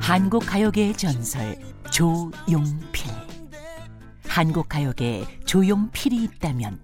한국 0.00 0.46
가요계의 0.46 0.94
전설 0.94 1.58
조용필. 1.90 3.12
한국 4.26 4.70
가요계에 4.70 5.26
조용필이 5.44 6.24
있다면 6.24 6.80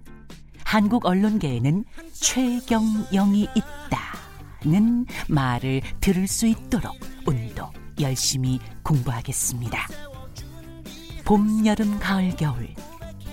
한국 0.63 1.07
언론계에는 1.07 1.85
최경영이 2.13 3.47
있다는 3.55 5.07
말을 5.27 5.81
들을 5.99 6.27
수 6.27 6.45
있도록 6.45 6.95
오늘도 7.25 7.71
열심히 7.99 8.59
공부하겠습니다. 8.83 9.87
봄, 11.23 11.65
여름, 11.65 11.97
가을, 11.97 12.35
겨울 12.35 12.69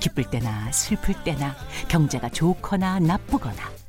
기쁠 0.01 0.31
때나 0.31 0.73
슬플 0.73 1.23
때나 1.23 1.55
경제가 1.89 2.31
좋거나 2.31 2.99
나쁘거나 2.99 3.82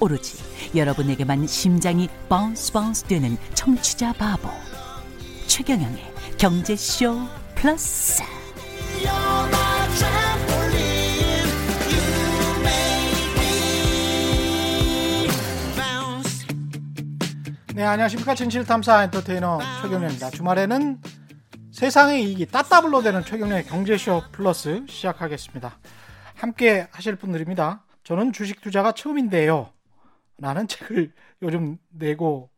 오로지 0.00 0.42
여러분에게만 0.74 1.46
심장이 1.46 2.08
bounce 2.28 2.72
bounce 2.72 3.04
되는 3.04 3.36
청취자 3.54 4.14
바보 4.14 4.48
최경영의 5.46 6.02
경제쇼 6.38 7.20
플러스 7.54 8.22
네, 17.74 17.86
안녕하십니까. 17.86 18.34
진실탐사 18.34 19.04
엔터테이너 19.04 19.58
최경영입니다. 19.80 20.30
주말에는 20.30 21.00
세상의 21.72 22.24
이익이 22.24 22.46
따따블로 22.46 23.00
되는 23.02 23.24
최경영의 23.24 23.64
경제쇼 23.64 24.22
플러스 24.32 24.84
시작하겠습니다. 24.86 25.78
함께 26.34 26.88
하실 26.90 27.16
분들입니다. 27.16 27.82
저는 28.04 28.32
주식 28.34 28.60
투자가 28.60 28.92
처음인데요. 28.92 29.70
라는 30.40 30.66
책을 30.68 31.12
요즘 31.42 31.78
내고, 31.90 32.50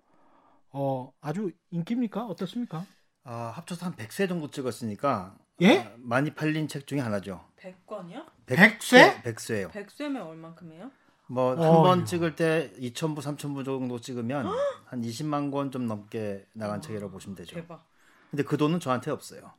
어, 0.70 1.12
아주 1.20 1.50
인기입니까? 1.70 2.24
어떻습니까? 2.26 2.86
아, 3.24 3.52
합쳐서 3.56 3.86
한 3.86 3.94
100세 3.96 4.28
정도 4.28 4.50
찍었으니까 4.50 5.36
예? 5.60 5.78
아, 5.80 5.92
많이 5.98 6.34
팔린 6.34 6.66
책 6.68 6.86
중에 6.86 7.00
하나죠. 7.00 7.44
100권이요? 7.60 8.24
100세? 8.46 9.22
100세요. 9.22 9.70
100쇄면 9.70 10.26
얼만큼이에요? 10.26 10.90
뭐 11.28 11.54
한. 11.54 11.82
번 11.82 12.04
찍을 12.04 12.34
때 12.36 12.72
2,000부, 12.78 13.18
3,000부 13.20 13.64
정도 13.64 14.00
찍으면 14.00 14.46
한 14.86 15.00
20만 15.02 15.50
권 15.52 15.70
좀 15.70 15.86
넘게 15.86 16.46
나간 16.52 16.80
책이라고 16.80 17.10
보시면 17.12 17.36
되죠. 17.36 17.54
대박. 17.56 17.86
근데 18.30 18.42
그 18.44 18.56
돈은 18.56 18.80
저한테 18.80 19.10
없어요. 19.10 19.52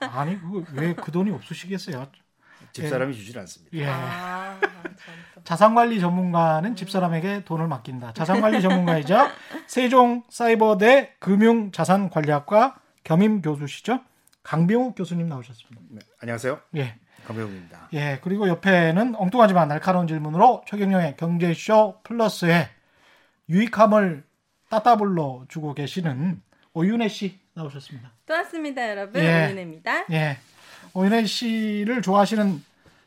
아니, 0.00 0.38
왜그 0.74 1.10
돈이 1.10 1.30
없으시겠어요? 1.32 2.06
집사람이 2.72 3.14
주질 3.14 3.38
않습니다. 3.38 3.76
예. 3.76 3.86
아. 3.88 4.58
자산관리 5.44 6.00
전문가는 6.00 6.76
집사람에게 6.76 7.44
돈을 7.44 7.66
맡긴다. 7.66 8.12
자산관리 8.12 8.62
전문가이자 8.62 9.32
세종 9.66 10.22
사이버대 10.28 11.14
금융자산관리학과 11.18 12.76
겸임 13.04 13.42
교수시죠. 13.42 14.00
강병욱 14.42 14.94
교수님 14.96 15.28
나오셨습니다. 15.28 15.80
네, 15.90 16.00
안녕하세요. 16.20 16.60
예. 16.76 16.96
강배우입니다. 17.26 17.88
예. 17.92 18.18
그리고 18.22 18.48
옆에는 18.48 19.14
엉뚱하지만 19.16 19.68
날카로운 19.68 20.06
질문으로 20.06 20.64
최경영의 20.66 21.16
경제쇼 21.16 22.00
플러스에 22.02 22.68
유익함을 23.48 24.24
따따블로 24.70 25.46
주고 25.48 25.74
계시는 25.74 26.40
오윤혜 26.74 27.08
씨 27.08 27.38
나오셨습니다. 27.54 28.12
또 28.26 28.34
왔습니다, 28.34 28.88
여러분. 28.88 29.22
예. 29.22 29.46
오윤혜입니다. 29.46 30.06
예. 30.12 30.38
오윤혜 30.94 31.24
씨를 31.26 32.02
좋아하시는 32.02 32.62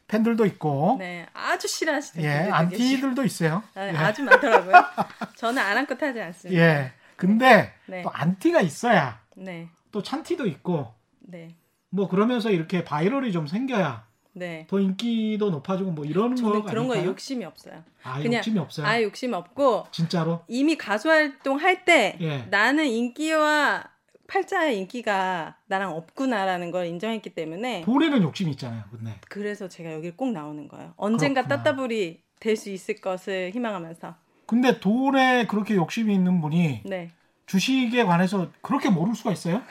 팬들도 0.08 0.46
있고, 0.46 0.98
네, 1.00 1.26
아주 1.34 1.68
싫어하시는 1.68 2.24
예. 2.24 2.50
안티들도 2.52 3.24
있어요. 3.24 3.64
아, 3.74 3.88
예. 3.88 3.92
아주 3.92 4.24
많더라고요. 4.24 4.74
저는 5.36 5.62
아랑곳 5.62 6.02
하지 6.02 6.22
않습니다. 6.22 6.62
예. 6.62 6.92
근데 7.16 7.74
네. 7.86 8.02
또 8.04 8.10
안티가 8.10 8.62
있어야 8.62 9.20
네, 9.36 9.70
또 9.92 10.04
찬티도 10.04 10.48
있고 10.48 10.94
네, 11.22 11.56
뭐 11.90 12.08
그러면서 12.10 12.52
이렇게 12.52 12.84
viral이 12.84 13.32
좀 13.32 13.48
생겨야 13.48 14.06
네. 14.34 14.68
더 14.70 14.80
인기도 14.82 15.50
높아지고 15.50 15.92
뭐 15.92 16.04
이러는 16.06 16.36
거 16.36 16.62
그런 16.64 16.88
거에 16.88 16.98
아닐까요? 16.98 17.12
욕심이 17.12 17.46
없어요. 17.46 17.84
아, 18.04 18.20
그냥 18.22 18.40
욕심이 18.40 18.60
없어요. 18.60 18.86
아예 18.86 19.04
욕심 19.04 19.34
없고 19.34 19.88
진짜로. 19.92 20.44
이미 20.48 20.78
가수 20.78 21.10
활동할 21.10 21.86
때 21.86 22.18
예. 22.20 22.40
나는 22.50 22.86
인기와 22.86 23.86
팔자의 24.28 24.78
인기가 24.80 25.56
나랑 25.68 25.92
없구나라는 25.94 26.72
걸 26.72 26.88
인정했기 26.88 27.32
때문에 27.36 27.82
돈에는 27.82 28.24
욕심이 28.24 28.52
있잖아요. 28.52 28.84
근데 28.92 29.20
그래서 29.30 29.68
제가 29.68 29.94
여기 29.94 30.12
꼭 30.12 30.32
나오는 30.32 30.68
거예요. 30.68 30.94
언젠가 30.98 31.44
그렇구나. 31.44 31.64
따따블이 31.64 32.22
될 32.40 32.58
수 32.58 32.70
있을 32.70 32.96
것을 32.96 33.52
희망하면서. 33.54 34.16
근데 34.48 34.80
돈에 34.80 35.48
그렇게 35.48 35.76
욕심이 35.76 36.14
있는 36.14 36.42
분이 36.42 36.82
네. 36.86 37.12
주식에 37.48 38.04
관해서 38.04 38.50
그렇게 38.62 38.90
모를 38.90 39.16
수가 39.16 39.32
있어요? 39.32 39.62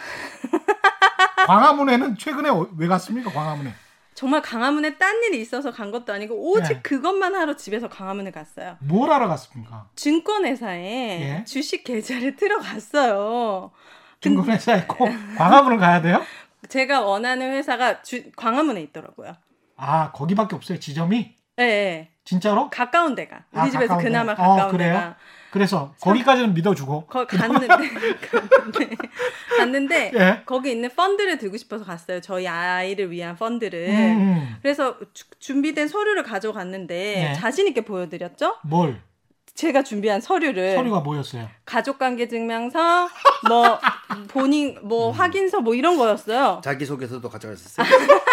광화문에는 1.46 2.16
최근에 2.16 2.48
어- 2.48 2.68
왜 2.76 2.86
갔습니까? 2.88 3.30
광화문에. 3.30 3.72
정말 4.14 4.42
강화문에 4.42 4.96
딴 4.96 5.22
일이 5.24 5.40
있어서 5.40 5.72
간 5.72 5.90
것도 5.90 6.12
아니고 6.12 6.34
오직 6.52 6.74
네. 6.74 6.82
그것만 6.82 7.34
하러 7.34 7.56
집에서 7.56 7.88
강화문에 7.88 8.30
갔어요. 8.30 8.76
뭘 8.80 9.10
하러 9.10 9.26
갔습니까? 9.28 9.88
증권회사에 9.96 11.20
예. 11.40 11.44
주식 11.44 11.82
계좌를 11.84 12.36
들어갔어요. 12.36 13.72
증권회사에 14.24 14.84
꼭 14.88 15.08
광화문을 15.36 15.78
가야 15.78 16.00
돼요? 16.02 16.22
제가 16.68 17.02
원하는 17.02 17.52
회사가 17.52 18.02
주- 18.02 18.30
광화문에 18.36 18.80
있더라고요. 18.82 19.34
아 19.76 20.10
거기밖에 20.12 20.56
없어요. 20.56 20.78
지점이 20.80 21.34
예, 21.60 21.62
예. 21.62 22.08
진짜로? 22.24 22.70
가까운 22.70 23.14
데가 23.14 23.44
우리 23.52 23.60
아, 23.60 23.70
집에서 23.70 23.98
그나마 23.98 24.34
데. 24.34 24.42
어, 24.42 24.46
가까운 24.48 24.70
그래요? 24.72 24.92
데가 24.94 25.16
그래서 25.50 25.94
거기까지는 26.00 26.54
믿어주고. 26.54 27.06
거 27.06 27.26
갔는데 27.26 27.66
갔는데 28.26 28.96
갔는데 29.58 30.12
예. 30.14 30.42
거기 30.46 30.72
있는 30.72 30.88
펀드를 30.96 31.38
들고 31.38 31.56
싶어서 31.58 31.84
갔어요. 31.84 32.20
저희 32.20 32.48
아이를 32.48 33.10
위한 33.10 33.36
펀드를. 33.36 33.88
음, 33.90 34.56
그래서 34.62 34.96
주- 35.12 35.26
준비된 35.38 35.86
서류를 35.88 36.22
가져갔는데 36.24 36.94
네. 36.94 37.32
자신 37.34 37.68
있게 37.68 37.82
보여드렸죠. 37.82 38.56
뭘? 38.64 39.00
제가 39.54 39.84
준비한 39.84 40.20
서류를 40.20 40.74
서류가 40.74 41.00
뭐였어요? 41.00 41.48
가족관계 41.66 42.26
증명서, 42.26 43.08
뭐 43.48 43.78
본인 44.28 44.78
뭐 44.82 45.10
음. 45.10 45.14
확인서 45.14 45.60
뭐 45.60 45.74
이런 45.74 45.96
거였어요. 45.96 46.60
자기 46.64 46.84
소개서도 46.84 47.28
가져갔었어요. 47.28 47.86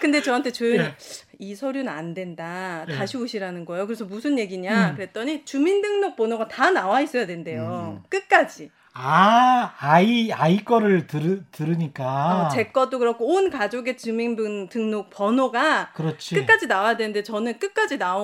근데 0.00 0.22
저한테 0.22 0.52
조용히 0.52 0.78
예. 0.78 0.96
이 1.38 1.54
서류는 1.54 1.92
안 1.92 2.14
된다. 2.14 2.84
예. 2.88 2.94
다시 2.94 3.16
오시라는 3.16 3.64
거예요. 3.64 3.86
그래서 3.86 4.04
무슨 4.04 4.38
얘기냐? 4.38 4.90
음. 4.90 4.94
그랬더니 4.96 5.44
주민등록번호가 5.44 6.48
다 6.48 6.70
나와 6.70 7.00
있어야 7.00 7.26
된대요. 7.26 8.02
끝까지. 8.08 8.70
아 8.94 9.74
아이 9.78 10.32
아이 10.32 10.64
거를 10.64 11.06
들, 11.06 11.44
들으니까. 11.52 12.46
어, 12.46 12.48
제 12.48 12.64
것도 12.64 12.98
그렇고 12.98 13.26
온 13.34 13.48
가족의 13.50 13.96
주민등록 13.96 15.10
번호가 15.10 15.92
그렇지. 15.92 16.34
끝까지 16.34 16.66
나와야 16.66 16.96
되는데 16.96 17.22
저는 17.22 17.58
끝까지 17.60 17.98
나 17.98 18.16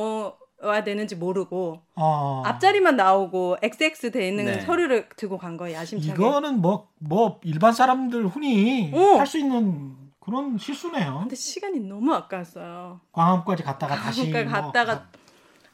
와야 0.65 0.85
되는지 0.85 1.17
모르고 1.17 1.81
어. 1.95 2.43
앞자리만 2.47 2.97
나오고 2.97 3.59
XX 3.63 4.11
돼 4.11 4.29
있는 4.29 4.47
네. 4.47 4.61
서류를 4.61 5.09
들고 5.17 5.39
간 5.39 5.57
거예요. 5.57 5.77
야심차게. 5.79 6.13
이거는 6.15 6.61
뭐뭐 6.61 7.41
일반 7.45 7.73
사람들 7.73 8.27
흔히 8.29 8.91
어. 8.95 9.19
할수 9.19 9.39
있는 9.39 9.97
그런 10.21 10.57
실수네요. 10.59 11.19
근데 11.21 11.37
시간이 11.37 11.81
너무 11.81 12.15
아까웠어요. 12.15 13.01
광화문까지 13.13 13.63
갔다가 13.63 13.95
다시 13.97 14.31
그러니까 14.31 14.61
뭐 14.63 14.73
갔다가 14.73 15.07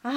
아 0.03 0.09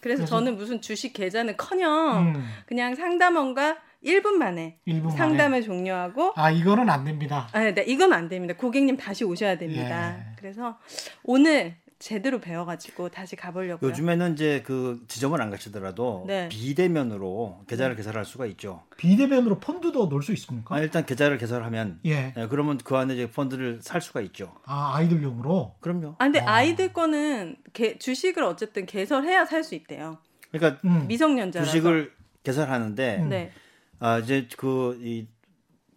그래서, 0.00 0.22
그래서- 0.22 0.26
저는 0.26 0.56
무슨 0.56 0.80
주식 0.80 1.12
계좌는커녕 1.12 2.34
음, 2.36 2.44
그냥 2.66 2.94
상담원과 2.94 3.76
1분 4.04 4.32
만에 4.32 4.78
1분 4.86 5.04
만에. 5.04 5.16
상담을 5.16 5.62
종료하고 5.62 6.32
아 6.34 6.50
이거는 6.50 6.90
안 6.90 7.04
됩니다. 7.04 7.48
아, 7.52 7.60
네, 7.60 7.84
이건 7.86 8.12
안 8.12 8.28
됩니다. 8.28 8.54
고객님 8.58 8.96
다시 8.96 9.24
오셔야 9.24 9.56
됩니다. 9.58 10.18
예. 10.18 10.22
그래서 10.36 10.76
오늘 11.22 11.76
제대로 12.02 12.40
배워가지고 12.40 13.10
다시 13.10 13.36
가보려고요. 13.36 13.88
요즘에는 13.88 14.32
이제 14.32 14.60
그 14.66 15.04
지점을 15.06 15.40
안 15.40 15.50
가시더라도 15.50 16.24
네. 16.26 16.48
비대면으로 16.48 17.60
계좌를 17.68 17.94
개설할 17.94 18.24
수가 18.24 18.46
있죠. 18.46 18.82
비대면으로 18.96 19.60
펀드도 19.60 20.06
넣을 20.06 20.20
수 20.22 20.32
있습니까? 20.32 20.74
아, 20.74 20.80
일단 20.80 21.06
계좌를 21.06 21.38
개설하면 21.38 22.00
예. 22.06 22.34
예, 22.36 22.46
그러면 22.48 22.78
그 22.78 22.96
안에 22.96 23.14
이제 23.14 23.30
펀드를 23.30 23.78
살 23.82 24.00
수가 24.00 24.20
있죠. 24.22 24.52
아 24.64 24.96
아이들용으로. 24.96 25.76
그럼요. 25.78 26.16
아 26.18 26.24
근데 26.24 26.40
아. 26.40 26.54
아이들 26.54 26.92
거는 26.92 27.56
개- 27.72 27.96
주식을 27.98 28.42
어쨌든 28.42 28.84
개설해야 28.84 29.44
살 29.44 29.62
수 29.62 29.76
있대요. 29.76 30.18
그러니까 30.50 30.80
음. 30.84 31.06
미성년자라서. 31.06 31.70
주식을 31.70 32.12
개설하는데 32.42 33.18
음. 33.22 33.28
네. 33.28 33.52
아 34.00 34.18
이제 34.18 34.48
그이 34.56 35.28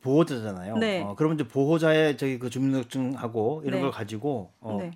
보호자잖아요. 0.02 0.78
네. 0.78 1.02
어, 1.02 1.16
그러면 1.18 1.40
이제 1.40 1.48
보호자의 1.48 2.16
저기 2.18 2.38
그 2.38 2.52
주민등록증하고 2.52 3.64
이런 3.66 3.78
네. 3.80 3.82
걸 3.82 3.90
가지고 3.90 4.54
어, 4.60 4.78
네. 4.80 4.92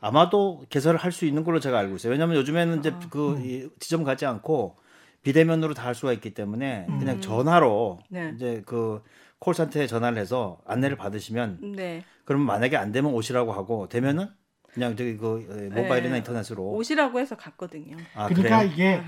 아마도 0.00 0.64
개설을 0.68 0.98
할 0.98 1.12
수 1.12 1.24
있는 1.26 1.44
걸로 1.44 1.58
제가 1.60 1.78
알고 1.78 1.96
있어요. 1.96 2.12
왜냐하면 2.12 2.36
요즘에는 2.36 2.78
이제 2.78 2.90
아. 2.90 3.00
그 3.10 3.32
음. 3.36 3.42
이 3.44 3.68
지점 3.80 4.04
가지 4.04 4.26
않고 4.26 4.76
비대면으로 5.22 5.74
다 5.74 5.86
할 5.86 5.94
수가 5.94 6.12
있기 6.12 6.34
때문에 6.34 6.86
음. 6.88 6.98
그냥 6.98 7.20
전화로 7.20 7.98
네. 8.08 8.32
이제 8.36 8.62
그 8.66 9.02
콜센터에 9.40 9.86
전화를 9.86 10.18
해서 10.18 10.58
안내를 10.66 10.96
받으시면 10.96 11.74
네. 11.76 12.04
그러면 12.24 12.46
만약에 12.46 12.76
안 12.76 12.92
되면 12.92 13.12
오시라고 13.12 13.52
하고 13.52 13.88
되면은 13.88 14.26
그냥 14.72 14.96
저기 14.96 15.16
그 15.16 15.46
에, 15.74 15.80
모바일이나 15.82 16.12
네. 16.12 16.18
인터넷으로. 16.18 16.62
옷이라고 16.62 17.18
해서 17.18 17.36
갔거든요. 17.36 17.96
아, 18.14 18.28
그러니까 18.28 18.58
그래요? 18.60 18.70
이게 18.72 19.02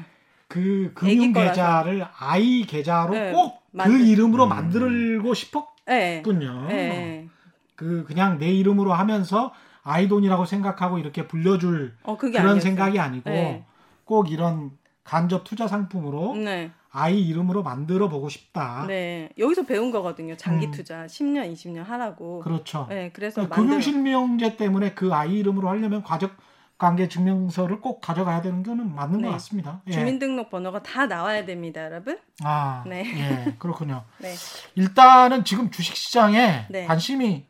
그 0.48 0.92
애기 1.06 1.18
금융. 1.18 1.32
계좌를 1.32 2.06
아이 2.18 2.62
계좌로 2.62 3.12
네, 3.14 3.30
꼭그 3.32 3.58
만들- 3.72 4.00
이름으로 4.08 4.44
음. 4.44 4.48
만들고 4.48 5.34
싶었군요. 5.34 6.66
네. 6.68 6.88
네. 6.88 7.28
그 7.76 8.04
그냥 8.06 8.38
내 8.38 8.50
이름으로 8.52 8.92
하면서 8.92 9.52
아이 9.90 10.08
돈이라고 10.08 10.44
생각하고 10.44 10.98
이렇게 10.98 11.26
불려줄 11.26 11.96
어 12.04 12.16
그런 12.16 12.36
아니었어요. 12.36 12.60
생각이 12.60 12.98
아니고 13.00 13.28
네. 13.28 13.64
꼭 14.04 14.30
이런 14.30 14.70
간접 15.02 15.42
투자 15.44 15.66
상품으로 15.66 16.36
네. 16.36 16.70
아이 16.92 17.20
이름으로 17.26 17.62
만들어 17.62 18.08
보고 18.08 18.28
싶다. 18.28 18.84
네. 18.86 19.30
여기서 19.36 19.64
배운 19.64 19.90
거거든요. 19.90 20.36
장기 20.36 20.66
음. 20.66 20.70
투자 20.70 21.06
10년, 21.06 21.52
20년 21.52 21.84
하라고. 21.84 22.40
그렇죠. 22.40 22.86
네. 22.88 23.10
그래서 23.12 23.42
그러니까. 23.42 23.56
금융실명제 23.56 24.56
때문에 24.56 24.94
그 24.94 25.12
아이 25.12 25.38
이름으로 25.38 25.68
하려면 25.68 26.02
가족 26.04 26.32
관계 26.78 27.08
증명서를 27.08 27.80
꼭 27.80 28.00
가져가야 28.00 28.40
되는 28.42 28.62
거는 28.62 28.94
맞는 28.94 29.20
네. 29.20 29.26
것 29.26 29.32
같습니다. 29.34 29.82
예. 29.88 29.92
주민등록번호가 29.92 30.82
다 30.82 31.06
나와야 31.06 31.44
됩니다, 31.44 31.84
여러분. 31.84 32.18
아, 32.42 32.84
네. 32.86 33.04
예, 33.04 33.54
그렇군요. 33.58 34.04
네. 34.18 34.34
일단은 34.76 35.44
지금 35.44 35.70
주식시장에 35.70 36.66
네. 36.70 36.86
관심이 36.86 37.44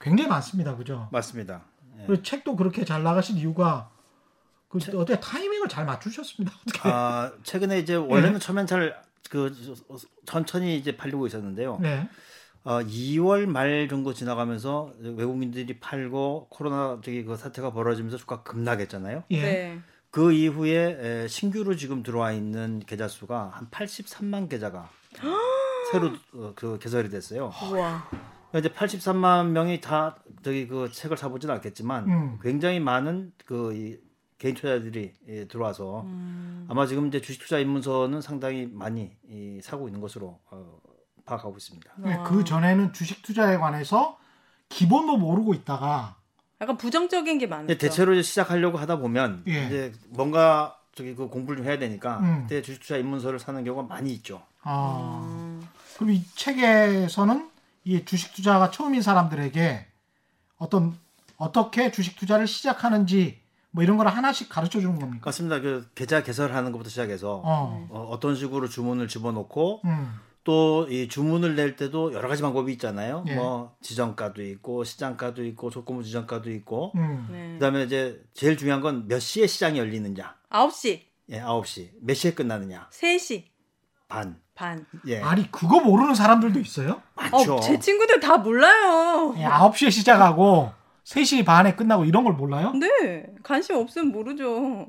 굉장히 0.00 0.28
많습니다. 0.28 0.74
그죠? 0.74 1.08
맞습니다. 1.12 1.62
예. 2.02 2.06
그리고 2.06 2.22
책도 2.22 2.56
그렇게 2.56 2.84
잘 2.84 3.02
나가신 3.02 3.36
이유가 3.36 3.90
그 4.68 4.78
어떻게 4.96 5.18
타이밍을 5.18 5.68
잘 5.68 5.84
맞추셨습니다. 5.84 6.56
어떻게? 6.62 6.88
아, 6.88 7.32
최근에 7.42 7.78
이제 7.78 7.94
원래는 7.94 8.38
처음엔 8.40 8.66
잘 8.66 9.02
그 9.32 9.50
천천히 10.26 10.76
이제 10.76 10.94
팔리고 10.94 11.26
있었는데요. 11.26 11.78
네. 11.80 12.06
어, 12.64 12.80
2월 12.80 13.46
말 13.46 13.88
정도 13.88 14.12
지나가면서 14.12 14.92
외국인들이 15.00 15.80
팔고 15.80 16.48
코로나 16.50 17.00
저기 17.02 17.24
그 17.24 17.34
사태가 17.36 17.72
벌어지면서 17.72 18.18
주가 18.18 18.42
급락했잖아요. 18.42 19.24
예. 19.30 19.40
네. 19.42 19.80
그 20.10 20.32
이후에 20.32 21.22
에, 21.24 21.28
신규로 21.28 21.76
지금 21.76 22.02
들어와 22.02 22.32
있는 22.32 22.80
계좌 22.80 23.08
수가 23.08 23.52
한 23.54 23.70
83만 23.70 24.50
계좌가 24.50 24.90
새로 25.90 26.10
어, 26.34 26.52
그 26.54 26.78
개설이 26.78 27.08
됐어요. 27.08 27.50
우와. 27.70 28.10
이제 28.58 28.68
83만 28.68 29.48
명이 29.48 29.80
다 29.80 30.16
저기 30.42 30.66
그 30.66 30.90
책을 30.92 31.16
사보지는 31.16 31.54
않겠지만 31.56 32.08
음. 32.08 32.38
굉장히 32.42 32.80
많은 32.80 33.32
그 33.44 33.74
이, 33.74 33.98
개인 34.38 34.56
투자들이 34.56 35.12
예, 35.28 35.44
들어와서 35.46 36.02
음. 36.02 36.66
아마 36.68 36.84
지금 36.86 37.06
이제 37.06 37.20
주식 37.20 37.40
투자 37.40 37.60
입문서는 37.60 38.20
상당히 38.20 38.68
많이 38.70 39.12
이, 39.28 39.60
사고 39.62 39.86
있는 39.86 40.00
것으로 40.00 40.40
어, 40.50 40.80
파악하고 41.24 41.56
있습니다. 41.56 41.92
네, 41.98 42.18
그 42.26 42.42
전에는 42.42 42.92
주식 42.92 43.22
투자에 43.22 43.56
관해서 43.56 44.18
기본도 44.68 45.16
모르고 45.18 45.54
있다가 45.54 46.16
약간 46.60 46.76
부정적인 46.76 47.38
게 47.38 47.46
많았죠. 47.46 47.72
이제 47.72 47.78
대체로 47.78 48.14
이제 48.14 48.22
시작하려고 48.22 48.78
하다 48.78 48.98
보면 48.98 49.44
예. 49.46 49.66
이제 49.66 49.92
뭔가 50.08 50.76
저기 50.94 51.14
그 51.14 51.28
공부를 51.28 51.58
좀 51.58 51.66
해야 51.66 51.78
되니까 51.78 52.18
음. 52.18 52.42
그때 52.42 52.62
주식 52.62 52.80
투자 52.80 52.96
입문서를 52.96 53.38
사는 53.38 53.62
경우가 53.62 53.86
많이 53.86 54.12
있죠. 54.14 54.42
아, 54.62 55.20
음. 55.24 55.68
그럼 55.96 56.10
이 56.10 56.24
책에서는 56.34 57.51
이 57.84 58.04
주식 58.04 58.32
투자가 58.34 58.70
처음인 58.70 59.02
사람들에게 59.02 59.86
어떤 60.58 60.96
어떻게 61.36 61.90
주식 61.90 62.16
투자를 62.16 62.46
시작하는지 62.46 63.40
뭐 63.70 63.82
이런 63.82 63.96
걸 63.96 64.06
하나씩 64.06 64.48
가르쳐 64.48 64.80
주는 64.80 64.98
겁니까? 64.98 65.22
맞습니다. 65.26 65.60
그 65.60 65.88
계좌 65.94 66.22
개설하는 66.22 66.72
것부터 66.72 66.90
시작해서 66.90 67.40
어. 67.44 67.86
어, 67.90 68.08
어 68.10 68.20
떤 68.20 68.36
식으로 68.36 68.68
주문을 68.68 69.08
집어넣고 69.08 69.80
음. 69.84 70.14
또이 70.44 71.08
주문을 71.08 71.54
낼 71.56 71.76
때도 71.76 72.12
여러 72.12 72.28
가지 72.28 72.42
방법이 72.42 72.72
있잖아요. 72.72 73.24
예. 73.28 73.34
뭐 73.34 73.76
지정가도 73.80 74.42
있고 74.42 74.82
시장가도 74.84 75.44
있고 75.46 75.70
조건부 75.70 76.02
지정가도 76.04 76.50
있고 76.50 76.92
음. 76.96 77.28
네. 77.30 77.52
그다음에 77.54 77.84
이제 77.84 78.22
제일 78.34 78.56
중요한 78.56 78.80
건 78.80 79.06
몇 79.08 79.20
시에 79.20 79.46
시장이 79.46 79.78
열리느냐. 79.78 80.36
9시, 80.50 81.00
예, 81.30 81.40
9시. 81.40 81.90
몇 82.00 82.14
시에 82.14 82.34
끝나느냐. 82.34 82.88
3시 82.92 83.44
반. 84.08 84.40
반. 84.62 84.86
예. 85.08 85.20
아니 85.20 85.50
그거 85.50 85.80
모르는 85.80 86.14
사람들도 86.14 86.60
있어요? 86.60 87.02
많죠. 87.16 87.56
어, 87.56 87.60
제 87.60 87.80
친구들 87.80 88.20
다 88.20 88.38
몰라요. 88.38 89.34
예, 89.36 89.44
9시에 89.44 89.90
시작하고 89.90 90.72
3시 91.04 91.44
반에 91.44 91.74
끝나고 91.74 92.04
이런 92.04 92.22
걸 92.22 92.34
몰라요? 92.34 92.72
네. 92.74 93.26
관심 93.42 93.74
없으면 93.76 94.12
모르죠. 94.12 94.86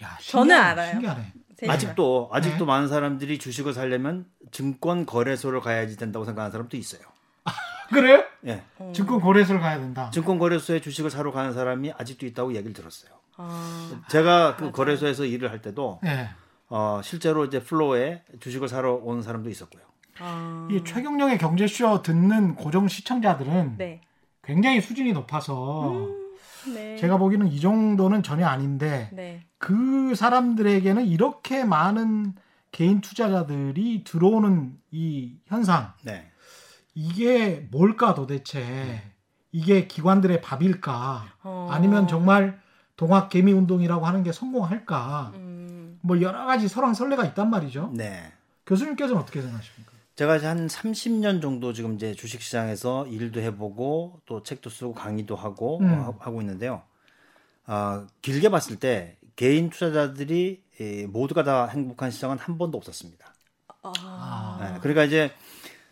야, 0.00 0.16
저는 0.20 0.46
신기하네, 0.46 0.54
알아요. 0.54 0.90
신기하네. 0.92 1.32
세 1.56 1.68
아직도 1.68 2.30
네. 2.32 2.38
아직도 2.38 2.66
많은 2.66 2.86
사람들이 2.86 3.38
주식을 3.40 3.72
살려면 3.74 4.26
증권 4.52 5.06
거래소를 5.06 5.60
가야지 5.60 5.96
된다고 5.96 6.24
생각하는 6.24 6.52
사람도 6.52 6.76
있어요. 6.76 7.02
그래요? 7.90 8.22
예. 8.46 8.62
어. 8.78 8.92
증권 8.94 9.20
거래소를 9.20 9.60
가야 9.60 9.78
된다. 9.78 10.08
증권 10.14 10.38
거래소에 10.38 10.80
주식을 10.80 11.10
사러 11.10 11.32
가는 11.32 11.52
사람이 11.52 11.92
아직도 11.98 12.26
있다고 12.26 12.54
얘기를 12.54 12.72
들었어요. 12.72 13.10
아, 13.36 13.90
제가 14.08 14.54
그 14.54 14.62
맞아요. 14.62 14.72
거래소에서 14.72 15.24
일을 15.24 15.50
할 15.50 15.60
때도 15.60 16.00
예. 16.06 16.28
어, 16.68 17.00
실제로 17.02 17.44
이제 17.44 17.62
플로어에 17.62 18.22
주식을 18.40 18.68
사러 18.68 18.94
온 18.94 19.22
사람도 19.22 19.50
있었고요. 19.50 19.82
아. 20.20 20.68
이 20.70 20.82
최경령의 20.84 21.38
경제쇼 21.38 22.02
듣는 22.02 22.54
고정 22.54 22.88
시청자들은 22.88 23.76
네. 23.78 24.00
굉장히 24.42 24.80
수준이 24.80 25.12
높아서 25.12 26.08
네. 26.72 26.96
제가 26.96 27.18
보기에는 27.18 27.48
이 27.48 27.60
정도는 27.60 28.22
전혀 28.22 28.46
아닌데 28.46 29.10
네. 29.12 29.44
그 29.58 30.14
사람들에게는 30.14 31.06
이렇게 31.06 31.64
많은 31.64 32.34
개인 32.70 33.00
투자자들이 33.00 34.04
들어오는 34.04 34.76
이 34.90 35.36
현상 35.46 35.92
네. 36.02 36.30
이게 36.94 37.68
뭘까 37.70 38.14
도대체 38.14 39.02
이게 39.52 39.86
기관들의 39.86 40.40
밥일까 40.42 41.24
어. 41.42 41.68
아니면 41.70 42.08
정말 42.08 42.60
동학 42.96 43.28
개미 43.28 43.52
운동이라고 43.52 44.06
하는 44.06 44.22
게 44.22 44.32
성공할까 44.32 45.32
음. 45.34 45.64
뭐 46.04 46.20
여러 46.20 46.44
가지 46.44 46.68
설왕설래가 46.68 47.24
있단 47.24 47.48
말이죠. 47.48 47.90
네. 47.94 48.30
교수님께서는 48.66 49.20
어떻게 49.20 49.40
생각하십니까? 49.40 49.92
제가 50.16 50.36
이제 50.36 50.46
한 50.46 50.66
30년 50.66 51.40
정도 51.40 51.72
지금 51.72 51.94
이제 51.94 52.14
주식 52.14 52.42
시장에서 52.42 53.06
일도 53.06 53.40
해보고 53.40 54.20
또 54.26 54.42
책도 54.42 54.68
쓰고 54.68 54.92
강의도 54.92 55.34
하고 55.34 55.80
음. 55.80 55.92
어, 55.92 56.14
하고 56.20 56.42
있는데요. 56.42 56.82
아, 57.64 58.06
길게 58.20 58.50
봤을 58.50 58.76
때 58.76 59.16
개인 59.34 59.70
투자자들이 59.70 60.62
예, 60.80 61.06
모두가 61.06 61.42
다 61.42 61.66
행복한 61.66 62.10
시장은 62.10 62.38
한 62.38 62.58
번도 62.58 62.76
없었습니다. 62.76 63.32
아. 63.82 64.58
네, 64.60 64.78
그러니까 64.80 65.04
이제 65.04 65.32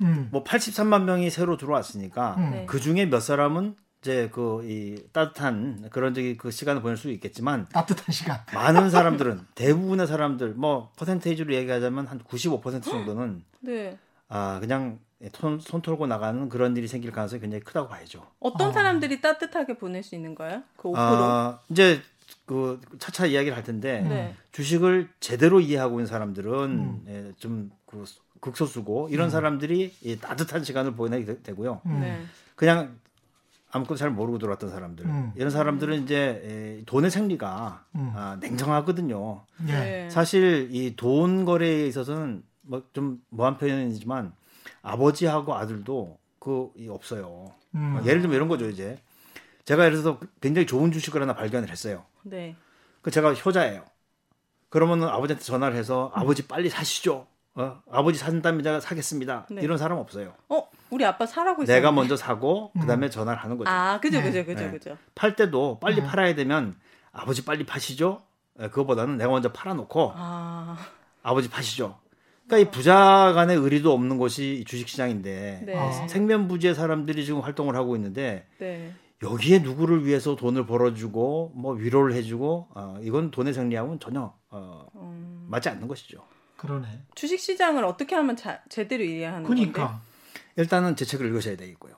음. 0.02 0.28
뭐 0.30 0.44
83만 0.44 1.04
명이 1.04 1.30
새로 1.30 1.56
들어왔으니까 1.56 2.34
음. 2.36 2.50
네. 2.50 2.66
그 2.66 2.80
중에 2.80 3.06
몇 3.06 3.20
사람은 3.20 3.76
이제 4.02 4.28
그 4.32 4.62
이 4.64 4.96
따뜻한 5.12 5.88
그런 5.90 6.12
저기 6.12 6.36
그 6.36 6.50
시간을 6.50 6.82
보낼 6.82 6.96
수 6.96 7.10
있겠지만 7.10 7.68
따뜻한 7.72 8.12
시간. 8.12 8.40
많은 8.52 8.90
사람들은 8.90 9.46
대부분의 9.54 10.06
사람들 10.08 10.54
뭐 10.54 10.90
퍼센테이지로 10.96 11.54
얘기하자면 11.54 12.06
한 12.08 12.18
95% 12.20 12.82
정도는 12.82 13.44
네. 13.60 13.96
아 14.28 14.58
그냥 14.60 14.98
손, 15.34 15.60
손 15.60 15.82
털고 15.82 16.08
나가는 16.08 16.48
그런 16.48 16.76
일이 16.76 16.88
생길 16.88 17.12
가능성이 17.12 17.40
굉장히 17.42 17.62
크다고 17.62 17.88
봐야죠. 17.88 18.26
어떤 18.40 18.68
어. 18.70 18.72
사람들이 18.72 19.20
따뜻하게 19.20 19.78
보낼 19.78 20.02
수 20.02 20.16
있는 20.16 20.34
거예요? 20.34 20.62
그 20.76 20.88
5%? 20.88 20.94
아 20.96 21.60
이제 21.68 22.00
그 22.44 22.80
차차 22.98 23.26
이야기를 23.26 23.56
할 23.56 23.62
텐데 23.62 24.00
네. 24.00 24.34
주식을 24.50 25.10
제대로 25.20 25.60
이해하고 25.60 25.96
있는 26.00 26.06
사람들은 26.06 26.52
음. 26.70 27.04
예, 27.08 27.32
좀그 27.38 28.04
극소수고 28.40 29.10
이런 29.10 29.30
사람들이 29.30 29.94
이 30.02 30.16
따뜻한 30.18 30.64
시간을 30.64 30.94
보내게 30.96 31.24
되- 31.24 31.42
되고요. 31.42 31.82
음. 31.86 32.00
네. 32.00 32.20
그냥 32.56 32.98
아무것도 33.72 33.96
잘 33.96 34.10
모르고 34.10 34.38
들어왔던 34.38 34.70
사람들 34.70 35.06
음. 35.06 35.32
이런 35.34 35.50
사람들은 35.50 36.02
이제 36.04 36.42
에, 36.80 36.84
돈의 36.84 37.10
생리가 37.10 37.84
음. 37.96 38.12
아, 38.14 38.36
냉정하거든요. 38.40 39.44
예. 39.68 39.72
네. 39.72 40.10
사실 40.10 40.68
이 40.72 40.94
돈 40.94 41.44
거래에 41.44 41.86
있어서는 41.86 42.42
뭐좀 42.62 43.22
뭐한 43.30 43.56
표현이지만 43.56 44.32
아버지하고 44.82 45.54
아들도 45.56 46.18
그이 46.38 46.88
없어요. 46.88 47.52
음. 47.74 48.00
예를 48.04 48.20
들면 48.20 48.36
이런 48.36 48.48
거죠 48.48 48.68
이제 48.68 48.98
제가 49.64 49.86
예를 49.86 50.00
들어서 50.02 50.20
굉장히 50.40 50.66
좋은 50.66 50.92
주식을 50.92 51.20
하나 51.22 51.34
발견을 51.34 51.70
했어요. 51.70 52.04
네. 52.24 52.54
그 53.00 53.10
제가 53.10 53.32
효자예요. 53.32 53.84
그러면은 54.68 55.08
아버지한테 55.08 55.44
전화를 55.44 55.76
해서 55.76 56.10
아버지 56.14 56.46
빨리 56.46 56.68
사시죠. 56.68 57.26
어? 57.54 57.82
아버지 57.90 58.18
산다면 58.18 58.62
제가 58.62 58.80
사겠습니다. 58.80 59.46
네. 59.50 59.62
이런 59.62 59.78
사람 59.78 59.98
없어요. 59.98 60.34
어, 60.48 60.68
우리 60.92 61.06
아빠 61.06 61.24
사라고 61.24 61.62
있어. 61.62 61.72
내가 61.72 61.90
먼저 61.90 62.16
사고 62.16 62.70
그다음에 62.78 63.08
전화를 63.08 63.42
하는 63.42 63.56
거죠. 63.56 63.70
아, 63.70 63.98
그죠, 63.98 64.18
네. 64.18 64.24
그죠, 64.24 64.44
그죠, 64.44 64.64
네. 64.66 64.70
그죠. 64.70 64.98
팔 65.14 65.34
때도 65.34 65.78
빨리 65.80 65.96
네. 65.96 66.06
팔아야 66.06 66.34
되면 66.34 66.76
아버지 67.12 67.46
빨리 67.46 67.64
파시죠. 67.64 68.20
예, 68.60 68.68
그거보다는 68.68 69.16
내가 69.16 69.30
먼저 69.30 69.50
팔아놓고 69.50 70.12
아, 70.14 70.76
아버지 71.22 71.48
파시죠. 71.48 71.98
그러니까 72.46 72.68
이 72.68 72.70
부자 72.70 73.32
간의 73.34 73.56
의리도 73.56 73.90
없는 73.90 74.18
것이 74.18 74.58
이 74.60 74.64
주식시장인데 74.66 75.62
네. 75.64 75.78
아. 75.78 76.06
생면부지의 76.08 76.74
사람들이 76.74 77.24
지금 77.24 77.40
활동을 77.40 77.74
하고 77.74 77.96
있는데 77.96 78.46
네. 78.58 78.92
여기에 79.22 79.60
누구를 79.60 80.04
위해서 80.04 80.36
돈을 80.36 80.66
벌어주고 80.66 81.52
뭐 81.54 81.72
위로를 81.72 82.14
해주고 82.16 82.68
어, 82.74 82.98
이건 83.00 83.30
돈의 83.30 83.54
생리하고는 83.54 83.98
전혀 83.98 84.34
어, 84.50 84.86
음, 84.96 85.46
맞지 85.48 85.70
않는 85.70 85.88
것이죠. 85.88 86.22
그러네. 86.58 86.86
주식 87.14 87.40
시장을 87.40 87.82
어떻게 87.84 88.14
하면 88.14 88.36
자, 88.36 88.60
제대로 88.68 89.02
이해하는 89.02 89.44
건데? 89.44 89.70
그러니까 89.72 90.00
일단은 90.56 90.96
제 90.96 91.04
책을 91.04 91.26
읽으셔야 91.26 91.56
되겠고요. 91.56 91.94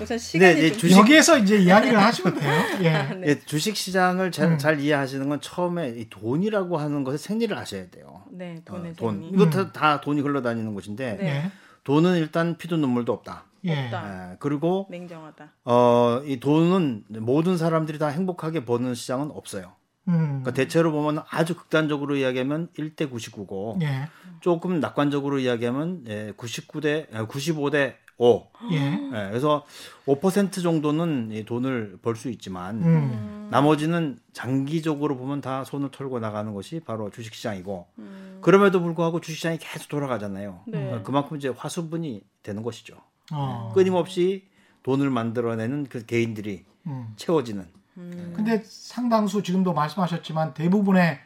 우선 0.00 0.18
시간이 0.18 0.58
이제 0.58 0.70
좀 0.72 0.78
주식- 0.78 0.96
여기에서 0.98 1.38
이제 1.38 1.58
이야기를 1.58 2.00
하시면 2.00 2.34
돼요. 2.38 2.62
예. 2.82 2.90
네. 3.14 3.22
예, 3.26 3.38
주식 3.40 3.76
시장을 3.76 4.32
잘, 4.32 4.48
음. 4.52 4.58
잘 4.58 4.80
이해하시는 4.80 5.28
건 5.28 5.40
처음에 5.40 5.90
이 5.96 6.08
돈이라고 6.10 6.76
하는 6.76 7.04
것의 7.04 7.18
생리를 7.18 7.56
아셔야 7.56 7.88
돼요. 7.88 8.22
네, 8.30 8.56
어, 8.68 8.72
돈의 8.72 8.94
돈. 8.94 9.14
재미. 9.22 9.28
이거 9.32 9.48
다, 9.48 9.72
다 9.72 10.00
돈이 10.00 10.20
흘러다니는 10.20 10.74
곳인데 10.74 11.16
네. 11.20 11.26
예. 11.44 11.50
돈은 11.84 12.16
일단 12.16 12.56
피도 12.58 12.76
눈물도 12.76 13.12
없다. 13.12 13.44
예. 13.64 13.84
없다. 13.84 14.32
예, 14.32 14.36
그리고 14.40 14.86
냉정하다. 14.90 15.52
어, 15.64 16.22
이 16.26 16.38
돈은 16.40 17.04
모든 17.08 17.56
사람들이 17.56 17.98
다 17.98 18.08
행복하게 18.08 18.64
버는 18.64 18.94
시장은 18.94 19.30
없어요. 19.30 19.72
음. 20.08 20.14
그러니까 20.42 20.52
대체로 20.52 20.92
보면 20.92 21.22
아주 21.30 21.56
극단적으로 21.56 22.16
이야기하면 22.16 22.68
1대 22.78 23.10
99고 23.10 23.82
예. 23.82 24.08
조금 24.40 24.80
낙관적으로 24.80 25.38
이야기하면 25.38 26.04
예, 26.08 26.32
99대 26.36 27.10
95대 27.10 27.94
5. 28.18 28.46
예. 28.72 28.76
예, 28.76 29.28
그래서 29.28 29.64
5% 30.06 30.62
정도는 30.62 31.30
이 31.32 31.44
돈을 31.44 31.98
벌 32.00 32.16
수 32.16 32.30
있지만 32.30 32.82
음. 32.82 33.48
나머지는 33.50 34.18
장기적으로 34.32 35.16
보면 35.18 35.40
다 35.42 35.64
손을 35.64 35.90
털고 35.90 36.18
나가는 36.18 36.52
것이 36.54 36.80
바로 36.80 37.10
주식시장이고 37.10 37.86
음. 37.98 38.38
그럼에도 38.40 38.80
불구하고 38.80 39.20
주식시장이 39.20 39.58
계속 39.58 39.88
돌아가잖아요. 39.88 40.60
네. 40.68 40.92
어, 40.94 41.02
그만큼 41.02 41.36
이제 41.36 41.48
화수분이 41.48 42.22
되는 42.42 42.62
것이죠. 42.62 42.96
어. 43.32 43.72
끊임없이 43.74 44.48
돈을 44.82 45.10
만들어내는 45.10 45.86
그 45.90 46.06
개인들이 46.06 46.64
음. 46.86 47.12
채워지는. 47.16 47.66
근데 47.96 48.62
상당수 48.64 49.42
지금도 49.42 49.72
말씀하셨지만 49.72 50.52
대부분의 50.52 51.18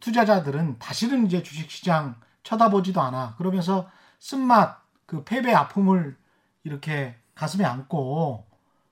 투자자들은 0.00 0.78
다시는 0.78 1.26
이제 1.26 1.42
주식시장 1.42 2.16
쳐다보지도 2.42 3.00
않아. 3.00 3.34
그러면서 3.36 3.90
쓴맛, 4.18 4.80
그 5.04 5.24
패배 5.24 5.52
아픔을 5.52 6.16
이렇게 6.64 7.14
가슴에 7.34 7.64
안고 7.64 8.46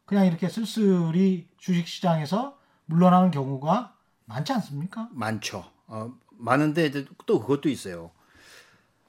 그냥 0.04 0.26
이렇게 0.26 0.49
쓸쓸히 0.49 1.49
주식시장에서 1.57 2.59
물러나는 2.87 3.31
경우가 3.31 3.95
많지 4.26 4.52
않습니까? 4.52 5.09
많죠. 5.12 5.64
어, 5.87 6.12
많은데 6.31 6.87
이제 6.87 7.07
또 7.26 7.40
그것도 7.40 7.69
있어요. 7.71 8.11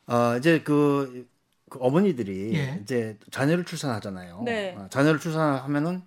어, 0.08 0.38
이제 0.38 0.62
그, 0.62 1.28
그 1.70 1.80
어머니들이 1.82 2.56
예. 2.56 2.80
이제 2.82 3.18
자녀를 3.32 3.66
출산하잖아요. 3.66 4.42
네. 4.46 4.76
어, 4.78 4.88
자녀를 4.90 5.20
출산하면은 5.20 6.04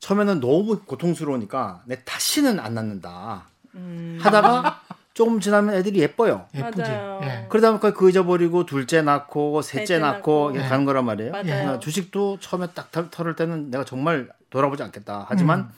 처음에는 0.00 0.40
너무 0.40 0.80
고통스러우니까 0.80 1.82
내 1.86 2.02
다시는 2.04 2.60
안 2.60 2.74
낳는다. 2.74 3.46
음. 3.74 4.18
하다가 4.20 4.80
조금 5.14 5.40
지나면 5.40 5.74
애들이 5.74 5.98
예뻐요. 6.00 6.46
예쁘지. 6.54 6.82
예. 6.90 7.46
그러다 7.48 7.70
보니까 7.70 7.92
그 7.92 8.08
잊어버리고 8.08 8.66
둘째 8.66 9.02
낳고 9.02 9.62
셋째 9.62 9.98
낳고. 9.98 10.50
이렇게 10.50 10.62
네. 10.62 10.68
가는 10.68 10.84
거란 10.84 11.04
말이에요. 11.04 11.32
맞아요. 11.32 11.70
어, 11.72 11.78
주식도 11.80 12.38
처음에 12.40 12.68
딱 12.74 12.92
털- 12.92 13.10
털을 13.10 13.34
때는 13.34 13.70
내가 13.70 13.84
정말 13.84 14.28
돌아보지 14.50 14.82
않겠다. 14.84 15.26
하지만 15.28 15.60
음. 15.60 15.68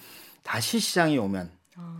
다시 0.42 0.78
시장이 0.78 1.16
오면 1.16 1.50
아. 1.76 1.98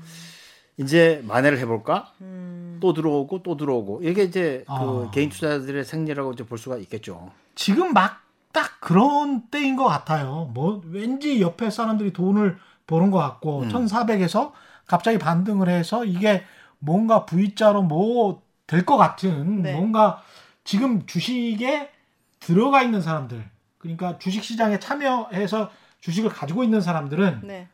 이제 0.76 1.22
만회를 1.26 1.58
해볼까? 1.60 2.12
음. 2.20 2.78
또 2.82 2.92
들어오고 2.92 3.42
또 3.42 3.56
들어오고 3.56 4.00
이게 4.02 4.22
이제 4.24 4.64
그 4.66 4.72
아. 5.08 5.10
개인 5.10 5.30
투자자들의 5.30 5.84
생리라고 5.86 6.32
이제 6.32 6.44
볼 6.44 6.58
수가 6.58 6.76
있겠죠. 6.76 7.30
지금 7.54 7.94
막 7.94 8.20
딱 8.52 8.80
그런 8.80 9.48
때인 9.50 9.76
것 9.76 9.84
같아요. 9.84 10.50
뭐 10.54 10.80
왠지 10.86 11.40
옆에 11.40 11.70
사람들이 11.70 12.12
돈을 12.12 12.58
버는 12.86 13.10
것 13.10 13.18
같고 13.18 13.60
음. 13.60 13.68
1,400에서 13.68 14.52
갑자기 14.86 15.18
반등을 15.18 15.68
해서 15.68 16.04
이게 16.04 16.44
뭔가 16.78 17.24
V자로 17.26 17.82
뭐 17.82 18.42
될 18.66 18.84
것 18.86 18.96
같은 18.96 19.62
네. 19.62 19.72
뭔가 19.72 20.22
지금 20.62 21.04
주식에 21.04 21.90
들어가 22.38 22.82
있는 22.82 23.02
사람들 23.02 23.44
그러니까 23.78 24.16
주식 24.20 24.44
시장에 24.44 24.78
참여해서 24.78 25.70
주식을 26.00 26.30
가지고 26.30 26.62
있는 26.62 26.80
사람들은 26.80 27.40
네. 27.42 27.66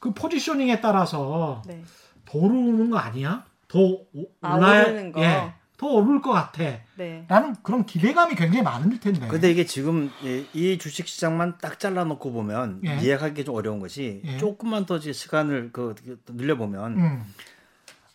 그 0.00 0.14
포지셔닝에 0.14 0.80
따라서 0.80 1.60
네. 1.66 1.84
더 2.24 2.38
오르는 2.38 2.88
거 2.88 2.96
아니야? 2.96 3.44
더 3.68 3.78
오- 3.78 4.26
아, 4.40 4.56
올라야 4.56 4.84
오르는 4.84 5.12
거. 5.12 5.20
예, 5.22 5.52
더 5.82 5.88
오를 5.88 6.22
것 6.22 6.30
같아. 6.30 6.62
네. 6.94 7.24
라는 7.26 7.56
그런 7.64 7.84
기대감이 7.84 8.36
굉장히 8.36 8.62
많을 8.62 9.00
텐데. 9.00 9.26
근데 9.26 9.50
이게 9.50 9.66
지금 9.66 10.12
이, 10.22 10.46
이 10.54 10.78
주식 10.78 11.08
시장만 11.08 11.58
딱 11.60 11.80
잘라놓고 11.80 12.32
보면 12.32 12.82
예. 12.86 12.98
이해하기 12.98 13.44
좀 13.44 13.56
어려운 13.56 13.80
것이 13.80 14.22
예. 14.24 14.36
조금만 14.36 14.86
더 14.86 15.00
시간을 15.00 15.70
그 15.72 15.96
늘려보면 16.28 16.98
음, 16.98 17.24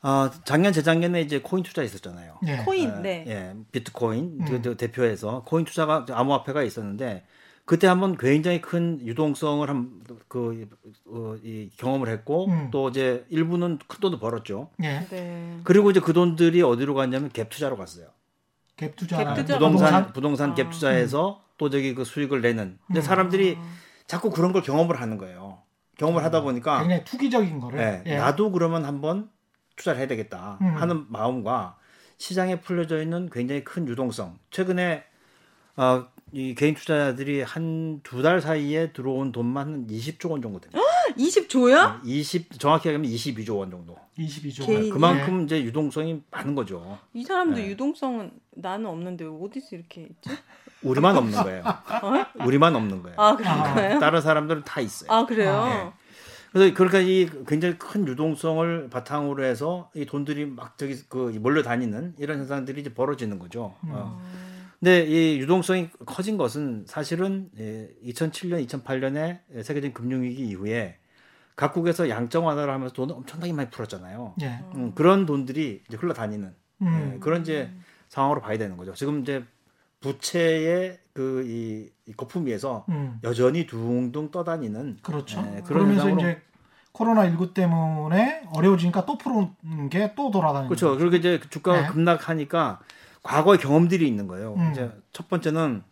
아 0.01 0.31
작년 0.45 0.71
재작년에 0.71 1.19
이제 1.19 1.41
코인 1.41 1.63
투자 1.63 1.83
있었잖아요. 1.83 2.39
예. 2.47 2.55
코인. 2.63 2.89
예, 2.99 3.01
네. 3.01 3.25
예, 3.27 3.53
비트코인 3.73 4.37
음. 4.39 4.45
그, 4.45 4.61
그 4.61 4.77
대표해서 4.77 5.43
코인 5.45 5.65
투자가 5.65 6.05
암호화폐가 6.09 6.63
있었는데 6.63 7.25
그때 7.67 7.85
한번 7.85 8.17
굉장히 8.17 8.61
큰 8.61 8.97
유동성을 9.05 9.69
한그 9.69 10.69
어, 11.07 11.35
이 11.43 11.69
경험을 11.75 12.07
했고 12.07 12.45
음. 12.47 12.69
또 12.71 12.87
이제 12.87 13.25
일부는 13.27 13.79
큰 13.85 13.99
돈도 13.99 14.19
벌었죠. 14.19 14.69
예. 14.83 15.05
네. 15.09 15.59
그리고 15.65 15.91
이제 15.91 15.99
그 15.99 16.13
돈들이 16.13 16.61
어디로 16.61 16.93
갔냐면 16.93 17.29
갭 17.29 17.49
투자로 17.49 17.75
갔어요. 17.75 18.07
갭 18.77 18.95
투자, 18.95 19.17
갭 19.17 19.35
투자. 19.35 19.55
부동산 19.55 20.13
부동산 20.13 20.51
아. 20.51 20.55
갭 20.55 20.71
투자해서 20.71 21.43
또 21.57 21.69
저기 21.69 21.93
그 21.93 22.05
수익을 22.05 22.39
내는. 22.39 22.79
근데 22.87 23.01
음. 23.01 23.03
사람들이 23.03 23.57
자꾸 24.07 24.31
그런 24.31 24.53
걸 24.53 24.61
경험을 24.61 25.01
하는 25.01 25.17
거예요. 25.17 25.61
경험을 25.97 26.23
하다 26.23 26.43
보니까 26.43 26.79
굉장히 26.79 27.03
투기적인 27.03 27.59
거를. 27.59 27.79
예, 27.81 28.03
예. 28.05 28.17
나도 28.17 28.51
그러면 28.51 28.85
한번 28.85 29.29
투자를 29.75 29.99
해야 29.99 30.07
되겠다 30.07 30.57
음. 30.61 30.67
하는 30.77 31.05
마음과 31.09 31.75
시장에 32.17 32.61
풀려져 32.61 33.01
있는 33.01 33.29
굉장히 33.29 33.65
큰 33.65 33.89
유동성. 33.89 34.39
최근에 34.51 35.03
어, 35.75 36.07
이 36.37 36.53
개인 36.53 36.75
투자자들이 36.75 37.41
한 37.41 37.99
두 38.03 38.21
달 38.21 38.41
사이에 38.41 38.91
들어온 38.93 39.31
돈만 39.31 39.67
한 39.67 39.87
20조 39.87 40.29
원 40.29 40.41
정도 40.41 40.59
됩니다. 40.59 40.79
20조요? 41.17 41.99
20 42.05 42.59
정확히 42.59 42.89
하면 42.89 43.09
22조 43.09 43.57
원 43.57 43.71
정도. 43.71 43.97
22조. 44.19 44.65
개인. 44.67 44.89
그만큼 44.93 45.43
이제 45.45 45.63
유동성이 45.63 46.21
많은 46.29 46.53
거죠. 46.53 46.99
이 47.13 47.23
사람도 47.23 47.55
네. 47.55 47.67
유동성은 47.69 48.31
나는 48.55 48.85
없는데 48.85 49.25
어디서 49.25 49.75
이렇게 49.75 50.01
있지? 50.01 50.29
우리만 50.83 51.17
없는 51.17 51.43
거예요. 51.43 51.63
우리만 52.45 52.75
없는 52.75 53.01
거예요. 53.01 53.15
아 53.19 53.35
그런가요? 53.35 53.99
다른 53.99 54.21
사람들은 54.21 54.63
다 54.63 54.79
있어요. 54.79 55.11
아 55.11 55.25
그래요? 55.25 55.51
아, 55.55 55.69
네. 55.69 55.91
그래서 56.51 56.73
그러니까 56.75 56.99
이 56.99 57.27
굉장히 57.47 57.77
큰 57.79 58.07
유동성을 58.07 58.89
바탕으로 58.91 59.43
해서 59.43 59.89
이 59.95 60.05
돈들이 60.05 60.45
막 60.45 60.77
저기 60.77 60.95
그 61.09 61.35
몰려 61.41 61.63
다니는 61.63 62.13
이런 62.19 62.37
현상들이 62.39 62.81
이제 62.81 62.93
벌어지는 62.93 63.39
거죠. 63.39 63.73
어. 63.87 64.21
근데 64.79 65.05
이 65.05 65.39
유동성이 65.39 65.89
커진 66.05 66.37
것은 66.37 66.85
사실은 66.87 67.49
예, 67.59 67.89
2007년, 68.05 68.65
2008년에 68.67 69.39
세계적인 69.63 69.93
금융위기 69.93 70.47
이후에 70.49 70.97
각국에서 71.55 72.09
양적 72.09 72.45
완화를 72.45 72.71
하면서 72.71 72.93
돈을 72.93 73.15
엄청나게 73.15 73.51
많이 73.53 73.69
풀었잖아요. 73.71 74.35
예. 74.41 74.59
음, 74.75 74.93
그런 74.93 75.25
돈들이 75.25 75.81
이제 75.87 75.97
흘러다니는 75.97 76.53
음. 76.83 77.11
예, 77.15 77.19
그런 77.19 77.41
이제 77.41 77.71
상황으로 78.09 78.41
봐야 78.41 78.57
되는 78.59 78.77
거죠. 78.77 78.93
지금 78.93 79.21
이제 79.21 79.43
부채의 79.99 80.99
그이 81.13 81.89
이 82.05 82.13
거품 82.13 82.45
위에서 82.45 82.85
음. 82.89 83.19
여전히 83.23 83.65
둥둥 83.65 84.29
떠다니는 84.29 84.99
그렇죠. 85.01 85.43
예, 85.55 85.61
그러면서 85.61 86.11
이제 86.11 86.39
코로나 86.91 87.27
19 87.27 87.53
때문에 87.53 88.43
어려워지니까 88.53 89.05
또 89.05 89.17
푸는 89.17 89.89
게 89.89 90.13
또 90.15 90.29
돌아다니는. 90.29 90.67
그렇죠. 90.67 90.89
거죠. 90.89 90.99
그리고 90.99 91.15
이제 91.15 91.39
주가 91.49 91.73
가 91.73 91.81
네. 91.81 91.87
급락하니까 91.87 92.79
과거의 93.23 93.59
경험들이 93.59 94.07
있는 94.07 94.27
거예요. 94.27 94.55
음. 94.55 94.71
이제 94.71 94.91
첫 95.11 95.27
번째는 95.29 95.83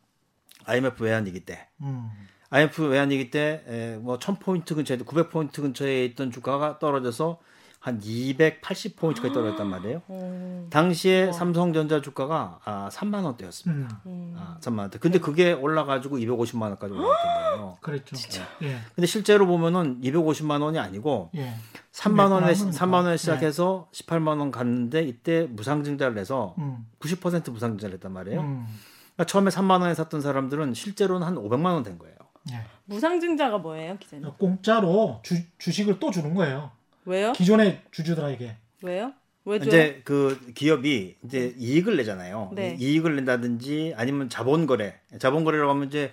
IMF 0.65 1.03
외환위기 1.03 1.41
때, 1.45 1.67
음. 1.81 2.09
IMF 2.49 2.83
외환위기 2.83 3.29
때 3.31 3.97
뭐 4.01 4.17
1000포인트 4.19 4.75
근처에 4.75 4.97
900포인트 4.97 5.61
근처에 5.61 6.05
있던 6.05 6.31
주가가 6.31 6.79
떨어져서 6.79 7.39
한 7.85 7.99
280포인트까지 7.99 9.31
떨어졌단 9.31 9.67
말이에요. 9.67 10.01
어, 10.07 10.67
당시에 10.71 11.31
삼성전자 11.31 12.01
주가가 12.01 12.59
아, 12.65 12.89
3만 12.91 13.23
원대였습니다. 13.23 14.01
음. 14.07 14.09
음. 14.11 14.35
아, 14.35 14.57
3만 14.59 14.79
원대. 14.79 14.97
근데 14.97 15.19
그게 15.19 15.53
올라가지고 15.53 16.17
250만 16.17 16.63
원까지 16.63 16.93
올라갔던 16.95 17.33
거예요. 17.51 17.77
그랬죠. 17.81 18.15
예. 18.63 18.79
근데 18.95 19.05
실제로 19.05 19.45
보면은 19.45 20.01
250만 20.01 20.63
원이 20.63 20.79
아니고 20.79 21.29
예. 21.35 21.53
3만 21.91 22.31
원에 22.31 22.53
그러니까. 22.55 22.71
3만 22.85 22.93
원에 23.03 23.17
시작해서 23.17 23.87
18만 23.93 24.39
원 24.39 24.49
갔는데 24.49 25.03
이때 25.03 25.43
무상증자를 25.51 26.15
내서 26.15 26.55
음. 26.57 26.87
90% 26.99 27.51
무상증자를 27.51 27.93
했단 27.97 28.11
말이에요. 28.11 28.41
음. 28.41 28.65
그러니까 29.13 29.25
처음에 29.31 29.51
3만 29.51 29.81
원에 29.81 29.93
샀던 29.93 30.21
사람들은 30.21 30.73
실제로는 30.73 31.27
한 31.27 31.35
500만 31.35 31.65
원 31.65 31.83
된 31.83 31.99
거예요. 31.99 32.15
예. 32.51 32.61
무상증자가 32.85 33.59
뭐예요, 33.59 33.97
기자님? 33.99 34.31
공짜로 34.39 35.19
주, 35.23 35.35
주식을 35.59 35.99
또 35.99 36.09
주는 36.09 36.33
거예요. 36.33 36.71
왜요? 37.05 37.31
기존의 37.33 37.81
주주들에게. 37.91 38.55
왜요? 38.83 39.13
왜 39.45 39.59
줘요? 39.59 39.67
이제 39.67 40.01
그 40.03 40.39
기업이 40.55 41.17
이제 41.23 41.53
이익을 41.57 41.97
내잖아요. 41.97 42.51
네. 42.55 42.75
이익을 42.79 43.15
낸다든지 43.17 43.93
아니면 43.95 44.27
자본 44.29 44.65
거래. 44.65 44.99
자본 45.19 45.43
거래라고 45.43 45.69
하면 45.71 45.87
이제 45.87 46.11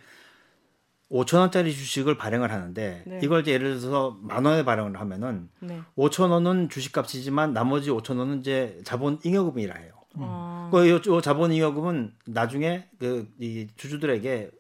5천 1.10 1.38
원짜리 1.38 1.72
주식을 1.74 2.16
발행을 2.16 2.50
하는데 2.50 3.02
네. 3.06 3.20
이걸 3.22 3.42
이제 3.42 3.52
예를 3.52 3.78
들어서 3.78 4.18
만 4.22 4.44
원에 4.44 4.64
발행을 4.64 4.98
하면은 5.00 5.48
네. 5.60 5.80
5천 5.96 6.30
원은 6.30 6.68
주식값이지만 6.68 7.52
나머지 7.52 7.90
5천 7.90 8.18
원은 8.18 8.40
이제 8.40 8.78
자본 8.84 9.18
잉여금이라 9.24 9.74
해요. 9.76 9.92
아, 10.16 10.68
그 10.70 11.00
자본 11.22 11.52
잉여금은 11.52 12.12
나중에 12.26 12.86
그 12.98 13.26
이 13.40 13.66
주주들에게 13.76 14.50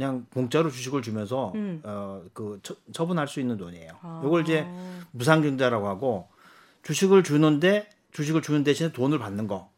그냥 0.00 0.24
공짜로 0.32 0.70
주식을 0.70 1.02
주면서 1.02 1.52
음. 1.56 1.82
어그 1.84 2.62
처분할 2.90 3.28
수 3.28 3.38
있는 3.38 3.58
돈이에요. 3.58 3.92
아. 4.00 4.22
이걸 4.24 4.40
이제 4.44 4.66
무상증자라고 5.10 5.88
하고 5.88 6.28
주식을 6.84 7.22
주는데 7.22 7.86
주식을 8.12 8.40
주는 8.40 8.64
대신에 8.64 8.92
돈을 8.92 9.18
받는 9.18 9.46
거. 9.46 9.68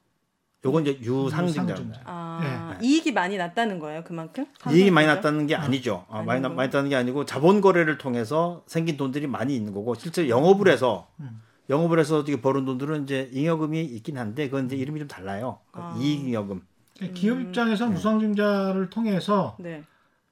요건 0.65 0.87
이제. 0.87 0.97
유상증자. 1.03 1.75
아, 2.05 2.79
이익이 2.81 3.11
많이 3.11 3.37
났다는 3.37 3.81
거예요, 3.81 4.05
그만큼? 4.05 4.47
이익이 4.71 4.93
많이? 4.93 5.09
났다는 5.09 5.49
게 5.49 5.57
아니죠. 5.57 6.07
아, 6.09 6.23
많이, 6.23 6.41
나-? 6.41 6.49
많이 6.51 6.69
났다는 6.69 6.89
게 6.89 6.95
아니고 6.95 7.25
자본 7.25 7.61
거래를 7.61 7.99
통해서 7.99 8.63
생긴 8.69 8.97
돈들이 8.97 9.27
많이 9.27 9.57
있는 9.57 9.75
거고 9.75 9.97
실제 9.97 10.29
영업을 10.29 10.69
해서 10.69 11.09
영업을 11.69 11.99
해서 11.99 12.19
어떻게 12.19 12.41
벌은 12.41 12.65
돈들은 12.65 13.03
이제 13.03 13.29
잉여금이 13.33 13.83
있긴 13.87 14.19
한데 14.19 14.49
그건 14.49 14.67
이제 14.67 14.77
이름이 14.77 15.01
좀 15.01 15.09
달라요. 15.09 15.59
아. 15.73 15.99
이익 16.01 16.29
잉여금. 16.29 16.63
그러니까 16.97 17.19
기업 17.19 17.41
입장에서 17.41 17.89
무상증자를 17.89 18.89
통해서 18.89 19.57
네. 19.59 19.83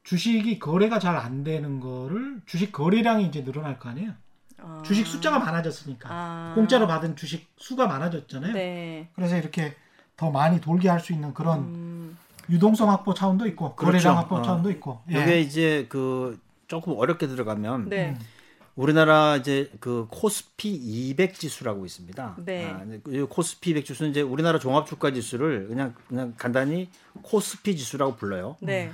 주식이 0.04 0.58
거래가 0.58 0.98
잘 0.98 1.16
안 1.16 1.44
되는 1.44 1.80
거를 1.80 2.40
주식 2.46 2.72
거래량이 2.72 3.26
이제 3.26 3.44
늘어날 3.44 3.78
거 3.78 3.88
아니에요. 3.90 4.12
아. 4.58 4.82
주식 4.84 5.06
숫자가 5.06 5.38
많아졌으니까 5.38 6.08
아. 6.10 6.52
공짜로 6.54 6.86
받은 6.86 7.16
주식 7.16 7.48
수가 7.58 7.86
많아졌잖아요. 7.86 8.52
네. 8.54 9.08
그래서 9.14 9.36
이렇게 9.36 9.74
더 10.16 10.30
많이 10.30 10.60
돌게 10.60 10.88
할 10.88 11.00
수 11.00 11.12
있는 11.12 11.32
그런 11.34 11.58
음, 11.60 12.18
유동성 12.48 12.90
확보 12.90 13.14
차원도 13.14 13.46
있고 13.48 13.74
거래량 13.74 14.00
그렇죠. 14.00 14.10
확보 14.18 14.36
어. 14.36 14.42
차원도 14.42 14.70
있고. 14.72 15.00
예. 15.12 15.22
이게 15.22 15.40
이제 15.40 15.86
그 15.88 16.38
조금 16.68 16.94
어렵게 16.96 17.26
들어가면 17.26 17.88
네. 17.88 18.10
음. 18.10 18.18
우리나라 18.76 19.36
이제 19.36 19.70
그 19.80 20.06
코스피 20.10 20.70
200 20.74 21.34
지수라고 21.34 21.84
있습니다. 21.84 22.36
네. 22.44 22.66
아, 22.66 22.84
이 23.08 23.20
코스피 23.28 23.70
200 23.70 23.84
지수는 23.84 24.10
이제 24.10 24.22
우리나라 24.22 24.58
종합 24.58 24.86
주가 24.86 25.10
지수를 25.12 25.68
그냥 25.68 25.94
그냥 26.08 26.32
간단히 26.38 26.88
코스피 27.22 27.76
지수라고 27.76 28.16
불러요. 28.16 28.56
네. 28.60 28.90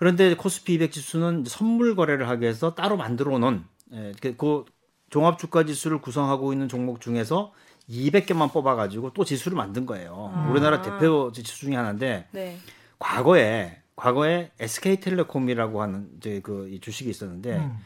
그런데 0.00 0.34
코스피 0.34 0.72
200 0.74 0.92
지수는 0.92 1.44
선물 1.46 1.94
거래를 1.94 2.26
하기 2.30 2.40
위해서 2.40 2.74
따로 2.74 2.96
만들어 2.96 3.38
놓은 3.38 3.64
예, 3.92 4.12
그, 4.18 4.34
그 4.34 4.64
종합 5.10 5.38
주가 5.38 5.64
지수를 5.64 6.00
구성하고 6.00 6.54
있는 6.54 6.70
종목 6.70 7.02
중에서 7.02 7.52
200개만 7.86 8.50
뽑아 8.50 8.76
가지고 8.76 9.12
또 9.12 9.26
지수를 9.26 9.58
만든 9.58 9.84
거예요. 9.84 10.32
아. 10.34 10.48
우리나라 10.50 10.80
대표 10.80 11.30
지수 11.32 11.58
중에 11.58 11.76
하나인데 11.76 12.28
네. 12.30 12.56
과거에 12.98 13.76
과거에 13.94 14.50
SK텔레콤이라고 14.58 15.82
하는 15.82 16.08
이제 16.16 16.40
그이 16.40 16.80
주식이 16.80 17.10
있었는데 17.10 17.58
음. 17.58 17.76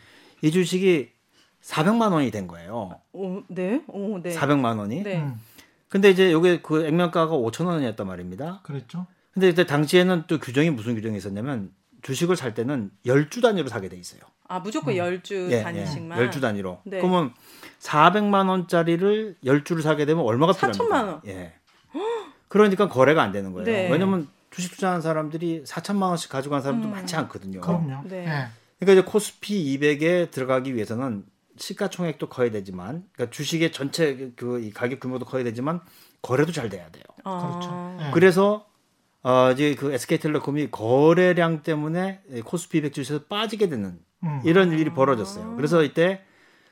이 0.41 0.53
주식이 0.53 1.11
400만 1.63 2.13
원이 2.13 2.31
된 2.31 2.47
거예요. 2.47 3.01
오, 3.13 3.43
네. 3.49 3.83
오, 3.89 4.23
네. 4.23 4.37
400만 4.37 4.79
원이. 4.79 5.03
네. 5.03 5.17
음, 5.17 5.35
근데 5.89 6.11
이제 6.11 6.31
요게 6.31 6.61
그 6.63 6.87
액면가가 6.87 7.35
5천 7.35 7.67
원이었단 7.67 8.07
말입니다. 8.07 8.61
그랬죠. 8.63 9.09
근데 9.33 9.49
그때 9.49 9.67
당시에는 9.67 10.25
또 10.29 10.39
규정이 10.39 10.71
무슨 10.71 10.95
규정이 10.95 11.17
있었냐면 11.17 11.73
주식을 12.05 12.37
살 12.37 12.55
때는 12.55 12.91
10주 13.07 13.43
단위로 13.43 13.69
사게 13.69 13.89
돼 13.89 13.97
있어요. 13.97 14.21
아, 14.47 14.61
무조건 14.61 14.95
열 14.97 15.21
10주 15.23 15.51
예, 15.51 15.63
단위씩만. 15.63 16.21
예, 16.21 16.29
10주 16.29 16.41
단위로. 16.41 16.83
네. 16.85 16.99
그러면 16.99 17.33
400만 17.81 18.49
원짜리를 18.49 19.37
10주를 19.43 19.81
사게 19.83 20.05
되면 20.05 20.23
얼마가 20.23 20.53
4천만 20.53 20.73
필요합니까? 20.73 21.13
원. 21.13 21.21
예. 21.27 21.55
그러니까 22.49 22.89
거래가 22.89 23.23
안 23.23 23.33
되는 23.33 23.53
거예요. 23.53 23.65
네. 23.65 23.91
왜냐면 23.91 24.29
주식 24.51 24.73
투자하는 24.73 25.01
사람들이 25.01 25.65
4천만 25.65 26.11
원씩 26.11 26.31
가져간 26.31 26.61
사람도 26.61 26.89
많지 26.89 27.17
않거든요. 27.17 27.63
그럼요. 27.63 28.03
네. 28.07 28.27
예. 28.27 28.49
그러니까 28.79 29.01
이제 29.01 29.11
코스피 29.11 29.79
200에 29.79 30.31
들어가기 30.31 30.75
위해서는 30.75 31.25
시가총액도 31.57 32.29
커야 32.29 32.51
되지만, 32.51 33.05
그러니까 33.13 33.35
주식의 33.35 33.73
전체 33.73 34.33
그이 34.37 34.73
가격 34.73 35.01
규모도 35.01 35.25
커야 35.25 35.43
되지만 35.43 35.81
거래도 36.21 36.53
잘 36.53 36.69
돼야 36.69 36.91
돼요. 36.91 37.05
아, 37.25 37.49
그렇죠. 37.49 38.07
예. 38.07 38.11
그래서 38.13 38.67
어, 39.25 39.51
이제 39.53 39.75
그 39.75 39.93
SK텔레콤이 39.93 40.71
거래량 40.71 41.63
때문에 41.63 42.23
코스피 42.45 42.79
200 42.79 42.93
지수에서 42.93 43.25
빠지게 43.25 43.69
되는 43.69 43.99
음. 44.23 44.41
이런 44.45 44.71
일이 44.73 44.91
벌어졌어요. 44.93 45.57
그래서 45.57 45.83
이때 45.83 46.23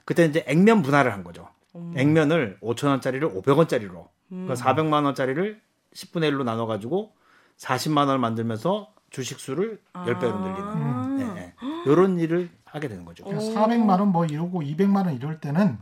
그때 0.05 0.25
이제 0.27 0.45
액면 0.47 0.83
분할을 0.83 1.12
한 1.12 1.25
거죠. 1.25 1.49
액면을 1.97 2.59
5천 2.61 2.88
원짜리를 2.88 3.27
500원짜리로, 3.35 4.09
그러니까 4.29 4.55
400만 4.55 5.05
원짜리를 5.05 5.61
10분의 5.95 6.31
1로 6.33 6.45
나눠 6.45 6.67
가지고 6.67 7.15
40만 7.57 7.99
원을 7.99 8.19
만들면서 8.19 8.93
주식 9.09 9.41
수를 9.41 9.81
10배로 9.95 10.41
늘리는 10.41 11.21
예, 11.37 11.41
예. 11.41 11.55
이런 11.87 12.19
일을 12.19 12.51
하게 12.67 12.88
되는 12.88 13.05
거죠. 13.07 13.25
그러니까 13.25 13.61
400만 13.67 14.01
원 14.01 14.09
뭐 14.09 14.27
이러고 14.27 14.61
200만 14.62 15.07
원 15.07 15.15
이럴 15.15 15.41
때는 15.41 15.79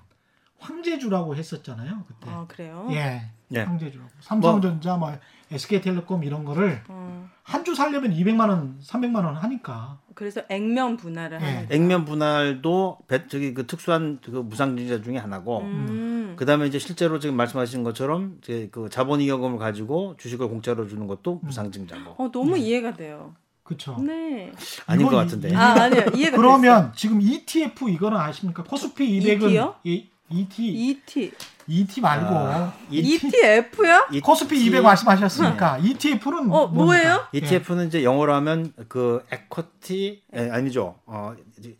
황제주라고 0.58 1.34
했었잖아요. 1.36 2.04
그때. 2.06 2.30
아, 2.30 2.44
그래요? 2.46 2.86
예. 2.90 3.30
예. 3.52 3.60
황제주라고. 3.62 4.10
삼성전자 4.20 4.96
뭐 4.96 5.12
SK텔레콤 5.50 6.24
이런 6.24 6.44
거를 6.44 6.82
어, 6.88 7.28
한주 7.42 7.74
살려면 7.74 8.12
200만 8.14 8.48
원, 8.48 8.78
300만 8.82 9.24
원 9.24 9.34
하니까. 9.36 9.98
그래서 10.14 10.42
액면 10.48 10.96
분할을 10.96 11.40
예. 11.40 11.44
하는 11.44 11.66
액면 11.70 12.04
분할도 12.04 12.98
배- 13.08 13.26
저기 13.26 13.52
그 13.54 13.66
특수한 13.66 14.18
그 14.24 14.30
무상증자 14.30 15.02
중에 15.02 15.16
하나고 15.16 15.60
음. 15.62 16.34
그다음에 16.36 16.66
이제 16.66 16.78
실제로 16.78 17.18
지금 17.18 17.36
말씀하신 17.36 17.82
것처럼 17.82 18.38
이제 18.42 18.68
그 18.70 18.88
자본이익금을 18.88 19.58
가지고 19.58 20.14
주식을 20.18 20.48
공짜로 20.48 20.86
주는 20.86 21.06
것도 21.06 21.40
무상증자고 21.42 22.22
어, 22.22 22.30
너무 22.30 22.56
이해가 22.56 22.94
돼요. 22.94 23.34
그쵸. 23.62 23.96
네. 24.00 24.52
아닌 24.86 25.06
것 25.06 25.14
같은데. 25.16 25.54
아, 25.54 25.82
아니요. 25.82 26.04
이해가 26.14 26.36
그러면 26.36 26.92
지금 26.96 27.20
ETF 27.20 27.88
이거는 27.90 28.18
아십니까? 28.18 28.64
코스피 28.64 29.20
200은 29.20 29.42
ET 29.48 29.56
요? 29.56 29.74
이, 29.84 30.08
ET 30.28 30.64
ET. 30.66 31.32
ET 31.70 32.00
말고 32.00 32.26
아, 32.34 32.74
ETF요? 32.90 34.06
이- 34.12 34.20
코스피 34.20 34.64
200 34.66 34.82
말씀하셨으니까 34.82 35.78
ETF는 35.78 36.50
어, 36.50 36.66
뭐예요? 36.66 37.26
ETF는 37.32 37.86
이제 37.86 38.02
영어로 38.02 38.34
하면 38.34 38.72
그 38.88 39.24
equity 39.32 40.20
에, 40.34 40.50
아니죠. 40.50 40.96
어 41.06 41.32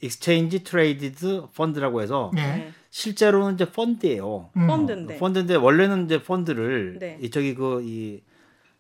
exchange 0.03 0.63
traded 0.63 1.43
fund라고 1.53 2.03
해서 2.03 2.31
예. 2.37 2.41
네. 2.41 2.73
실제로는 2.91 3.55
이제 3.55 3.71
펀드예요. 3.71 4.51
음. 4.57 4.67
펀드인데. 4.69 5.19
펀드인데 5.19 5.55
원래는 5.57 6.05
이제 6.05 6.23
펀드를 6.23 6.99
네. 7.01 7.19
이쪽이 7.23 7.55
그이 7.57 8.23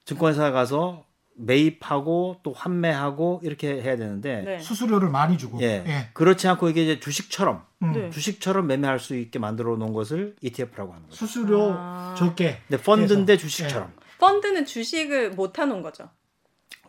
증권사 0.04 0.52
가서 0.52 1.04
매입하고 1.40 2.36
또 2.42 2.52
환매하고 2.52 3.40
이렇게 3.42 3.80
해야 3.82 3.96
되는데 3.96 4.42
네. 4.42 4.58
수수료를 4.58 5.08
많이 5.08 5.38
주고. 5.38 5.60
예. 5.60 5.84
예. 5.86 6.08
그렇지 6.12 6.46
않고 6.48 6.68
이게 6.68 6.82
이제 6.84 7.00
주식처럼 7.00 7.64
음. 7.82 7.92
네. 7.92 8.10
주식처럼 8.10 8.66
매매할 8.66 8.98
수 8.98 9.16
있게 9.16 9.38
만들어 9.38 9.76
놓은 9.76 9.92
것을 9.92 10.36
ETF라고 10.42 10.92
하는 10.92 11.04
거죠. 11.06 11.16
수수료 11.16 11.74
아. 11.76 12.14
적게. 12.16 12.58
근데 12.68 12.82
펀드인데 12.82 13.32
해서. 13.34 13.40
주식처럼. 13.42 13.92
펀드는 14.18 14.66
주식을 14.66 15.30
못 15.30 15.58
하는 15.58 15.82
거죠. 15.82 16.10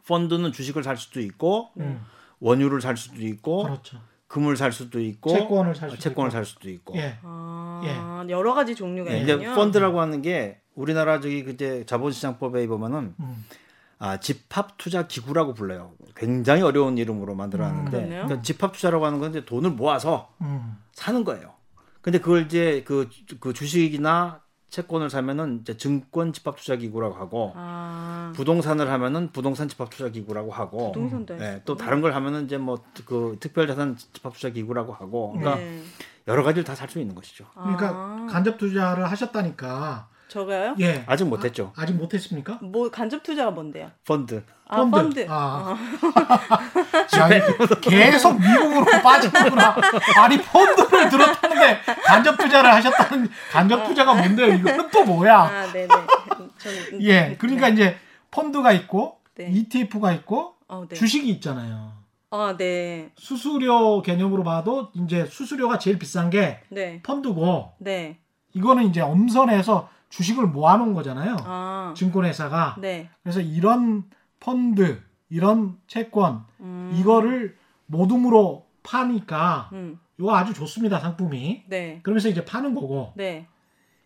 펀드는 0.07 0.51
주식을 0.51 0.83
살 0.83 0.97
수도 0.97 1.21
있고 1.21 1.69
음. 1.77 2.01
원유를 2.39 2.81
살 2.81 2.97
수도 2.97 3.21
있고 3.21 3.63
그렇죠. 3.63 3.99
금을 4.27 4.57
살 4.57 4.71
수도 4.71 4.99
있고 4.99 5.29
채권을 5.29 5.75
살 5.75 5.89
어, 5.89 5.91
수도 5.91 6.01
채권을 6.01 6.29
있고. 6.29 6.31
살 6.33 6.45
수도 6.45 6.69
있고. 6.69 6.95
예. 6.97 7.17
아, 7.21 8.25
여러 8.29 8.53
가지 8.53 8.75
종류가 8.75 9.11
예, 9.11 9.19
있군요. 9.21 9.35
이제 9.41 9.53
펀드라고 9.55 9.99
하는 9.99 10.21
게 10.21 10.59
우리나라 10.75 11.19
저기 11.19 11.43
그때 11.43 11.85
자본시장법에 11.85 12.65
보면은 12.67 13.13
음. 13.19 13.45
아, 14.03 14.17
집합 14.17 14.77
투자 14.79 15.05
기구라고 15.07 15.53
불러요. 15.53 15.91
굉장히 16.15 16.63
어려운 16.63 16.97
이름으로 16.97 17.35
만들어놨는데 17.35 17.91
그렇네요. 17.91 18.23
그러니까 18.25 18.41
집합 18.41 18.73
투자라고 18.73 19.05
하는 19.05 19.19
건 19.19 19.29
이제 19.29 19.45
돈을 19.45 19.69
모아서 19.71 20.33
음. 20.41 20.77
사는 20.93 21.23
거예요. 21.23 21.53
근데 22.01 22.17
그걸 22.19 22.45
이제 22.45 22.83
그, 22.85 23.07
그 23.39 23.53
주식이나 23.53 24.41
채권을 24.69 25.09
사면은 25.11 25.59
이제 25.61 25.77
증권 25.77 26.33
집합 26.33 26.55
투자 26.57 26.75
기구라고 26.77 27.13
하고 27.13 27.53
아, 27.55 28.31
부동산을 28.35 28.89
하면은 28.89 29.31
부동산 29.31 29.67
집합 29.67 29.89
투자 29.91 30.09
기구라고 30.09 30.51
하고 30.51 30.93
부동산도 30.93 31.37
예, 31.39 31.61
또 31.65 31.75
다른 31.75 32.01
걸 32.01 32.15
하면은 32.15 32.45
이제 32.45 32.57
뭐 32.57 32.81
그 33.05 33.37
특별 33.39 33.67
자산 33.67 33.95
집합 33.97 34.33
투자 34.33 34.49
기구라고 34.49 34.93
하고 34.93 35.33
그러니까 35.33 35.57
네. 35.57 35.83
여러 36.27 36.41
가지를 36.43 36.63
다 36.63 36.73
살 36.73 36.89
수 36.89 36.99
있는 36.99 37.13
것이죠. 37.13 37.45
그러니까 37.53 37.89
아, 37.89 38.27
간접 38.31 38.57
투자를 38.57 39.11
하셨다니까. 39.11 40.07
저거요? 40.35 40.75
예. 40.79 41.03
아직 41.07 41.25
못 41.25 41.43
했죠. 41.43 41.73
아 41.75 41.85
직 41.85 41.93
못 41.97 42.13
했습니까? 42.13 42.57
뭐 42.61 42.89
간접 42.89 43.21
투자가 43.21 43.51
뭔데요? 43.51 43.91
펀드. 44.07 44.43
아, 44.65 44.77
펀드. 44.89 45.25
아. 45.29 45.75
야, 47.19 47.27
이거 47.27 47.75
계속 47.81 48.39
미국으로 48.39 48.85
빠지는구나. 49.03 49.75
아니, 50.17 50.41
펀드를 50.41 51.09
들었다는데 51.09 51.81
간접 52.05 52.37
투자를 52.37 52.73
하셨다는 52.73 53.29
간접 53.51 53.85
투자가 53.87 54.13
뭔데요? 54.13 54.53
이거는 54.53 54.89
또 54.89 55.03
뭐야? 55.03 55.37
아, 55.37 55.71
네네. 55.73 55.87
저는, 56.59 57.03
예. 57.03 57.35
그러니까 57.37 57.67
이제 57.67 57.97
펀드가 58.31 58.71
있고 58.71 59.17
네. 59.35 59.49
ETF가 59.51 60.13
있고 60.13 60.55
어, 60.69 60.85
네. 60.87 60.95
주식이 60.95 61.27
있잖아요. 61.31 61.91
아, 62.29 62.55
네. 62.57 63.09
수수료 63.17 64.01
개념으로 64.01 64.45
봐도 64.45 64.91
이제 64.95 65.25
수수료가 65.25 65.77
제일 65.79 65.99
비싼 65.99 66.29
게 66.29 66.61
네. 66.69 67.01
펀드고 67.03 67.73
네. 67.79 68.19
이거는 68.53 68.85
이제 68.85 69.01
엄선해서 69.01 69.89
주식을 70.11 70.47
모아놓은 70.47 70.93
거잖아요. 70.93 71.37
아, 71.43 71.93
증권회사가. 71.97 72.75
네. 72.79 73.09
그래서 73.23 73.39
이런 73.41 74.03
펀드, 74.39 75.01
이런 75.29 75.77
채권, 75.87 76.43
음, 76.59 76.95
이거를 76.99 77.57
모둠으로 77.87 78.67
파니까 78.83 79.69
음, 79.73 79.99
이거 80.19 80.35
아주 80.35 80.53
좋습니다 80.53 80.99
상품이. 80.99 81.63
네. 81.67 81.99
그러면서 82.03 82.29
이제 82.29 82.45
파는 82.45 82.75
거고 82.75 83.13
네. 83.15 83.47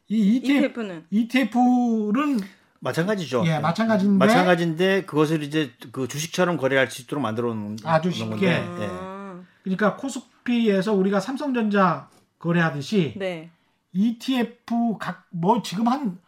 이 0.07 0.35
ETF, 0.37 0.65
ETF는 0.65 1.05
ETF는 1.09 2.39
마찬가지죠. 2.79 3.43
예, 3.47 3.57
마찬가지인데 3.59 4.25
마찬가지인데 4.25 5.05
그것을 5.05 5.41
이제 5.41 5.71
그 5.91 6.07
주식처럼 6.07 6.57
거래할 6.57 6.91
수 6.91 7.01
있도록 7.01 7.21
만들어 7.23 7.53
놓은 7.53 7.77
아주 7.83 8.09
놓은 8.09 8.13
쉽게. 8.15 8.29
건데, 8.29 8.83
예. 8.83 8.87
아, 8.91 9.41
그러니까 9.63 9.95
코스피에서 9.95 10.93
우리가 10.93 11.19
삼성전자 11.19 12.09
거래하듯이 12.37 13.15
네. 13.17 13.49
ETF 13.95 14.97
각 14.99 15.25
뭐 15.31 15.61
지금 15.61 15.87
한 15.87 16.19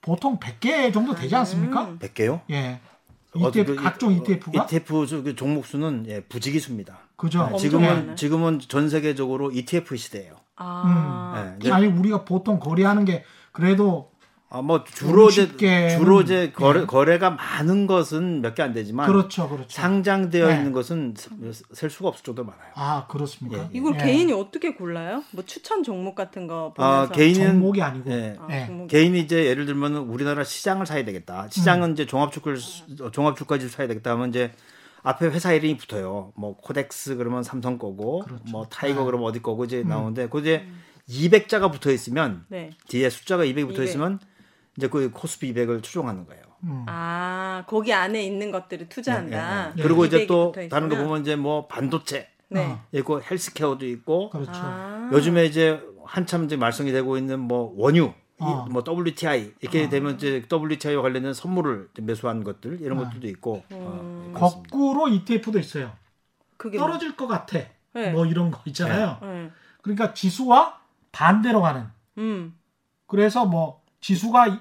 보통 0.00 0.38
100개 0.38 0.92
정도 0.92 1.14
되지 1.14 1.34
않습니까? 1.36 1.84
음. 1.84 1.98
100개요? 1.98 2.40
예. 2.50 2.80
어, 3.34 3.48
ETF 3.48 3.76
그, 3.76 3.82
각종 3.82 4.10
어, 4.10 4.12
ETF가 4.12 4.64
ETF 4.64 5.06
저- 5.06 5.22
그 5.22 5.34
종목 5.36 5.66
수는 5.66 6.04
예, 6.08 6.20
부지기 6.22 6.58
수입니다. 6.60 6.98
그죠? 7.16 7.40
예, 7.40 7.42
엄청 7.44 7.58
지금은. 7.58 8.16
지금은 8.16 8.60
전 8.60 8.88
세계적으로 8.88 9.50
ETF 9.52 9.96
시대예요. 9.96 10.36
아, 10.56 11.56
예, 11.64 11.70
아니 11.70 11.86
우리가 11.86 12.24
보통 12.24 12.58
거래하는 12.58 13.04
게 13.04 13.24
그래도 13.52 14.10
아, 14.50 14.62
뭐 14.62 14.82
주로 14.82 15.28
이제 15.28 15.46
쉽게는- 15.46 15.98
주로 15.98 16.22
이제 16.22 16.52
거래 16.54 16.80
예. 16.80 16.86
거래가 16.86 17.28
많은 17.30 17.86
것은 17.86 18.40
몇 18.40 18.54
개 18.54 18.62
안 18.62 18.72
되지만 18.72 19.06
그렇죠, 19.06 19.46
그렇죠. 19.46 19.68
상장되어 19.68 20.48
네. 20.48 20.56
있는 20.56 20.72
것은 20.72 21.14
셀 21.72 21.90
수가 21.90 22.08
없을 22.08 22.24
정도로 22.24 22.46
많아요. 22.46 22.72
아 22.74 23.06
그렇습니까? 23.08 23.64
예, 23.64 23.68
이걸 23.72 23.94
예. 23.96 23.98
개인이 24.04 24.32
어떻게 24.32 24.74
골라요? 24.74 25.22
뭐 25.32 25.44
추천 25.44 25.82
종목 25.82 26.14
같은 26.14 26.46
거 26.46 26.72
아, 26.78 26.90
보면서 27.08 27.12
개인은 27.12 27.46
종목이 27.46 27.82
아니고 27.82 28.10
예, 28.10 28.36
아, 28.40 28.46
예. 28.50 28.66
종목. 28.66 28.88
개인이 28.88 29.20
이제 29.20 29.44
예를 29.44 29.66
들면 29.66 29.96
우리나라 29.96 30.44
시장을 30.44 30.86
사야 30.86 31.04
되겠다. 31.04 31.44
음. 31.44 31.48
시장은 31.50 31.92
이제 31.92 32.06
종합주를 32.06 32.56
종합주가지수를 33.12 33.70
사야 33.70 33.86
되겠다 33.86 34.12
하면 34.12 34.30
이제 34.30 34.52
앞에 35.02 35.26
회사 35.26 35.52
이름이 35.52 35.76
붙어요. 35.76 36.32
뭐 36.36 36.56
코덱스 36.56 37.16
그러면 37.16 37.42
삼성 37.42 37.78
거고, 37.78 38.20
그렇죠. 38.24 38.42
뭐 38.50 38.66
타이거 38.66 39.00
네. 39.00 39.04
그러면 39.06 39.26
어디 39.28 39.42
거고 39.42 39.64
이제 39.66 39.82
음. 39.82 39.88
나오는데 39.88 40.28
그 40.28 40.40
이제 40.40 40.66
200자가 41.08 41.70
붙어 41.70 41.90
있으면 41.92 42.44
네. 42.48 42.70
뒤에 42.88 43.08
숫자가 43.10 43.44
200이 43.44 43.66
붙어 43.66 43.82
200. 43.82 43.88
있으면 43.88 44.18
이제 44.78 44.88
그 44.88 45.10
코스피 45.10 45.52
200을 45.52 45.82
추종하는 45.82 46.24
거예요. 46.24 46.42
음. 46.62 46.84
아, 46.88 47.64
거기 47.66 47.92
안에 47.92 48.22
있는 48.22 48.50
것들을 48.52 48.88
투자한다. 48.88 49.70
예, 49.70 49.72
예. 49.76 49.82
그리고 49.82 50.04
이제 50.04 50.24
200이 50.24 50.28
또 50.28 50.54
다른 50.70 50.88
거. 50.88 50.96
보면 50.96 51.20
이제 51.22 51.34
뭐 51.36 51.66
반도체 51.66 52.28
네. 52.48 52.64
어, 52.64 52.80
있고 52.92 53.20
헬스케어도 53.20 53.84
있고 53.86 54.30
그렇죠. 54.30 54.52
아. 54.54 55.10
요즘에 55.12 55.44
이제 55.46 55.82
한참 56.06 56.44
이제 56.44 56.56
말썽이 56.56 56.92
되고 56.92 57.18
있는 57.18 57.40
뭐 57.40 57.74
원유, 57.76 58.04
이 58.06 58.12
어. 58.38 58.66
뭐 58.70 58.82
WTI 58.86 59.54
이렇게 59.60 59.88
되면 59.88 60.14
이제 60.14 60.44
WTI와 60.50 61.02
관련된 61.02 61.34
선물을 61.34 61.90
매수한 62.00 62.44
것들 62.44 62.80
이런 62.80 62.98
것들도 62.98 63.26
있고 63.28 63.64
어, 63.72 64.32
그렇습니다. 64.34 64.70
거꾸로 64.70 65.08
ETF도 65.08 65.58
있어요. 65.58 65.92
그게 66.56 66.78
떨어질 66.78 67.16
것 67.16 67.26
같아. 67.26 67.58
네. 67.94 68.12
뭐 68.12 68.26
이런 68.26 68.50
거 68.52 68.60
있잖아요. 68.66 69.18
뭐- 69.20 69.28
네. 69.28 69.50
그러니까 69.82 70.14
지수와 70.14 70.78
반대로 71.12 71.60
가는. 71.62 71.86
음. 72.18 72.54
그래서 73.06 73.44
뭐 73.44 73.82
지수가 74.00 74.46
이- 74.48 74.58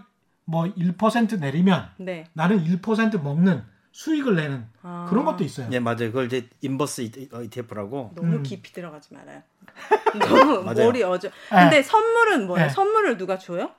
뭐 0.50 0.64
1% 0.64 1.40
내리면 1.40 1.90
네. 1.98 2.26
나는 2.34 2.64
1% 2.64 3.22
먹는 3.22 3.64
수익을 3.92 4.36
내는 4.36 4.66
아. 4.82 5.06
그런 5.10 5.26
것도 5.26 5.44
있어요. 5.44 5.68
예 5.72 5.80
맞아요. 5.80 5.98
그걸 6.08 6.28
이제 6.28 6.48
inverse 6.62 7.02
ETF라고 7.44 8.12
너무 8.16 8.38
음. 8.38 8.44
깊이 8.44 8.72
들어가지 8.72 9.14
말아요. 9.14 9.42
너무 10.20 10.64
맞아요. 10.64 10.86
머리 10.86 11.04
어져. 11.04 11.30
근데 11.50 11.84
선물은 11.84 12.48
뭐예요? 12.48 12.68
네. 12.68 12.74
선물을 12.74 13.18
누가 13.18 13.38
줘요? 13.38 13.72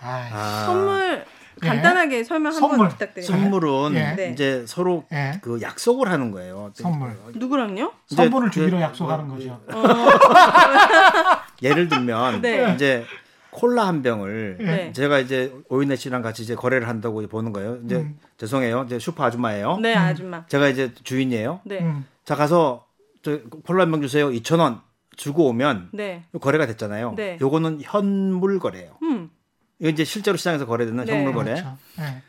아, 0.00 0.64
선물 0.66 1.24
간단하게 1.60 2.22
설명 2.22 2.52
한번 2.52 2.70
선물. 2.70 2.88
부탁드립니다. 2.88 3.36
선물은 3.36 3.94
예. 3.96 4.14
네. 4.14 4.30
이제 4.32 4.64
서로 4.66 5.04
예. 5.12 5.38
그 5.42 5.60
약속을 5.60 6.08
하는 6.08 6.30
거예요. 6.30 6.70
선물. 6.74 7.16
누구랑요? 7.34 7.92
이제 8.06 8.16
선물을 8.16 8.48
그- 8.50 8.54
주기로 8.54 8.80
약속하는 8.80 9.26
거죠. 9.28 9.60
예를 11.62 11.88
들면 11.88 12.42
네. 12.42 12.72
이제 12.74 13.04
콜라 13.52 13.86
한 13.86 14.02
병을 14.02 14.56
네. 14.60 14.92
제가 14.92 15.18
이제 15.18 15.52
오윤혜 15.68 15.96
씨랑 15.96 16.22
같이 16.22 16.42
이제 16.42 16.54
거래를 16.54 16.88
한다고 16.88 17.26
보는 17.28 17.52
거예요. 17.52 17.78
이제 17.84 17.96
음. 17.96 18.18
죄송해요. 18.38 18.84
이제 18.86 18.98
슈퍼 18.98 19.24
아줌마예요. 19.24 19.76
네, 19.78 19.94
아줌마. 19.94 20.46
제가 20.46 20.68
이제 20.68 20.92
주인이에요. 21.04 21.60
네. 21.64 21.80
음. 21.80 22.06
자 22.24 22.34
가서 22.34 22.86
저 23.22 23.40
콜라 23.64 23.82
한 23.82 23.90
병 23.90 24.00
주세요. 24.00 24.30
2천 24.30 24.58
원 24.58 24.80
주고 25.16 25.46
오면 25.48 25.90
네. 25.92 26.24
거래가 26.40 26.64
됐잖아요. 26.66 27.12
네. 27.16 27.36
요거는 27.42 27.80
현물 27.82 28.58
거래예요. 28.58 28.96
음. 29.02 29.28
이거 29.78 29.90
이제 29.90 30.02
실제로 30.04 30.38
시장에서 30.38 30.64
거래되는 30.64 31.04
네. 31.04 31.12
현물 31.14 31.34
거래. 31.34 31.52
그렇죠. 31.52 31.76
예. 32.00 32.22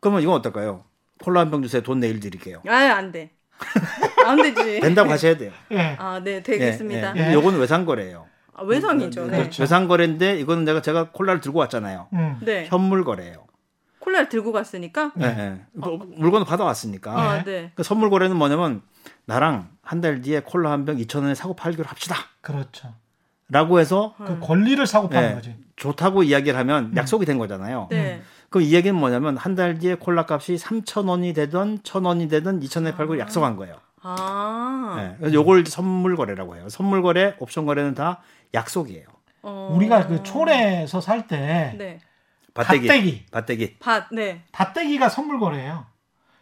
그러면 0.00 0.22
이건 0.22 0.34
어떨까요? 0.34 0.84
콜라 1.22 1.40
한 1.40 1.50
병 1.52 1.62
주세요. 1.62 1.82
돈 1.82 2.00
내일 2.00 2.18
드릴게요. 2.18 2.62
아, 2.66 2.72
안 2.74 3.12
돼. 3.12 3.30
안 4.26 4.36
되지. 4.42 4.80
된다고 4.80 5.08
하셔야 5.10 5.36
돼요. 5.36 5.52
예. 5.70 5.96
아, 5.98 6.20
네, 6.22 6.42
되겠습니다. 6.42 7.16
예, 7.16 7.28
예. 7.30 7.32
요거는 7.34 7.60
외상 7.60 7.84
거래예요. 7.86 8.26
아, 8.56 8.62
외상이죠. 8.62 9.26
네. 9.26 9.38
그렇죠. 9.38 9.62
외상 9.62 9.86
거래인데 9.88 10.38
이거는 10.40 10.64
내가 10.64 10.80
제가 10.82 11.10
콜라를 11.12 11.40
들고 11.40 11.58
왔잖아요. 11.60 12.08
음. 12.12 12.38
네. 12.42 12.66
현물 12.68 13.04
거래예요. 13.04 13.44
콜라를 14.00 14.28
들고 14.28 14.52
갔으니까. 14.52 15.12
예, 15.20 15.24
예. 15.24 15.60
뭐, 15.72 15.98
물건을 16.16 16.46
받아왔으니까. 16.46 17.12
아, 17.12 17.36
네. 17.38 17.44
네. 17.44 17.72
그 17.74 17.82
선물 17.82 18.08
거래는 18.10 18.36
뭐냐면 18.36 18.82
나랑 19.26 19.68
한 19.82 20.00
달 20.00 20.20
뒤에 20.20 20.40
콜라 20.40 20.70
한 20.70 20.84
병 20.84 20.96
2천 20.96 21.22
원에 21.22 21.34
사고 21.34 21.54
팔기로 21.54 21.84
합시다. 21.88 22.16
그렇죠. 22.40 22.94
라고 23.48 23.78
해서 23.78 24.14
그 24.18 24.40
권리를 24.40 24.84
사고 24.86 25.08
파는 25.08 25.30
예, 25.30 25.34
거지. 25.34 25.56
좋다고 25.76 26.22
이야기를 26.24 26.58
하면 26.58 26.96
약속이 26.96 27.26
된 27.26 27.38
거잖아요. 27.38 27.88
네. 27.90 28.22
그럼 28.50 28.66
이 28.66 28.72
얘기는 28.74 28.94
뭐냐면 28.98 29.36
한 29.36 29.54
달 29.54 29.78
뒤에 29.78 29.94
콜라 29.96 30.24
값이 30.28 30.56
3,000원이 30.56 31.34
되든 31.34 31.78
1,000원이 31.80 32.28
되든 32.30 32.60
2,000원에 32.60 32.96
팔고 32.96 33.18
약속한 33.18 33.56
거예요. 33.56 33.76
아. 34.02 34.96
예. 35.00 35.16
그래서 35.18 35.34
요걸 35.34 35.66
선물 35.66 36.16
거래라고 36.16 36.56
해요. 36.56 36.68
선물 36.68 37.02
거래, 37.02 37.34
옵션 37.38 37.66
거래는 37.66 37.94
다 37.94 38.20
약속이에요. 38.54 39.06
어. 39.42 39.72
우리가 39.74 40.06
그 40.06 40.22
촌에서 40.22 41.00
살때 41.00 41.74
네. 41.78 42.00
밭대기. 42.54 42.86
밭대기. 42.86 43.26
밭대기. 43.30 43.76
밭, 43.78 44.08
네. 44.12 44.42
밭대기가 44.52 45.08
선물 45.08 45.38
거래예요. 45.38 45.86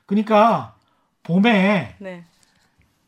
그러니까 0.07 0.77
봄에 1.23 1.97
네. 1.99 2.25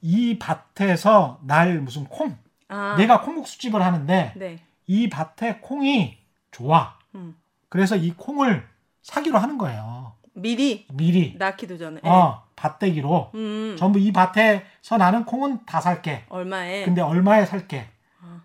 이 0.02 0.38
밭에서 0.38 1.40
날 1.42 1.80
무슨 1.80 2.04
콩 2.04 2.36
아. 2.68 2.96
내가 2.98 3.20
콩국수집을 3.22 3.80
하는데 3.82 4.32
네. 4.36 4.58
이 4.86 5.08
밭에 5.08 5.58
콩이 5.60 6.18
좋아. 6.50 6.98
음. 7.14 7.36
그래서 7.68 7.96
이 7.96 8.12
콩을 8.12 8.66
사기로 9.02 9.38
하는 9.38 9.58
거예요. 9.58 10.14
미리 10.34 10.86
미리. 10.92 11.34
낳기도 11.38 11.78
전에. 11.78 12.00
네. 12.02 12.08
어, 12.10 12.42
밭대기로. 12.56 13.30
음. 13.34 13.76
전부 13.78 13.98
이 13.98 14.12
밭에서 14.12 14.96
나는 14.98 15.24
콩은 15.24 15.64
다 15.64 15.80
살게. 15.80 16.24
얼마에? 16.28 16.84
근데 16.84 17.00
얼마에 17.00 17.46
살게. 17.46 17.88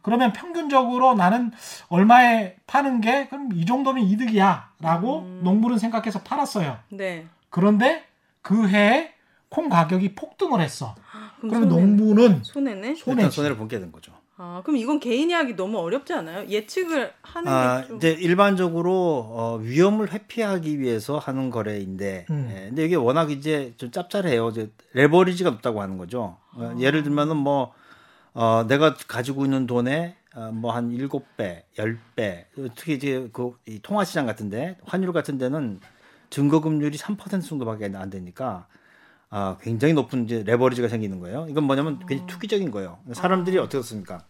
그러면 0.01 0.33
평균적으로 0.33 1.13
나는 1.13 1.51
얼마에 1.89 2.55
파는 2.67 3.01
게 3.01 3.27
그럼 3.27 3.49
이 3.53 3.65
정도면 3.65 4.03
이득이야. 4.03 4.71
라고 4.79 5.19
음. 5.19 5.41
농부는 5.43 5.77
생각해서 5.77 6.21
팔았어요. 6.21 6.77
네. 6.89 7.27
그런데 7.49 8.03
그 8.41 8.67
해에 8.67 9.11
콩 9.49 9.69
가격이 9.69 10.15
폭등을 10.15 10.61
했어. 10.61 10.95
그럼 11.39 11.49
그러면 11.49 11.69
손해네. 11.69 11.87
농부는 11.87 12.43
손해네. 12.43 12.95
손해지. 12.95 13.35
손해를 13.35 13.57
본게 13.57 13.79
된 13.79 13.91
거죠. 13.91 14.11
아, 14.43 14.61
그럼 14.65 14.77
이건 14.77 14.99
개인이 14.99 15.31
하기 15.31 15.55
너무 15.55 15.77
어렵지 15.77 16.13
않아요? 16.13 16.47
예측을 16.49 17.13
하는 17.21 17.51
아, 17.51 17.81
게 17.81 17.87
좀. 17.87 17.97
이제 17.97 18.11
일반적으로 18.11 19.27
어, 19.29 19.57
위험을 19.61 20.11
회피하기 20.11 20.79
위해서 20.79 21.19
하는 21.19 21.51
거래인데, 21.51 22.25
음. 22.31 22.49
예, 22.51 22.65
근데 22.69 22.85
이게 22.85 22.95
워낙 22.95 23.29
이제 23.29 23.75
좀 23.77 23.91
짭짤해요. 23.91 24.49
이제 24.49 24.71
레버리지가 24.93 25.51
높다고 25.51 25.81
하는 25.81 25.99
거죠. 25.99 26.37
어, 26.55 26.73
예를 26.79 27.03
들면은 27.03 27.37
뭐 27.37 27.73
어, 28.33 28.65
내가 28.67 28.95
가지고 28.95 29.45
있는 29.45 29.67
돈에 29.67 30.15
어, 30.33 30.51
뭐한 30.53 30.91
일곱 30.91 31.25
배, 31.35 31.65
열 31.77 31.99
배, 32.15 32.47
특히 32.75 32.93
이제 32.93 33.29
그 33.33 33.57
이 33.67 33.79
통화 33.81 34.05
시장 34.05 34.25
같은데 34.25 34.77
환율 34.85 35.11
같은 35.11 35.37
데는 35.37 35.79
증거 36.29 36.61
금률이 36.61 36.97
3% 36.97 37.43
정도밖에 37.45 37.91
안 37.93 38.09
되니까 38.09 38.67
아, 39.29 39.57
굉장히 39.61 39.93
높은 39.93 40.25
이제 40.25 40.43
레버리지가 40.43 40.87
생기는 40.87 41.19
거예요. 41.19 41.47
이건 41.49 41.65
뭐냐면 41.65 41.99
굉장히 42.07 42.25
투기적인 42.27 42.71
거예요. 42.71 42.99
사람들이 43.13 43.57
어떻게 43.57 43.81
습니까 43.83 44.25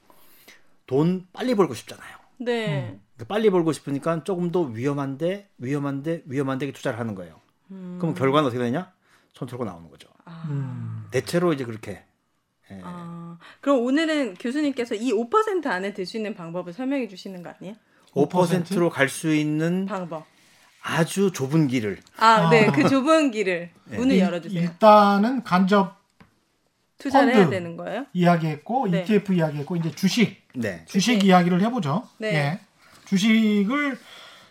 돈 0.87 1.27
빨리 1.33 1.53
벌고 1.55 1.73
싶잖아요. 1.75 2.17
네. 2.39 2.99
그러니까 3.15 3.25
빨리 3.27 3.49
벌고 3.51 3.71
싶으니까 3.71 4.23
조금 4.23 4.51
더 4.51 4.61
위험한데 4.61 5.49
위험한데 5.59 6.23
위험한데 6.25 6.71
투자를 6.71 6.99
하는 6.99 7.13
거예요. 7.13 7.39
음. 7.69 7.97
그럼 7.99 8.15
결과는 8.15 8.47
어떻게 8.47 8.63
되냐? 8.63 8.91
손 9.33 9.47
털고 9.47 9.63
나오는 9.63 9.89
거죠. 9.89 10.09
음. 10.27 11.05
대체로 11.11 11.53
이제 11.53 11.63
그렇게 11.65 12.03
예. 12.71 12.81
아, 12.83 13.10
그럼 13.61 13.79
오늘은 13.85 14.35
교수님께서 14.35 14.95
이 14.95 15.11
5% 15.11 15.67
안에 15.67 15.93
들 15.93 16.05
수 16.05 16.17
있는 16.17 16.33
방법을 16.35 16.73
설명해 16.73 17.07
주시는 17.07 17.43
거 17.43 17.53
아니에요? 17.59 17.75
5%로 18.13 18.89
갈 18.89 19.07
수 19.09 19.33
있는 19.33 19.85
방법. 19.85 20.25
아주 20.83 21.31
좁은 21.31 21.67
길을 21.67 21.99
아, 22.17 22.49
네. 22.49 22.67
아. 22.67 22.71
그 22.71 22.89
좁은 22.89 23.29
길을 23.31 23.69
문을 23.85 24.15
일- 24.15 24.21
열어 24.21 24.41
주세요. 24.41 24.59
일단은 24.61 25.43
간접 25.43 25.95
투자를. 26.97 27.35
해야 27.35 27.49
되는 27.49 27.77
거예요? 27.77 28.05
이야기했고 28.13 28.87
네. 28.89 29.03
ETF 29.03 29.33
이야기했고 29.33 29.75
이제 29.75 29.91
주식 29.91 30.41
네. 30.55 30.83
주식 30.87 31.13
주식. 31.13 31.23
이야기를 31.25 31.61
해 31.61 31.69
보죠. 31.69 32.07
네. 32.17 32.33
예. 32.35 32.59
주식을 33.05 33.97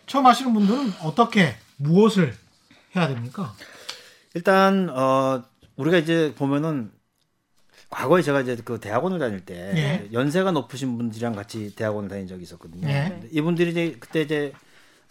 처음 0.07 0.25
하시는 0.25 0.53
분들은 0.53 0.93
어떻게 1.03 1.55
무엇을 1.77 2.33
해야 2.95 3.07
됩니까? 3.07 3.53
일단 4.33 4.89
어 4.89 5.43
우리가 5.75 5.97
이제 5.97 6.33
보면은 6.37 6.91
과거에 7.91 8.21
제가 8.21 8.41
이제 8.41 8.57
그 8.63 8.79
대학원을 8.79 9.19
다닐 9.19 9.41
때 9.41 9.71
예. 9.75 10.09
연세가 10.13 10.51
높으신 10.51 10.97
분들이랑 10.97 11.33
같이 11.33 11.75
대학원을 11.75 12.09
다닌 12.09 12.25
적이 12.25 12.43
있었거든요. 12.43 12.87
예. 12.87 13.19
이분들이 13.31 13.71
이제 13.71 13.97
그때 13.99 14.21
이제 14.21 14.53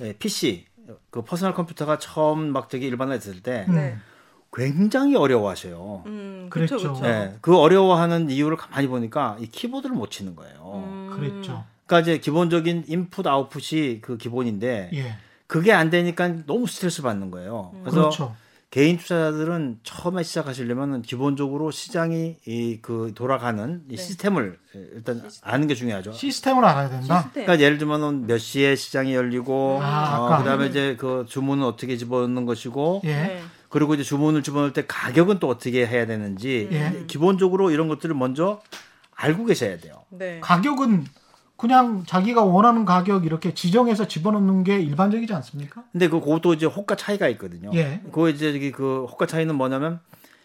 예, 0.01 0.15
PC 0.15 0.65
그 1.11 1.23
퍼스널 1.23 1.55
컴퓨터가 1.55 1.99
처음 1.99 2.53
막 2.53 2.71
저기 2.71 2.87
일반화됐을 2.87 3.43
때 3.43 3.67
네. 3.69 3.97
굉장히 4.53 5.15
어려워하셔요. 5.15 6.03
음, 6.07 6.47
그랬죠. 6.51 6.79
그렇죠. 6.79 7.01
그렇죠. 7.01 7.15
예, 7.15 7.37
그 7.43 7.57
어려워하는 7.57 8.31
이유를 8.31 8.57
가만히 8.57 8.89
보니까 8.89 9.37
이 9.41 9.47
키보드를 9.47 9.95
못 9.95 10.11
치는 10.11 10.35
거예요. 10.35 10.83
음. 10.87 11.11
그랬죠. 11.13 11.65
그러니까 11.87 12.01
이제 12.01 12.19
기본적인 12.19 12.85
인풋 12.89 13.27
아웃풋이 13.27 13.99
그 14.01 14.17
기본인데 14.17 14.91
예. 14.95 15.17
그게 15.47 15.73
안 15.73 15.91
되니까 15.91 16.29
너무 16.47 16.67
스트레스 16.67 17.03
받는 17.03 17.31
거예요. 17.31 17.73
그래서 17.83 18.01
그렇죠. 18.01 18.37
개인 18.71 18.99
투자자들은 18.99 19.81
처음에 19.83 20.23
시작하시려면은 20.23 21.03
기본적으로 21.03 21.73
시장이 21.73 22.37
이 22.47 22.79
그 22.83 23.13
돌아가는 23.17 23.83
이 23.89 23.97
네. 23.97 24.03
시스템을 24.03 24.59
일단 24.95 25.29
아는 25.43 25.67
게 25.67 25.75
중요하죠. 25.75 26.13
시스템을 26.13 26.65
알아야 26.65 26.89
된다. 26.89 27.23
시스템. 27.23 27.45
그러니까 27.47 27.65
예를 27.65 27.79
들면은 27.79 28.27
몇 28.29 28.39
시에 28.39 28.77
시장이 28.77 29.15
열리고 29.15 29.81
아, 29.83 30.21
어, 30.21 30.27
아까. 30.27 30.39
그다음에 30.39 30.67
이제 30.69 30.97
그 30.99 31.27
주문은 31.29 31.65
어떻게 31.65 31.97
집어넣는 31.97 32.47
것이고 32.47 33.03
예. 33.05 33.09
네. 33.15 33.43
그리고 33.69 33.95
이제 33.95 34.05
주문을 34.05 34.43
집어넣을 34.45 34.73
때 34.73 34.85
가격은 34.87 35.41
또 35.41 35.49
어떻게 35.49 35.85
해야 35.87 36.07
되는지 36.07 36.69
예. 36.71 37.05
기본적으로 37.09 37.71
이런 37.73 37.89
것들을 37.89 38.15
먼저 38.15 38.61
알고 39.17 39.47
계셔야 39.47 39.79
돼요. 39.79 40.05
네. 40.11 40.39
가격은 40.41 41.07
그냥 41.61 42.05
자기가 42.07 42.43
원하는 42.43 42.87
가격 42.87 43.27
이렇게 43.27 43.53
지정해서 43.53 44.09
집어넣는 44.09 44.65
게 44.65 44.81
일반적이지 44.81 45.35
않습니까? 45.35 45.85
근데 45.93 46.09
그 46.09 46.19
그것도 46.19 46.55
이제 46.55 46.65
호가 46.65 46.97
차이가 46.97 47.29
있거든요. 47.29 47.71
예. 47.75 48.01
그거 48.05 48.31
이제 48.31 48.71
그 48.71 49.05
호가 49.05 49.27
차이는 49.27 49.55
뭐냐면 49.55 50.01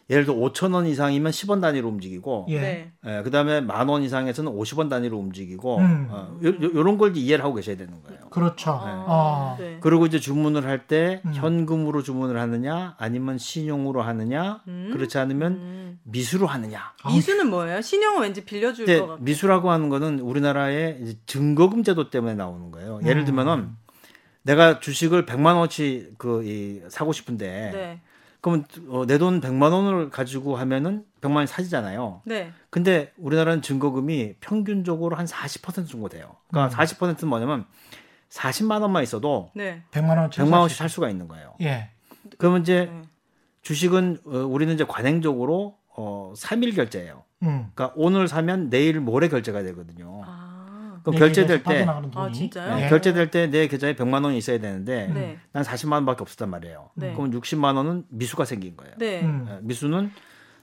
예를 0.10 0.26
들어 0.26 0.36
5천 0.36 0.74
원 0.76 0.86
이상이면 0.86 1.32
10원 1.32 1.62
단위로 1.62 1.88
움직이고 1.89 2.46
예. 2.50 2.62
네. 2.62 2.91
예, 3.08 3.22
그다음에 3.24 3.60
만 3.62 3.89
원 3.89 4.04
이상에서는 4.04 4.52
50원 4.52 4.88
단위로 4.89 5.18
움직이고 5.18 5.78
음. 5.80 6.08
어, 6.12 6.38
요, 6.44 6.50
요, 6.50 6.72
요런 6.76 6.98
걸 7.00 7.18
이해를 7.18 7.44
하고 7.44 7.56
계셔야 7.56 7.76
되는 7.76 7.94
거예요. 8.04 8.30
그렇죠. 8.30 8.72
아, 8.72 9.06
어. 9.08 9.56
네. 9.60 9.78
그리고 9.82 10.06
이제 10.06 10.20
주문을 10.20 10.65
할때 10.65 11.22
음. 11.26 11.32
현금으로 11.34 12.04
주문을 12.04 12.39
하느냐 12.39 12.96
아니면 13.00 13.38
신용으로 13.39 14.04
하느냐 14.04 14.62
음. 14.68 14.89
그렇지 14.94 15.18
않으면 15.18 15.52
음. 15.54 16.00
미수로 16.04 16.46
하느냐. 16.46 16.94
미수는 17.08 17.50
뭐예요? 17.50 17.82
신용은 17.82 18.22
왠지 18.22 18.46
빌려줄 18.46 18.86
것 18.86 19.08
같고. 19.08 19.24
미수라고 19.24 19.72
하는 19.72 19.89
거는 19.89 20.20
우리나라의 20.20 21.00
이제 21.02 21.18
증거금 21.26 21.82
제도 21.84 22.12
때문에 22.12 22.36
나오는 22.36 22.70
거예요. 22.72 23.00
예를 23.06 23.24
음. 23.24 23.26
들면은 23.26 23.70
내가 24.44 24.80
주식을 24.80 25.26
100만 25.26 25.56
원치 25.58 26.12
그 26.20 26.44
이, 26.46 26.82
사고 26.89 27.12
싶은데 27.12 27.72
네. 27.74 28.02
그러면 28.46 28.64
어, 28.90 29.06
내돈 29.08 29.42
100만 29.42 29.72
원을 29.72 30.12
가지고 30.12 30.56
하면은 30.56 31.04
100만 31.22 31.38
원이 31.38 31.48
사지잖아요. 31.48 32.22
네. 32.26 32.52
근데 32.70 33.12
우리나라는 33.18 33.64
증거금이 33.64 34.36
평균적으로 34.40 35.16
한 35.16 35.26
40% 35.26 35.90
정도 35.90 36.10
돼요. 36.10 36.36
그러니까 36.52 36.78
40%는 36.78 37.28
뭐냐면 37.28 37.66
40만 38.30 38.84
원만 38.84 39.02
있어도 39.02 39.50
네. 39.56 39.82
100만 39.90 40.20
원 40.20 40.30
100만 40.30 40.60
원씩 40.60 40.78
살 40.78 40.90
수가 40.90 41.10
있는 41.10 41.28
거예요. 41.28 41.56
예. 41.62 41.90
그러면 42.38 42.62
이제 42.62 42.86
네. 42.86 43.02
주식은 43.64 44.20
어, 44.26 44.30
우리는 44.30 44.72
이제 44.76 44.86
관행적으로 44.86 45.80
어 45.98 46.34
3일 46.38 46.76
결제예요. 46.76 47.24
음. 47.42 47.72
그러니까 47.74 47.94
오늘 47.96 48.28
사면 48.28 48.70
내일 48.70 49.00
모레 49.00 49.28
결제가 49.28 49.64
되거든요. 49.64 50.22
아. 50.24 50.45
그럼 51.06 51.13
내 51.13 51.20
결제될 51.20 51.63
때. 51.63 51.86
아, 52.15 52.32
진짜요? 52.32 52.76
네, 52.76 52.86
예. 52.86 52.89
결제될 52.89 53.32
때 53.32 53.48
내 53.50 53.68
계좌에 53.68 53.96
100만 53.96 54.24
원이 54.24 54.38
있어야 54.38 54.60
되는데 54.60 55.08
네. 55.13 55.38
난 55.52 55.63
40만 55.63 55.94
원밖에 55.94 56.22
없었단 56.24 56.50
말이에요. 56.50 56.89
네. 56.96 57.13
그럼 57.13 57.32
60만 57.32 57.76
원은 57.76 58.06
미수가 58.10 58.44
생긴 58.46 58.76
거예요. 58.76 58.94
네. 58.98 59.22
음. 59.22 59.48
예, 59.50 59.60
미수는 59.62 60.12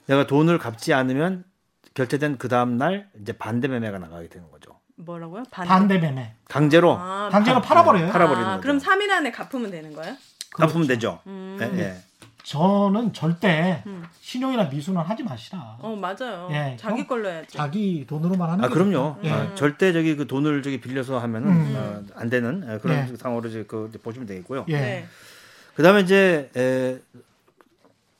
내가 0.07 0.27
돈을 0.27 0.57
갚지 0.57 0.93
않으면 0.93 1.45
결제된 1.93 2.37
그 2.37 2.47
다음 2.49 2.77
날 2.77 3.09
이제 3.21 3.31
반대 3.33 3.67
매매가 3.67 3.97
나가게 3.99 4.27
되는 4.27 4.51
거죠. 4.51 4.79
뭐라고요? 4.97 5.43
반대. 5.49 5.69
반대 5.69 5.97
매매. 5.97 6.33
강제로 6.45 6.97
아, 6.99 7.29
강제로 7.31 7.61
파- 7.61 7.69
팔아버려요. 7.69 8.05
네, 8.07 8.11
팔아버리는 8.11 8.45
아, 8.47 8.51
거죠. 8.57 8.61
그럼 8.61 8.77
3일 8.79 9.09
안에 9.11 9.31
갚으면 9.31 9.71
되는 9.71 9.93
거예요? 9.93 10.15
갚으면 10.51 10.87
되죠. 10.87 11.19
음. 11.25 11.57
예, 11.61 11.79
예. 11.79 11.95
저는 12.43 13.13
절대 13.13 13.81
음. 13.87 14.03
신용이나 14.19 14.65
미수는 14.65 15.01
하지 15.01 15.23
마시라. 15.23 15.77
어, 15.79 15.95
맞아요. 15.95 16.49
예, 16.51 16.75
자기 16.77 16.99
형- 16.99 17.07
걸로 17.07 17.29
해야지. 17.29 17.57
자기 17.57 18.05
돈으로만 18.05 18.49
하는 18.49 18.63
아게 18.65 18.73
그럼요. 18.73 19.17
예. 19.23 19.31
아, 19.31 19.55
절대 19.55 19.93
저기 19.93 20.15
그 20.17 20.27
돈을 20.27 20.61
저기 20.61 20.81
빌려서 20.81 21.19
하면은 21.19 21.49
음. 21.49 21.73
어, 21.75 22.03
안 22.15 22.29
되는 22.29 22.65
예, 22.69 22.77
그런 22.79 23.09
예. 23.09 23.15
상황으로 23.15 23.47
이제 23.49 23.63
그 23.65 23.87
이제 23.89 23.97
보시면 23.97 24.27
되겠고요. 24.27 24.65
예. 24.67 24.73
네. 24.77 25.05
그다음에 25.75 26.01
이제 26.01 26.51
에, 26.57 26.99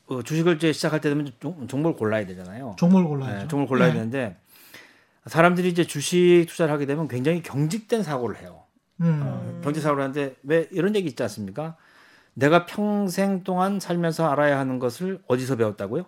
어, 0.07 0.23
주식을 0.23 0.55
이제 0.55 0.71
시작할 0.71 1.01
때 1.01 1.09
되면 1.09 1.29
종- 1.41 1.67
종목을 1.67 1.97
골라야 1.97 2.25
되잖아요. 2.25 2.75
종목을 2.79 3.03
예, 3.03 3.07
골라야죠. 3.09 3.47
종목을 3.49 3.67
골라야 3.67 3.89
예. 3.89 3.93
되는데 3.93 4.37
사람들이 5.25 5.67
이제 5.69 5.83
주식 5.83 6.45
투자를 6.47 6.73
하게 6.73 6.85
되면 6.85 7.07
굉장히 7.09 7.43
경직된 7.43 8.03
사고를 8.03 8.37
해요. 8.41 8.63
음. 9.01 9.21
어, 9.21 9.59
경제 9.63 9.81
사고를 9.81 10.01
하는데 10.03 10.35
왜 10.43 10.67
이런 10.71 10.95
얘기 10.95 11.09
있지 11.09 11.21
않습니까? 11.23 11.75
내가 12.33 12.65
평생 12.65 13.43
동안 13.43 13.79
살면서 13.79 14.27
알아야 14.29 14.57
하는 14.59 14.79
것을 14.79 15.19
어디서 15.27 15.55
배웠다고요? 15.57 16.05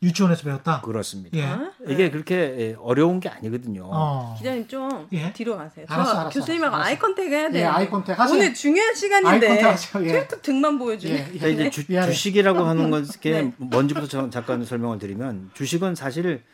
유치원에서 0.00 0.44
배웠다. 0.44 0.80
그렇습니다. 0.82 1.36
예. 1.36 1.44
어? 1.44 1.72
이게 1.88 2.08
그렇게 2.12 2.36
예, 2.36 2.76
어려운 2.78 3.18
게 3.18 3.28
아니거든요. 3.28 3.82
어. 3.92 4.32
기자님 4.38 4.68
좀 4.68 5.08
예. 5.12 5.32
뒤로 5.32 5.56
가세요. 5.56 5.86
저 5.88 5.94
알았어, 5.94 6.10
알았어, 6.20 6.30
교수님하고 6.30 6.76
알았어. 6.76 6.88
eye 6.90 6.98
contact 7.00 7.32
해야 7.32 7.50
돼요. 7.50 7.62
예, 7.62 7.66
eye 7.66 7.90
contact 7.90 8.16
하세요. 8.18 8.36
오늘 8.36 8.54
중요한 8.54 8.94
시간인데 8.94 9.28
eye 9.28 9.40
contact 9.60 9.64
하세요. 9.64 10.06
예. 10.06 10.28
등만 10.42 10.78
보여주네. 10.78 11.14
예. 11.14 11.24
그러니까 11.24 11.48
이제 11.48 11.70
주, 11.70 11.82
미안해. 11.88 12.12
주식이라고 12.12 12.60
하는 12.60 12.90
것에 12.90 13.18
네. 13.24 13.52
뭔지부터 13.56 14.06
저- 14.06 14.30
잠깐 14.30 14.64
설명을 14.64 15.00
드리면 15.00 15.50
주식은 15.54 15.96
사실 15.96 16.44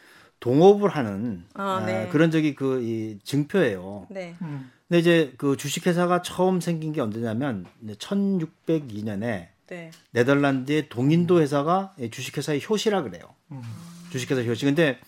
동업을 0.41 0.89
하는 0.89 1.45
아, 1.55 1.81
아, 1.83 1.85
네. 1.87 2.09
그런 2.11 2.31
적이 2.31 2.55
그 2.55 2.81
이 2.83 3.19
증표예요. 3.25 4.07
네. 4.09 4.35
음. 4.41 4.71
근데 4.89 5.01
이제 5.01 5.35
그 5.39 5.57
주식회사가 5.57 6.23
처음 6.23 6.61
생긴 6.61 6.93
게 6.93 7.01
언제냐면 7.01 7.67
1602년에 7.87 9.49
네. 9.67 9.91
네덜란드의 10.11 10.89
동인도 10.89 11.41
회사가 11.41 11.95
이 11.99 12.11
주식회사의 12.11 12.63
효시라 12.69 13.03
그래요. 13.03 13.35
음. 13.51 13.63
주식회사 14.11 14.43
효시. 14.43 14.67
근데 14.67 14.99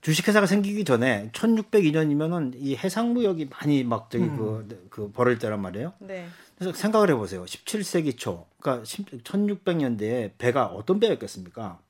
주식회사가 0.00 0.46
생기기 0.46 0.84
전에 0.84 1.30
1602년이면은 1.32 2.52
이 2.56 2.76
해상무역이 2.76 3.48
많이 3.50 3.84
막 3.84 4.10
저기 4.10 4.24
음. 4.24 4.36
그, 4.36 4.86
그 4.90 5.12
벌어질 5.12 5.38
때란 5.38 5.60
말이에요. 5.60 5.92
네. 5.98 6.26
그래서 6.56 6.76
생각을 6.76 7.10
해보세요. 7.10 7.44
17세기 7.44 8.16
초, 8.16 8.46
그러니까 8.60 8.84
1600년대에 8.84 10.32
배가 10.38 10.66
어떤 10.66 11.00
배였겠습니까? 11.00 11.80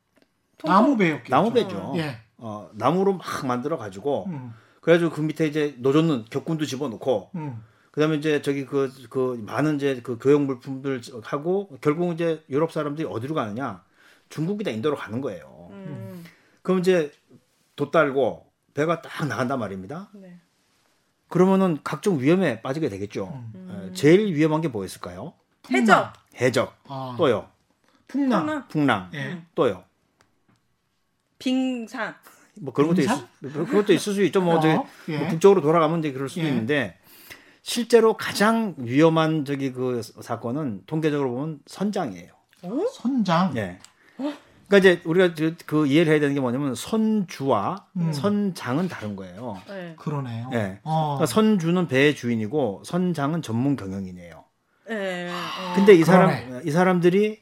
나무 0.64 0.96
배였겠죠. 0.96 1.30
나무 1.30 1.52
배죠. 1.52 1.92
예. 1.96 2.18
어, 2.36 2.70
나무로 2.74 3.14
막 3.14 3.46
만들어 3.46 3.76
가지고 3.76 4.26
음. 4.28 4.52
그래가지고 4.80 5.10
그 5.10 5.20
밑에 5.20 5.46
이제 5.46 5.74
노젓는 5.78 6.26
격군도 6.30 6.64
집어넣고 6.66 7.30
음. 7.34 7.62
그다음에 7.90 8.16
이제 8.16 8.40
저기 8.40 8.64
그, 8.64 8.92
그 9.10 9.42
많은 9.44 9.76
이제 9.76 10.00
그 10.02 10.18
교역 10.18 10.42
물품들 10.42 11.00
하고 11.22 11.76
결국 11.80 12.12
이제 12.14 12.42
유럽 12.48 12.72
사람들이 12.72 13.06
어디로 13.08 13.34
가느냐 13.34 13.84
중국이나 14.28 14.70
인도로 14.70 14.96
가는 14.96 15.20
거예요. 15.20 15.68
음. 15.72 16.24
그럼 16.62 16.80
이제 16.80 17.12
돛 17.76 17.90
달고 17.90 18.46
배가 18.74 19.02
딱 19.02 19.26
나간단 19.26 19.58
말입니다. 19.58 20.10
네. 20.14 20.38
그러면은 21.28 21.78
각종 21.84 22.20
위험에 22.20 22.60
빠지게 22.62 22.88
되겠죠. 22.88 23.28
음. 23.54 23.88
에, 23.90 23.94
제일 23.94 24.34
위험한 24.34 24.60
게 24.60 24.68
뭐였을까요? 24.68 25.34
해적. 25.70 26.12
해적 26.40 26.76
아. 26.88 27.14
또요, 27.18 27.48
풍랑. 28.08 28.46
풍랑. 28.46 28.68
풍랑 28.68 29.10
예. 29.14 29.42
또요. 29.54 29.84
빙상. 31.38 32.14
뭐 32.60 32.72
그런 32.72 32.90
것도 32.90 33.02
있을, 33.02 33.14
인상? 33.42 33.66
그것도 33.66 33.92
있을 33.92 34.14
수 34.14 34.22
있죠. 34.24 34.40
뭐, 34.40 34.56
어, 34.56 34.60
저기 34.60 34.74
예. 35.08 35.18
뭐 35.18 35.28
북쪽으로 35.28 35.60
돌아가면 35.60 36.00
이제 36.00 36.12
그럴 36.12 36.28
수도 36.28 36.42
예. 36.44 36.48
있는데 36.48 36.96
실제로 37.62 38.14
가장 38.16 38.74
위험한 38.78 39.44
저기 39.44 39.72
그 39.72 40.00
사건은 40.02 40.82
통계적으로 40.86 41.30
보면 41.30 41.58
선장이에요. 41.66 42.32
선장. 42.94 43.56
예. 43.56 43.78
그러니까 44.16 44.78
이제 44.78 45.00
우리가 45.04 45.34
그- 45.34 45.56
그 45.66 45.86
이해를 45.86 46.12
해야 46.12 46.20
되는 46.20 46.34
게 46.34 46.40
뭐냐면 46.40 46.74
선주와 46.76 47.86
음. 47.96 48.12
선장은 48.12 48.88
다른 48.88 49.16
거예요. 49.16 49.60
네. 49.68 49.94
그러네요. 49.98 50.48
예. 50.52 50.78
어. 50.84 51.16
그러니까 51.16 51.26
선주는 51.26 51.88
배의 51.88 52.14
주인이고 52.14 52.82
선장은 52.84 53.42
전문 53.42 53.74
경영인이에요. 53.76 54.44
네. 54.88 55.28
어. 55.28 55.72
근데 55.74 55.94
이 55.94 56.04
사람 56.04 56.28
그러네. 56.48 56.62
이 56.64 56.70
사람들이 56.70 57.40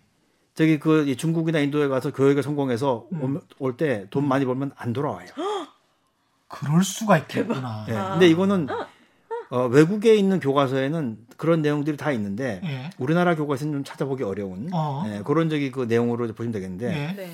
저기 0.59 0.81
그이 0.81 1.14
중국이나 1.14 1.61
인도에 1.61 1.87
가서 1.87 2.12
교육에 2.12 2.42
성공해서 2.42 3.07
음. 3.12 3.40
올때 3.61 4.09
돈 4.11 4.27
많이 4.27 4.44
벌면 4.44 4.73
안 4.75 4.92
돌아와요. 4.92 5.29
그럴 6.49 6.83
수가 6.83 7.16
있겠구나. 7.18 7.87
예. 7.88 7.94
아. 7.94 8.11
근데 8.11 8.27
이거는 8.29 8.66
어, 9.51 9.66
외국에 9.68 10.16
있는 10.16 10.40
교과서에는 10.40 11.16
그런 11.37 11.62
내용들이 11.62 11.97
다 11.97 12.11
있는데 12.11 12.61
예. 12.64 12.90
우리나라 12.99 13.37
교과서는 13.37 13.73
좀 13.73 13.85
찾아보기 13.85 14.25
어려운 14.25 14.68
어. 14.73 15.05
예, 15.07 15.23
그런 15.25 15.49
적이 15.49 15.71
그 15.71 15.83
내용으로 15.83 16.27
보시면 16.27 16.51
되겠는데 16.51 16.87
예. 16.87 17.12
네. 17.12 17.31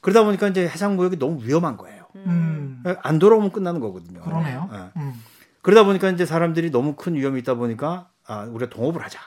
그러다 0.00 0.22
보니까 0.22 0.46
이제 0.46 0.62
해상 0.62 0.94
무역이 0.94 1.18
너무 1.18 1.42
위험한 1.42 1.76
거예요. 1.76 2.04
음. 2.14 2.84
안 3.02 3.18
돌아오면 3.18 3.50
끝나는 3.50 3.80
거거든요. 3.80 4.20
그러네요. 4.20 4.70
예. 4.72 5.00
음. 5.00 5.14
그러다 5.62 5.82
보니까 5.82 6.08
이제 6.10 6.24
사람들이 6.24 6.70
너무 6.70 6.94
큰 6.94 7.16
위험이 7.16 7.40
있다 7.40 7.54
보니까 7.54 8.10
아, 8.28 8.44
우리가 8.44 8.70
동업을 8.70 9.02
하자. 9.02 9.18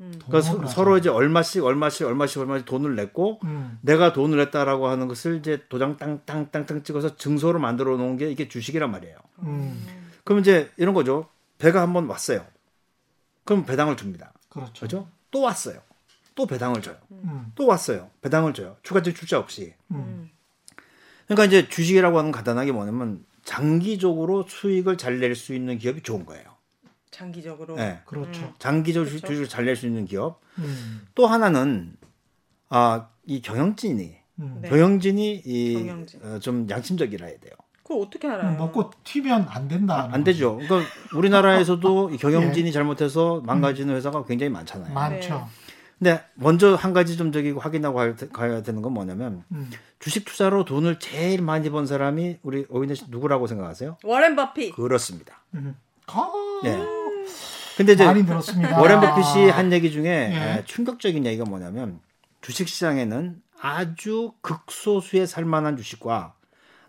그러니까 0.00 0.40
서. 0.40 0.66
서로 0.66 0.96
이제 0.96 1.08
얼마씩 1.10 1.62
얼마씩 1.64 2.06
얼마씩 2.06 2.38
얼마씩 2.38 2.64
돈을 2.66 2.96
냈고 2.96 3.38
음. 3.44 3.78
내가 3.82 4.12
돈을 4.14 4.38
냈다라고 4.38 4.88
하는 4.88 5.08
것을 5.08 5.36
이제 5.36 5.62
도장 5.68 5.98
땅땅땅땅 5.98 6.82
찍어서 6.84 7.16
증서로 7.16 7.58
만들어 7.58 7.96
놓은 7.98 8.16
게 8.16 8.30
이게 8.30 8.48
주식이란 8.48 8.90
말이에요. 8.90 9.16
음. 9.40 9.86
그럼 10.24 10.40
이제 10.40 10.70
이런 10.78 10.94
거죠. 10.94 11.28
배가 11.58 11.82
한번 11.82 12.06
왔어요. 12.06 12.46
그럼 13.44 13.66
배당을 13.66 13.96
줍니다. 13.96 14.32
그렇죠. 14.48 14.72
그렇죠? 14.78 15.08
또 15.30 15.42
왔어요. 15.42 15.80
또 16.34 16.46
배당을 16.46 16.80
줘요. 16.80 16.96
음. 17.10 17.52
또 17.54 17.66
왔어요. 17.66 18.08
배당을 18.22 18.54
줘요. 18.54 18.76
추가적 18.82 19.14
출자 19.14 19.38
없이. 19.38 19.74
음. 19.90 20.30
그러니까 21.26 21.44
이제 21.44 21.68
주식이라고 21.68 22.16
하는 22.18 22.30
건 22.32 22.38
간단하게 22.38 22.72
뭐냐면 22.72 23.24
장기적으로 23.44 24.44
수익을 24.48 24.96
잘 24.96 25.18
낼 25.20 25.34
수 25.34 25.54
있는 25.54 25.76
기업이 25.78 26.02
좋은 26.02 26.24
거예요. 26.24 26.44
장기적으로. 27.24 27.76
네. 27.76 28.00
그렇죠. 28.06 28.52
장기적으로 28.58 29.08
그렇죠. 29.08 29.26
주식을 29.26 29.48
잘 29.48 29.64
낼 29.66 29.76
수 29.76 29.86
있는 29.86 30.06
기업. 30.06 30.40
음. 30.58 31.06
또 31.14 31.26
하나는 31.26 31.92
아, 32.70 33.08
이 33.26 33.42
경영진이 33.42 34.16
음. 34.40 34.58
네. 34.62 34.68
경영진이 34.70 35.42
이, 35.44 35.74
경영진. 35.74 36.20
어, 36.24 36.38
좀 36.38 36.66
양심적이라 36.68 37.26
해야 37.26 37.38
돼요. 37.38 37.52
그걸 37.82 38.06
어떻게 38.06 38.28
알아요? 38.28 38.56
먹고 38.56 38.90
튀면 39.04 39.46
안 39.50 39.68
된다. 39.68 40.08
안 40.12 40.24
되죠. 40.24 40.56
그러니까 40.56 40.88
우리나라에서도 41.14 42.10
이 42.14 42.16
경영진이 42.16 42.72
잘못해서 42.72 43.42
망가지는 43.44 43.94
회사가 43.96 44.24
굉장히 44.24 44.50
많잖아요. 44.50 44.94
많죠. 44.94 45.48
근데 45.98 46.24
먼저 46.34 46.74
한 46.76 46.94
가지 46.94 47.18
좀 47.18 47.30
저기 47.30 47.50
확인하고 47.50 47.96
가야 47.98 48.16
되- 48.16 48.62
되는 48.62 48.80
건 48.80 48.94
뭐냐면 48.94 49.44
음. 49.52 49.70
주식 49.98 50.24
투자로 50.24 50.64
돈을 50.64 50.98
제일 50.98 51.42
많이 51.42 51.68
번 51.68 51.86
사람이 51.86 52.38
우리 52.42 52.64
오인혜 52.70 52.94
씨 52.94 53.04
누구라고 53.10 53.46
생각하세요? 53.46 53.98
워렌 54.04 54.34
버핏. 54.34 54.74
그렇습니다. 54.74 55.42
음. 55.54 55.76
아, 56.06 56.30
예. 56.64 56.70
근데 57.76 57.92
이제 57.94 58.04
많이 58.04 58.26
들었습니다. 58.26 58.78
워렌 58.78 59.00
버핏이 59.00 59.48
한 59.50 59.72
얘기 59.72 59.90
중에 59.90 60.04
예. 60.06 60.58
에, 60.58 60.64
충격적인 60.64 61.24
얘기가 61.26 61.44
뭐냐면 61.44 62.00
주식 62.40 62.68
시장에는 62.68 63.40
아주 63.60 64.32
극소수의 64.42 65.26
살만한 65.26 65.76
주식과 65.76 66.34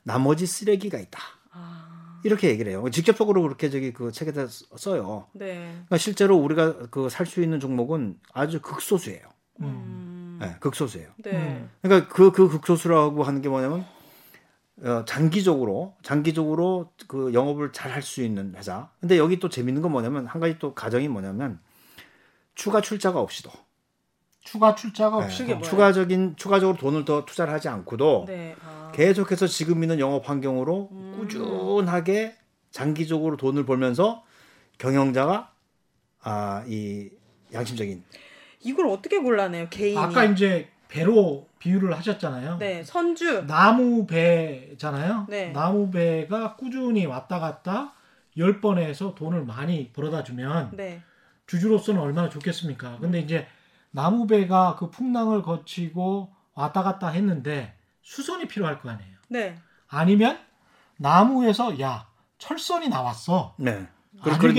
나머지 0.04 0.46
쓰레기가 0.46 0.98
있다. 1.00 1.20
아, 1.54 2.20
이렇게 2.24 2.50
얘기를 2.50 2.72
해요. 2.72 2.84
직접적으로 2.92 3.42
그렇게 3.42 3.70
저기 3.70 3.94
그 3.94 4.12
책에다 4.12 4.48
써- 4.48 4.66
써요. 4.78 5.28
네. 5.34 5.56
그러니까 5.74 5.98
실제로 5.98 6.38
우리가 6.38 6.88
그 6.90 7.08
살 7.10 7.26
수 7.26 7.42
있는 7.42 7.60
종목은 7.60 8.18
아주 8.34 8.62
극소수예요. 8.62 9.22
음. 9.62 10.40
예, 10.44 10.56
극소수예요. 10.60 11.10
네. 11.24 11.32
음. 11.32 11.70
그러니까 11.82 12.08
그, 12.14 12.32
그 12.32 12.50
극소수라고 12.50 13.24
하는 13.24 13.42
게 13.42 13.50
뭐냐면, 13.50 13.82
어, 13.82 13.86
장기적으로, 15.06 15.96
장기적으로 16.02 16.92
그 17.08 17.34
영업을 17.34 17.72
잘 17.72 17.92
할 17.92 18.02
수 18.02 18.24
있는 18.24 18.56
회사. 18.56 18.90
근데 19.00 19.18
여기 19.18 19.40
또 19.40 19.50
재밌는 19.50 19.82
건 19.82 19.92
뭐냐면, 19.92 20.26
한 20.26 20.40
가지 20.42 20.58
또 20.60 20.74
가정이 20.74 21.08
뭐냐면, 21.08 21.60
추가 22.56 22.82
출자가 22.82 23.20
없이도, 23.20 23.52
추가 24.44 24.74
출자가 24.74 25.20
네, 25.20 25.26
없이 25.26 25.44
그게 25.44 25.54
뭐예요? 25.54 25.70
추가적인, 25.70 26.36
추가적으로 26.36 26.78
돈을 26.78 27.06
더 27.06 27.26
투자를 27.26 27.54
하지 27.54 27.70
않고도, 27.70 28.26
네. 28.28 28.56
아. 28.66 28.92
계속해서 28.94 29.48
지금 29.48 29.84
있는 29.84 30.00
영업 30.00 30.28
환경으로 30.28 30.90
음. 30.92 31.16
꾸준하게 31.20 32.36
장기적으로 32.72 33.38
돈을 33.38 33.66
벌면서 33.66 34.24
경영자가, 34.80 35.52
아, 36.22 36.64
이 36.68 37.10
양심적인, 37.54 38.04
이걸 38.62 38.88
어떻게 38.88 39.20
골라내요? 39.20 39.70
개인이. 39.70 39.98
아까 39.98 40.24
이제 40.26 40.70
배로 40.92 41.48
비유를 41.60 41.96
하셨잖아요. 41.98 42.58
네. 42.58 42.84
선주. 42.84 43.48
나무 43.48 44.06
배잖아요. 44.06 45.26
네. 45.30 45.52
나무 45.54 45.90
배가 45.90 46.58
꾸준히 46.58 47.06
왔다 47.06 47.40
갔다 47.40 47.94
열 48.36 48.60
번에서 48.60 49.16
돈을 49.16 49.46
많이 49.46 49.90
벌어다 49.94 50.24
주면 50.26 50.72
네. 50.74 51.02
주주로서는 51.48 52.00
얼마나 52.02 52.28
좋겠습니까? 52.28 52.98
근데 53.00 53.20
이제 53.22 53.48
나무 53.92 54.28
배가 54.28 54.76
그 54.78 54.90
풍랑을 54.90 55.42
거치고 55.44 56.34
왔다 56.56 56.84
갔다 56.84 57.08
했는데 57.08 57.74
수선이 58.02 58.50
필요할 58.50 58.82
거 58.82 58.90
아니에요. 58.90 59.18
네. 59.30 59.56
아니면 59.88 60.40
나무에서 60.98 61.80
야 61.80 62.08
철선이 62.38 62.90
나왔어. 62.90 63.56
네. 63.58 63.88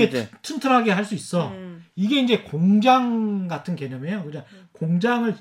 이제, 0.07 0.29
튼튼하게 0.41 0.91
할 0.91 1.05
수 1.05 1.13
있어. 1.13 1.49
음. 1.49 1.85
이게 1.95 2.19
이제 2.19 2.39
공장 2.41 3.47
같은 3.47 3.75
개념이에요. 3.75 4.23
그냥 4.23 4.43
공장을 4.71 5.35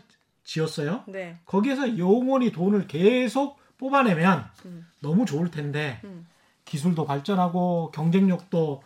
지었어요. 0.44 1.04
네. 1.06 1.38
거기에서 1.44 1.98
영원히 1.98 2.52
돈을 2.52 2.86
계속 2.86 3.58
뽑아내면 3.78 4.48
음. 4.66 4.86
너무 5.00 5.24
좋을 5.24 5.50
텐데 5.50 6.00
음. 6.04 6.26
기술도 6.64 7.04
발전하고 7.04 7.90
경쟁력도 7.92 8.82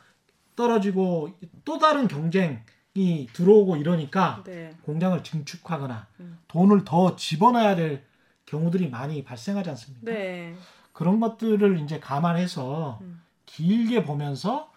떨어지고 0.54 1.30
또 1.64 1.78
다른 1.78 2.08
경쟁이 2.08 3.26
들어오고 3.32 3.76
이러니까 3.76 4.42
네. 4.44 4.70
공장을 4.82 5.22
증축하거나 5.22 6.06
음. 6.20 6.38
돈을 6.48 6.84
더 6.84 7.16
집어넣어야 7.16 7.76
될 7.76 8.04
경우들이 8.46 8.88
많이 8.88 9.22
발생하지 9.22 9.70
않습니까? 9.70 10.10
네. 10.10 10.54
그런 10.92 11.20
것들을 11.20 11.80
이제 11.80 12.00
감안해서 12.00 12.98
음. 13.02 13.20
길게 13.44 14.04
보면서 14.04 14.72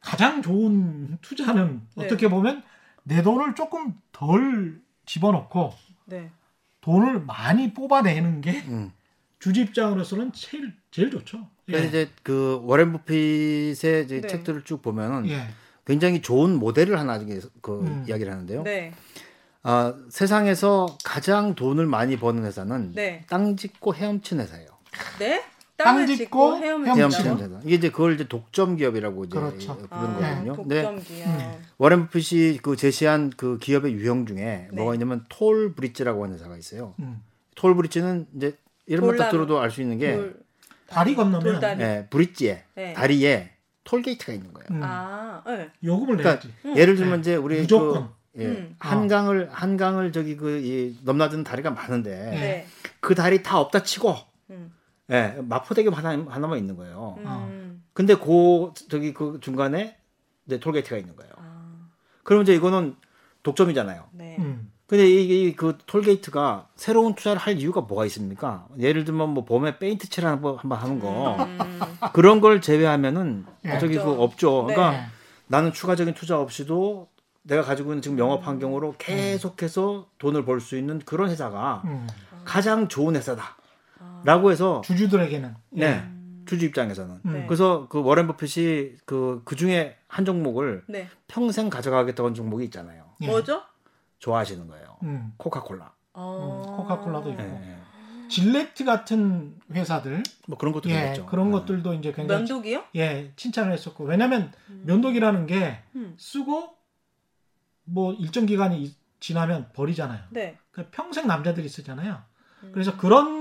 가장 0.00 0.42
좋은 0.42 1.18
투자는 1.22 1.82
네. 1.96 2.04
어떻게 2.04 2.28
보면 2.28 2.62
내 3.02 3.22
돈을 3.22 3.54
조금 3.54 3.98
덜 4.12 4.80
집어넣고 5.06 5.72
네. 6.08 6.30
돈을 6.80 7.20
많이 7.20 7.74
뽑아내는 7.74 8.40
게 8.40 8.62
음. 8.68 8.92
주주 9.38 9.60
입장으로서는 9.62 10.32
제일 10.32 10.74
제일 10.90 11.10
좋죠. 11.10 11.46
그래서 11.66 11.84
예. 11.84 11.88
이제 11.88 12.10
그 12.22 12.60
워렌 12.64 12.92
버핏의 12.92 14.04
이제 14.04 14.20
네. 14.20 14.26
책들을 14.26 14.62
쭉 14.64 14.82
보면은 14.82 15.28
예. 15.28 15.48
굉장히 15.86 16.20
좋은 16.22 16.56
모델을 16.58 16.98
하나 16.98 17.18
그 17.60 17.80
음. 17.80 18.04
이야기를 18.08 18.32
하는데요. 18.32 18.62
네. 18.62 18.92
아, 19.62 19.94
세상에서 20.08 20.98
가장 21.04 21.54
돈을 21.54 21.86
많이 21.86 22.16
버는 22.18 22.44
회사는 22.44 22.92
네. 22.92 23.24
땅 23.28 23.56
짓고 23.56 23.94
헤엄친 23.94 24.40
회사예요. 24.40 24.68
네. 25.18 25.44
땅 25.78 25.94
땅을 25.94 26.06
짚고 26.08 26.16
짚고 26.24 26.56
헤엄을 26.56 26.86
헤엄치는 26.88 27.10
치는 27.10 27.26
헤엄치는 27.30 27.54
회사. 27.56 27.66
이게 27.66 27.74
이제 27.76 27.90
그걸 27.90 28.14
이제 28.14 28.26
독점 28.28 28.76
기업이라고 28.76 29.24
이제 29.24 29.38
그렇죠. 29.38 29.76
부르는 29.78 29.88
아, 29.90 30.18
거거든요. 30.18 30.52
근데 30.56 30.82
독점 30.82 31.02
기업. 31.04 31.26
음. 31.28 31.62
워렌 31.78 32.08
버핏이 32.08 32.58
그 32.58 32.74
제시한 32.76 33.30
그 33.36 33.58
기업의 33.58 33.92
유형 33.92 34.26
중에 34.26 34.38
네. 34.38 34.68
뭐가 34.72 34.94
있냐면 34.94 35.24
toll 35.28 35.72
bridge라고 35.74 36.24
하는 36.24 36.34
회사가 36.36 36.56
있어요. 36.56 36.94
음. 36.98 37.22
toll 37.54 37.76
bridge는 37.76 38.26
이제 38.36 38.56
이름만 38.86 39.16
딱. 39.16 39.30
들어도 39.30 39.60
알 39.60 39.70
수 39.70 39.80
있는 39.80 39.98
게 39.98 40.16
돌- 40.16 40.36
다리 40.88 41.14
건너면 41.14 41.40
돌다리. 41.44 41.80
예, 41.82 42.06
브릿지에 42.10 42.64
네. 42.74 42.92
다리에 42.94 43.50
톨 43.84 44.02
게이트가 44.02 44.32
있는 44.32 44.52
거예요. 44.52 44.66
음, 44.72 44.80
아, 44.82 45.42
네. 45.46 45.70
요금을 45.84 46.16
그러니까 46.16 46.30
내야지. 46.30 46.52
음. 46.64 46.76
예를 46.76 46.96
들면 46.96 47.20
이제 47.20 47.36
우리 47.36 47.60
무조건. 47.60 48.08
그 48.34 48.42
예, 48.42 48.46
음. 48.46 48.74
한강을 48.78 49.48
한강을 49.52 50.12
저기 50.12 50.36
그 50.36 50.58
이 50.60 50.96
넘나드는 51.04 51.44
다리가 51.44 51.70
많은데 51.70 52.10
네. 52.10 52.66
그 53.00 53.14
다리 53.14 53.42
다 53.42 53.58
없다 53.60 53.82
치고 53.84 54.16
음. 55.10 55.14
예, 55.14 55.36
마포대교 55.42 55.90
하나 55.90 56.10
하나만 56.10 56.58
있는 56.58 56.76
거예요. 56.76 57.16
음. 57.18 57.82
근데 57.92 58.14
그 58.14 58.72
저기 58.88 59.12
그 59.14 59.38
중간에 59.40 59.96
이제 60.46 60.60
톨게이트가 60.60 60.96
있는 60.96 61.16
거예요. 61.16 61.32
아, 61.36 61.88
그러면 62.22 62.42
이제 62.44 62.54
이거는 62.54 62.96
독점이잖아요. 63.42 64.04
네. 64.12 64.36
음. 64.38 64.70
근데 64.86 65.06
이 65.06 65.54
그 65.54 65.76
톨게이트가 65.86 66.68
새로운 66.74 67.14
투자를 67.14 67.38
할 67.38 67.58
이유가 67.58 67.82
뭐가 67.82 68.06
있습니까? 68.06 68.66
예를 68.78 69.04
들면 69.04 69.30
뭐 69.30 69.44
봄에 69.44 69.78
페인트 69.78 70.08
칠을 70.08 70.28
한번 70.28 70.56
한번 70.56 70.78
하는 70.78 70.98
거 70.98 71.36
음. 71.44 71.58
그런 72.14 72.40
걸 72.40 72.60
제외하면은 72.62 73.44
예. 73.66 73.78
저기 73.78 73.96
그 73.96 74.02
없죠. 74.10 74.22
없죠. 74.22 74.64
그러니까 74.64 74.90
네. 74.92 75.06
나는 75.46 75.72
추가적인 75.74 76.14
투자 76.14 76.40
없이도 76.40 77.08
내가 77.42 77.62
가지고 77.62 77.90
있는 77.90 78.02
지금 78.02 78.18
영업 78.18 78.46
환경으로 78.46 78.94
계속해서 78.98 80.06
돈을 80.18 80.44
벌 80.46 80.60
수 80.60 80.76
있는 80.78 80.98
그런 81.00 81.28
회사가 81.30 81.82
음. 81.84 82.06
가장 82.44 82.88
좋은 82.88 83.14
회사다 83.16 83.57
라고 84.24 84.50
해서 84.52 84.80
주주들에게는 84.84 85.54
네 85.70 86.02
주주 86.46 86.66
입장에서는 86.66 87.20
음. 87.26 87.32
네. 87.32 87.46
그래서 87.46 87.86
그 87.88 88.02
워렌 88.02 88.26
버핏이 88.26 88.96
그 89.04 89.42
그 89.44 89.54
중에 89.56 89.96
한 90.08 90.24
종목을 90.24 90.84
네. 90.88 91.08
평생 91.26 91.68
가져가겠다는 91.68 92.34
종목이 92.34 92.64
있잖아요. 92.64 93.04
예. 93.22 93.26
뭐죠? 93.26 93.62
좋아하시는 94.18 94.66
거예요. 94.66 94.96
음. 95.02 95.32
코카콜라. 95.36 95.92
어. 96.14 96.74
코카콜라도 96.76 97.28
예, 97.30 97.32
있고. 97.34 97.42
예. 97.44 97.76
질레트 98.28 98.84
같은 98.84 99.54
회사들 99.72 100.22
뭐 100.46 100.58
그런 100.58 100.72
것도 100.74 100.90
예, 100.90 100.94
되겠죠. 100.94 101.26
그런 101.26 101.48
예. 101.48 101.52
것들도 101.52 101.94
이제 101.94 102.12
굉장히 102.12 102.42
면도기요? 102.42 102.84
예, 102.96 103.32
칭찬을 103.36 103.72
했었고 103.72 104.04
왜냐면 104.04 104.52
면도기라는 104.84 105.46
게 105.46 105.78
음. 105.94 106.14
쓰고 106.18 106.70
뭐 107.84 108.12
일정 108.14 108.44
기간이 108.46 108.82
이- 108.82 108.94
지나면 109.20 109.70
버리잖아요. 109.72 110.20
네. 110.30 110.58
그러니까 110.70 110.94
평생 110.96 111.26
남자들이 111.26 111.68
쓰잖아요. 111.68 112.22
음. 112.64 112.70
그래서 112.72 112.96
그런 112.96 113.37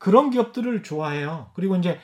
그런 0.00 0.30
기업들을 0.30 0.82
좋아해요. 0.82 1.50
그리고 1.54 1.76
이제 1.76 2.00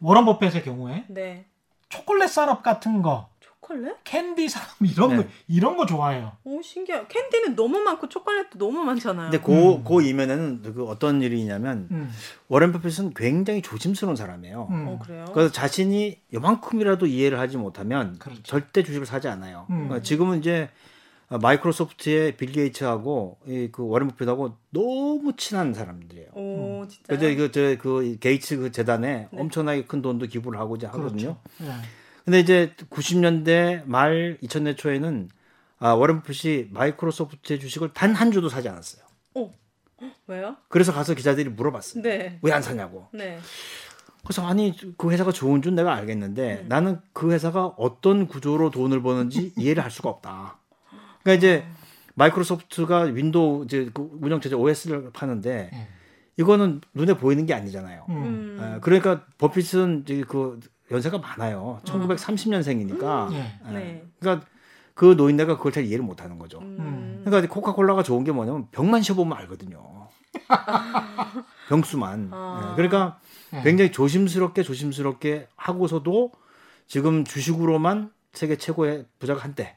워런 0.00 0.24
버핏의 0.26 0.64
경우에 0.64 1.04
네. 1.08 1.46
초콜릿 1.88 2.28
산업 2.28 2.64
같은 2.64 3.00
거, 3.00 3.28
초콜릿? 3.38 3.94
캔디 4.02 4.48
산업 4.48 4.68
이런 4.82 5.16
거 5.16 5.22
네. 5.22 5.28
이런 5.46 5.76
거 5.76 5.86
좋아해요. 5.86 6.32
오 6.42 6.60
신기해. 6.60 7.06
캔디는 7.06 7.54
너무 7.54 7.78
많고 7.78 8.08
초콜릿도 8.08 8.58
너무 8.58 8.82
많잖아요. 8.82 9.30
근데 9.30 9.42
그, 9.44 9.52
음. 9.52 9.84
그 9.84 10.02
이면에는 10.02 10.74
그 10.74 10.84
어떤 10.88 11.22
일이 11.22 11.40
있냐면 11.40 11.86
음, 11.92 12.10
워렌 12.48 12.72
버핏은 12.72 13.14
굉장히 13.14 13.62
조심스러운 13.62 14.16
사람이에요. 14.16 14.66
음. 14.68 14.88
어 14.88 14.98
그래요? 14.98 15.26
그래서 15.32 15.52
자신이 15.52 16.20
요만큼이라도 16.34 17.06
이해를 17.06 17.38
하지 17.38 17.56
못하면 17.56 18.18
그렇죠. 18.18 18.42
절대 18.42 18.82
주식을 18.82 19.06
사지 19.06 19.28
않아요. 19.28 19.66
음. 19.70 19.84
그러니까 19.84 20.02
지금은 20.02 20.40
이제 20.40 20.68
마이크로소프트의 21.28 22.36
빌 22.36 22.52
게이츠하고 22.52 23.38
이그 23.46 23.86
워렌 23.86 24.08
버핏하고 24.08 24.56
너무 24.70 25.32
친한 25.36 25.74
사람들이에요. 25.74 26.28
오 26.34 26.86
진짜. 26.88 27.04
그래서 27.08 27.28
이거 27.28 27.50
저그 27.50 28.18
게이츠 28.20 28.58
그 28.58 28.72
재단에 28.72 29.28
네. 29.32 29.40
엄청나게 29.40 29.84
큰 29.86 30.02
돈도 30.02 30.26
기부를 30.26 30.58
하고 30.58 30.76
이제 30.76 30.86
하거든요. 30.86 31.36
그렇죠. 31.58 31.72
예. 31.72 31.82
근데 32.24 32.40
이제 32.40 32.72
90년대 32.90 33.82
말 33.86 34.38
2000년 34.42 34.76
초에는 34.76 35.28
아, 35.78 35.90
워렌 35.92 36.22
버핏이 36.22 36.68
마이크로소프트의 36.70 37.60
주식을 37.60 37.92
단 37.92 38.14
한 38.14 38.30
주도 38.32 38.48
사지 38.48 38.68
않았어요. 38.68 39.04
왜요? 40.26 40.56
그래서 40.68 40.92
가서 40.92 41.14
기자들이 41.14 41.48
물어봤어요. 41.50 42.02
네. 42.02 42.38
왜 42.42 42.52
안 42.52 42.62
사냐고. 42.62 43.06
네. 43.12 43.38
그래서 44.24 44.44
아니 44.46 44.74
그 44.98 45.10
회사가 45.10 45.30
좋은 45.32 45.62
줄 45.62 45.74
내가 45.74 45.94
알겠는데 45.94 46.64
나는 46.68 47.00
그 47.12 47.30
회사가 47.32 47.66
어떤 47.78 48.26
구조로 48.26 48.70
돈을 48.70 49.00
버는지 49.02 49.52
이해를 49.56 49.82
할 49.84 49.90
수가 49.90 50.08
없다. 50.10 50.58
그러니까 51.26 51.34
이제 51.34 51.64
마이크로소프트가 52.14 53.00
윈도우 53.00 53.64
이제 53.64 53.90
그 53.92 54.08
운영체제 54.20 54.54
OS를 54.54 55.10
파는데 55.12 55.70
예. 55.72 55.88
이거는 56.36 56.80
눈에 56.94 57.14
보이는 57.14 57.44
게 57.46 57.52
아니잖아요. 57.52 58.06
음. 58.08 58.14
음. 58.14 58.58
예, 58.60 58.80
그러니까 58.80 59.24
버핏은 59.36 60.04
이제 60.04 60.22
그 60.26 60.60
연세가 60.92 61.18
많아요. 61.18 61.80
1930년생이니까. 61.84 63.32
예. 63.32 63.72
네. 63.72 64.04
그러니까 64.20 64.46
그 64.94 65.14
노인네가 65.16 65.56
그걸 65.56 65.72
잘 65.72 65.84
이해를 65.84 66.04
못 66.04 66.22
하는 66.22 66.38
거죠. 66.38 66.60
음. 66.60 67.22
그러니까 67.24 67.52
코카콜라가 67.52 68.04
좋은 68.04 68.22
게 68.22 68.30
뭐냐면 68.30 68.68
병만 68.70 69.02
세보면 69.02 69.36
알거든요. 69.36 70.08
병수만. 71.68 72.30
아. 72.32 72.68
예, 72.70 72.76
그러니까 72.76 73.18
예. 73.52 73.62
굉장히 73.62 73.90
조심스럽게 73.90 74.62
조심스럽게 74.62 75.48
하고서도 75.56 76.30
지금 76.86 77.24
주식으로만 77.24 78.12
세계 78.32 78.56
최고의 78.56 79.06
부자가 79.18 79.42
한때 79.42 79.76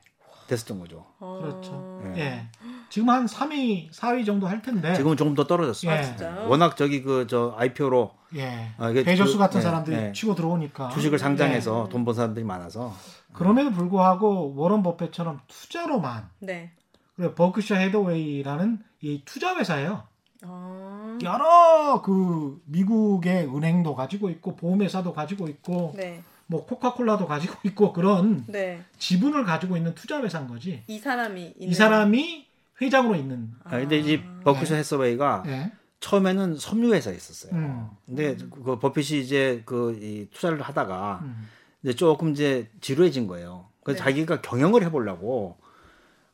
됐었던 0.50 0.80
거죠. 0.80 1.06
어. 1.20 1.39
그렇죠. 1.41 2.02
예. 2.16 2.20
예. 2.20 2.47
지금 2.89 3.10
한 3.10 3.26
3위, 3.28 3.91
4위 3.91 4.26
정도 4.26 4.47
할 4.47 4.62
텐데. 4.62 4.95
지금은 4.95 5.16
조금 5.16 5.36
더 5.36 5.45
떨어졌어요. 5.45 5.91
예. 5.91 5.95
아, 5.97 6.02
진짜요? 6.04 6.50
워낙 6.50 6.76
저기 6.76 7.02
그 7.04 7.28
저 7.28 7.54
IPO로 7.58 8.12
예. 8.36 8.72
아, 8.78 8.91
베조스 8.91 9.34
그- 9.34 9.38
같은 9.39 9.60
예, 9.60 9.64
사람들이 9.64 9.95
예. 9.95 10.12
치고 10.12 10.34
들어오니까. 10.36 10.89
주식을 10.89 11.20
상장해서 11.20 11.84
네. 11.86 11.89
돈번 11.89 12.16
사람들이 12.16 12.43
많아서 12.45 12.93
그럼에도 13.34 13.72
불구하고 13.72 14.56
워런 14.56 14.82
버핏처럼 14.84 15.39
투자로만 15.47 16.30
네. 16.39 16.72
그리고 17.16 17.36
버크셔 17.36 17.76
헤더웨이라는 17.76 18.80
이 19.02 19.22
투자 19.26 19.56
회사예요. 19.56 20.04
아. 20.41 21.18
여러 21.22 22.02
그 22.04 22.60
미국의 22.66 23.45
은행도 23.56 23.93
가지고 23.95 24.30
있고 24.32 24.56
보험회사도 24.56 25.14
가지고 25.14 25.47
있고 25.47 25.93
네. 25.95 26.24
뭐 26.52 26.66
코카콜라도 26.66 27.28
가지고 27.28 27.56
있고 27.64 27.93
그런 27.93 28.43
네. 28.47 28.82
지분을 28.97 29.45
가지고 29.45 29.78
있는 29.78 29.93
투자 29.93 30.20
회사인 30.22 30.47
거지. 30.47 30.84
이 30.88 30.97
사람이 30.97 31.41
있는 31.58 31.70
이 31.70 31.74
사람이 31.74 32.47
회장으로 32.82 33.16
있는. 33.16 33.52
아, 33.64 33.72
근데 33.72 34.00
이 34.00 34.20
버크셔 34.43 34.74
해서웨이가 34.76 35.43
예. 35.47 35.72
처음에는 36.00 36.58
섬유 36.58 36.93
회사에 36.93 37.14
있었어요. 37.14 37.54
음. 37.54 37.88
근데 38.06 38.36
그 38.64 38.80
버핏이 38.80 39.22
이제 39.22 39.62
그이 39.66 40.28
투자를 40.32 40.62
하다가 40.62 41.20
음. 41.24 41.47
이제 41.84 41.93
조금 41.93 42.32
이제 42.32 42.70
지루해진 42.82 43.28
거예요. 43.28 43.68
그래서 43.84 44.00
네. 44.04 44.10
자기가 44.10 44.41
경영을 44.41 44.82
해보려고 44.84 45.58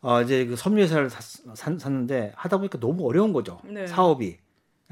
어 0.01 0.21
이제 0.21 0.45
그 0.45 0.55
섬유 0.55 0.81
회사를 0.83 1.09
샀, 1.09 1.21
샀- 1.55 1.79
샀는데 1.79 2.31
하다 2.35 2.57
보니까 2.57 2.79
너무 2.79 3.05
어려운 3.07 3.33
거죠. 3.33 3.59
네. 3.65 3.85
사업이. 3.87 4.37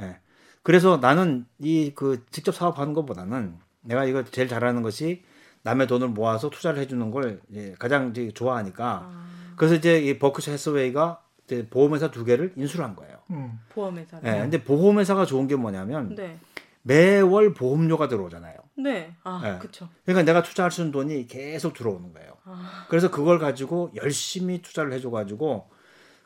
예. 0.02 0.18
그래서 0.64 0.98
나는 0.98 1.46
이 1.60 1.92
그 1.96 2.26
직접 2.32 2.54
사업하는 2.56 2.94
것보다는 2.94 3.56
내가 3.84 4.06
이거 4.06 4.24
제일 4.24 4.48
잘하는 4.48 4.82
것이 4.82 5.24
남의 5.64 5.88
돈을 5.88 6.10
모아서 6.10 6.50
투자를 6.50 6.80
해주는 6.82 7.12
걸 7.12 7.40
이제 7.50 7.76
가장 7.80 8.10
이제 8.10 8.32
좋아하니까 8.32 8.86
아, 9.06 9.28
그래서 9.56 9.76
이제 9.76 10.00
이 10.00 10.20
버크셔 10.20 10.52
해서웨이가 10.52 11.22
이제 11.46 11.68
보험회사 11.70 12.12
두 12.12 12.26
개를 12.26 12.54
인수를 12.56 12.84
한 12.84 12.96
거예요. 12.96 13.18
음. 13.32 13.60
보험회사. 13.70 14.20
예. 14.26 14.32
근데 14.42 14.64
보험회사가 14.64 15.26
좋은 15.26 15.48
게 15.48 15.56
뭐냐면 15.56 16.16
네. 16.16 16.38
매월 16.82 17.54
보험료가 17.54 18.08
들어오잖아요. 18.10 18.56
네. 18.78 19.16
아, 19.24 19.40
네. 19.42 19.58
그쵸. 19.60 19.88
그러니까 20.06 20.24
내가 20.26 20.44
투자할 20.44 20.70
수 20.72 20.82
있는 20.82 20.92
돈이 20.92 21.28
계속 21.28 21.74
들어오는 21.74 22.12
거예요. 22.14 22.34
아. 22.44 22.86
그래서 22.90 23.10
그걸 23.10 23.40
가지고 23.40 23.92
열심히 23.96 24.62
투자를 24.62 24.92
해줘 24.92 25.10
가지고 25.10 25.70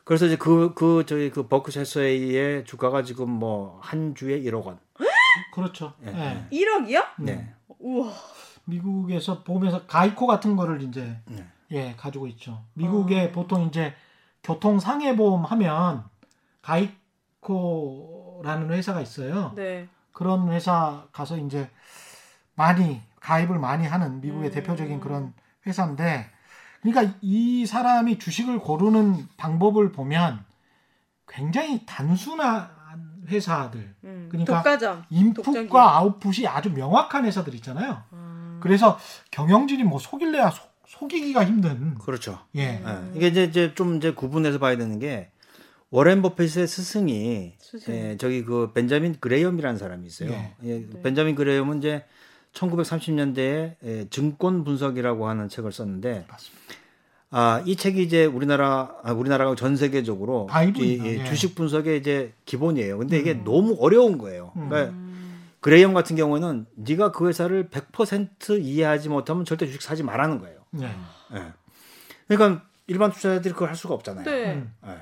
그래서 0.02 0.26
이제 0.26 0.36
그, 0.36 0.72
그, 0.74 1.04
저희 1.06 1.30
그 1.30 1.46
버크셔 1.48 1.80
해서웨이의 1.80 2.64
주가가 2.64 3.02
지금 3.02 3.28
뭐 3.30 3.78
한 3.82 4.14
주에 4.14 4.40
1억 4.40 4.64
원. 4.64 4.78
그렇죠. 5.52 5.94
예, 6.04 6.08
예. 6.08 6.46
1억이요? 6.50 7.04
네. 7.18 7.54
우와. 7.78 8.12
미국에서 8.64 9.42
보험회사 9.42 9.86
가이코 9.86 10.26
같은 10.26 10.56
거를 10.56 10.82
이제 10.82 11.18
네. 11.26 11.46
예 11.70 11.94
가지고 11.96 12.26
있죠. 12.28 12.64
미국에 12.74 13.26
어. 13.26 13.32
보통 13.32 13.66
이제 13.66 13.94
교통 14.42 14.78
상해 14.78 15.16
보험 15.16 15.44
하면 15.44 16.04
가이코라는 17.40 18.70
회사가 18.70 19.00
있어요. 19.00 19.52
네. 19.54 19.88
그런 20.12 20.50
회사 20.52 21.06
가서 21.12 21.38
이제 21.38 21.70
많이 22.54 23.00
가입을 23.20 23.58
많이 23.58 23.86
하는 23.86 24.20
미국의 24.20 24.50
음. 24.50 24.54
대표적인 24.54 25.00
그런 25.00 25.32
회사인데 25.66 26.30
그러니까 26.82 27.14
이 27.20 27.66
사람이 27.66 28.18
주식을 28.18 28.58
고르는 28.60 29.28
방법을 29.36 29.92
보면 29.92 30.44
굉장히 31.26 31.84
단순한 31.86 32.77
회사들 33.28 33.94
음. 34.04 34.28
그러니까 34.30 34.56
독과점. 34.56 35.04
독점기업. 35.08 35.46
인풋과 35.56 35.96
아웃풋이 35.96 36.46
아주 36.46 36.72
명확한 36.72 37.24
회사들 37.24 37.54
있잖아요. 37.56 38.02
음. 38.12 38.58
그래서 38.62 38.98
경영진이 39.30 39.84
뭐 39.84 39.98
속일래야 39.98 40.50
속, 40.50 40.68
속이기가 40.86 41.44
힘든 41.44 41.94
그렇죠. 41.96 42.38
예. 42.56 42.78
음. 42.84 43.10
예. 43.14 43.16
이게 43.16 43.26
이제, 43.28 43.44
이제 43.44 43.74
좀 43.74 43.96
이제 43.96 44.12
구분해서 44.12 44.58
봐야 44.58 44.76
되는 44.76 44.98
게 44.98 45.30
워렌 45.90 46.20
버핏의 46.22 46.66
스승이 46.66 47.54
스승. 47.58 47.94
예, 47.94 48.16
저기 48.18 48.44
그 48.44 48.72
벤자민 48.74 49.16
그레이엄이라는 49.20 49.78
사람이 49.78 50.06
있어요. 50.06 50.30
예. 50.30 50.54
예, 50.64 50.78
네. 50.80 51.02
벤자민 51.02 51.34
그레이엄은 51.34 51.78
이제 51.78 52.04
1930년대에 52.52 53.76
예, 53.84 54.06
증권 54.10 54.64
분석이라고 54.64 55.28
하는 55.28 55.48
책을 55.48 55.72
썼는데 55.72 56.26
맞습니다. 56.28 56.64
아, 57.30 57.62
이 57.66 57.76
책이 57.76 58.02
이제 58.02 58.24
우리나라 58.24 58.94
아, 59.02 59.12
우리나라가 59.12 59.54
전 59.54 59.76
세계적으로. 59.76 60.48
이, 60.76 60.94
이 60.94 61.04
예. 61.04 61.24
주식 61.24 61.54
분석의 61.54 61.98
이제 61.98 62.32
기본이에요. 62.46 62.98
근데 62.98 63.18
이게 63.18 63.32
음. 63.32 63.44
너무 63.44 63.76
어려운 63.80 64.16
거예요. 64.18 64.52
음. 64.56 64.68
그러니까 64.68 64.92
음. 64.92 65.44
그레이엄 65.60 65.92
같은 65.92 66.16
경우에는 66.16 66.66
네가 66.76 67.12
그 67.12 67.28
회사를 67.28 67.68
100% 67.68 68.62
이해하지 68.62 69.08
못하면 69.10 69.44
절대 69.44 69.66
주식 69.66 69.82
사지 69.82 70.02
말라는 70.02 70.38
거예요. 70.38 70.58
예. 70.80 70.86
예. 71.34 71.52
그러니까 72.28 72.64
일반 72.86 73.10
투자자들이 73.12 73.52
그걸 73.52 73.68
할 73.68 73.76
수가 73.76 73.94
없잖아요. 73.94 74.24
네. 74.24 74.54
음. 74.54 74.72
예. 74.86 74.96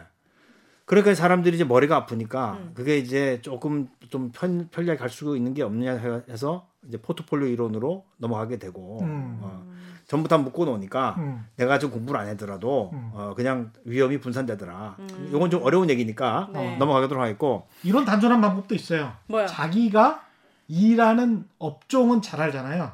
그러니까 0.85 1.15
사람들이 1.15 1.57
이제 1.57 1.65
머리가 1.65 1.97
아프니까 1.97 2.59
음. 2.61 2.71
그게 2.75 2.97
이제 2.99 3.41
조금 3.43 3.89
좀 4.09 4.31
편, 4.33 4.69
편리하게 4.71 4.99
갈 4.99 5.11
수 5.11 5.37
있는 5.37 5.53
게 5.55 5.63
없느냐 5.63 6.23
해서 6.29 6.69
이제 6.87 6.97
포트폴리오 6.97 7.49
이론으로 7.49 8.05
넘어가게 8.19 8.59
되고 8.59 9.01
음. 9.03 9.39
어, 9.43 9.66
전부 10.07 10.29
다 10.29 10.39
묶어 10.39 10.65
놓으니까 10.65 11.17
음. 11.19 11.47
내가 11.57 11.79
좀 11.79 11.91
공부를 11.91 12.21
안 12.21 12.29
하더라도 12.29 12.91
음. 12.93 13.11
어, 13.13 13.35
그냥 13.35 13.73
위험이 13.85 14.19
분산되더라. 14.19 14.97
음. 14.99 15.31
이건 15.35 15.51
좀 15.51 15.63
어려운 15.65 15.91
얘기니까 15.91 16.49
네. 16.53 16.77
넘어가도록 16.77 17.23
하겠고 17.23 17.69
이런 17.83 18.05
단순한 18.05 18.41
방법도 18.41 18.75
있어요. 18.75 19.13
뭐야? 19.27 19.47
자기가 19.47 20.25
일하는 20.69 21.49
업종은 21.59 22.23
잘 22.23 22.41
알잖아요. 22.41 22.93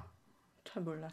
잘 0.64 0.82
몰라. 0.82 1.08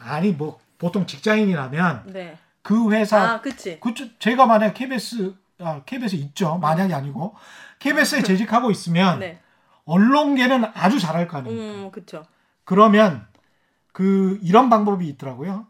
아니 0.00 0.32
뭐 0.32 0.58
보통 0.76 1.06
직장인이라면 1.06 2.04
네. 2.12 2.36
그 2.62 2.90
회사 2.90 3.34
아, 3.34 3.40
그치. 3.40 3.78
그 3.80 3.94
제가 4.18 4.46
만약 4.46 4.74
KBS 4.74 5.34
아, 5.60 5.82
KBS 5.86 6.16
있죠. 6.16 6.58
만약이 6.58 6.92
아니고 6.92 7.36
KBS에 7.78 8.22
재직하고 8.22 8.72
있으면 8.72 9.20
네. 9.20 9.40
언론계는 9.84 10.64
아주 10.74 10.98
잘할 10.98 11.28
거 11.28 11.38
아닙니까? 11.38 11.64
음, 11.64 11.90
그쵸. 11.92 12.24
그러면 12.64 13.26
그 13.98 14.38
이런 14.44 14.70
방법이 14.70 15.08
있더라고요. 15.08 15.66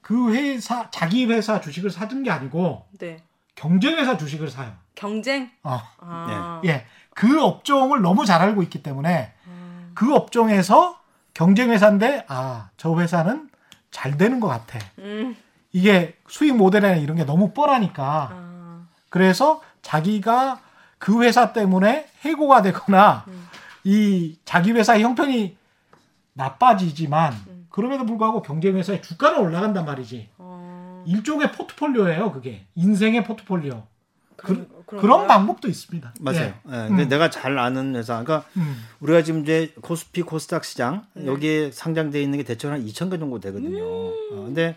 그 0.00 0.34
회사 0.34 0.90
자기 0.90 1.26
회사 1.26 1.60
주식을 1.60 1.90
사둔 1.90 2.22
게 2.22 2.30
아니고 2.30 2.86
네. 2.98 3.22
경쟁 3.54 3.98
회사 3.98 4.16
주식을 4.16 4.48
사요. 4.48 4.72
경쟁? 4.94 5.50
어. 5.62 5.78
아. 5.98 6.62
예. 6.64 6.86
그 7.10 7.42
업종을 7.42 8.00
너무 8.00 8.24
잘 8.24 8.40
알고 8.40 8.62
있기 8.62 8.82
때문에 8.82 9.34
아. 9.46 9.90
그 9.92 10.14
업종에서 10.14 10.98
경쟁 11.34 11.70
회사인데 11.70 12.24
아, 12.26 12.70
저 12.78 12.98
회사는 12.98 13.50
잘 13.90 14.16
되는 14.16 14.40
것 14.40 14.48
같아. 14.48 14.78
음. 15.00 15.36
이게 15.72 16.16
수익 16.28 16.56
모델이나 16.56 16.94
이런 16.94 17.18
게 17.18 17.26
너무 17.26 17.52
뻔하니까 17.52 18.30
아. 18.32 18.86
그래서 19.10 19.60
자기가 19.82 20.58
그 20.96 21.22
회사 21.22 21.52
때문에 21.52 22.08
해고가 22.24 22.62
되거나 22.62 23.26
음. 23.28 23.46
이 23.84 24.38
자기 24.46 24.72
회사 24.72 24.98
형편이 24.98 25.60
나빠지지만 26.34 27.32
음. 27.48 27.66
그럼에도 27.68 28.04
불구하고 28.06 28.42
경쟁 28.42 28.76
회사의 28.76 29.02
주가는 29.02 29.38
올라간단 29.38 29.84
말이지. 29.84 30.28
어. 30.38 31.04
일종의 31.06 31.52
포트폴리오예요, 31.52 32.32
그게. 32.32 32.66
인생의 32.74 33.24
포트폴리오. 33.24 33.82
그런, 34.36 34.68
그런 34.86 35.00
그런가요? 35.02 35.28
방법도 35.28 35.68
있습니다. 35.68 36.14
맞아요. 36.20 36.40
예. 36.40 36.54
예, 36.66 36.88
근데 36.88 37.04
음. 37.04 37.08
내가 37.08 37.30
잘 37.30 37.58
아는 37.58 37.94
회사, 37.94 38.22
그러니까 38.22 38.48
음. 38.56 38.84
우리가 39.00 39.22
지금 39.22 39.42
이제 39.42 39.72
코스피 39.80 40.22
코스닥 40.22 40.64
시장 40.64 41.06
네. 41.14 41.26
여기에 41.26 41.70
상장돼 41.70 42.20
있는 42.20 42.38
게 42.38 42.44
대체로 42.44 42.74
한 42.74 42.84
2천 42.84 43.10
개 43.10 43.18
정도 43.18 43.38
되거든요. 43.40 43.84
어, 43.84 44.14
근데 44.30 44.76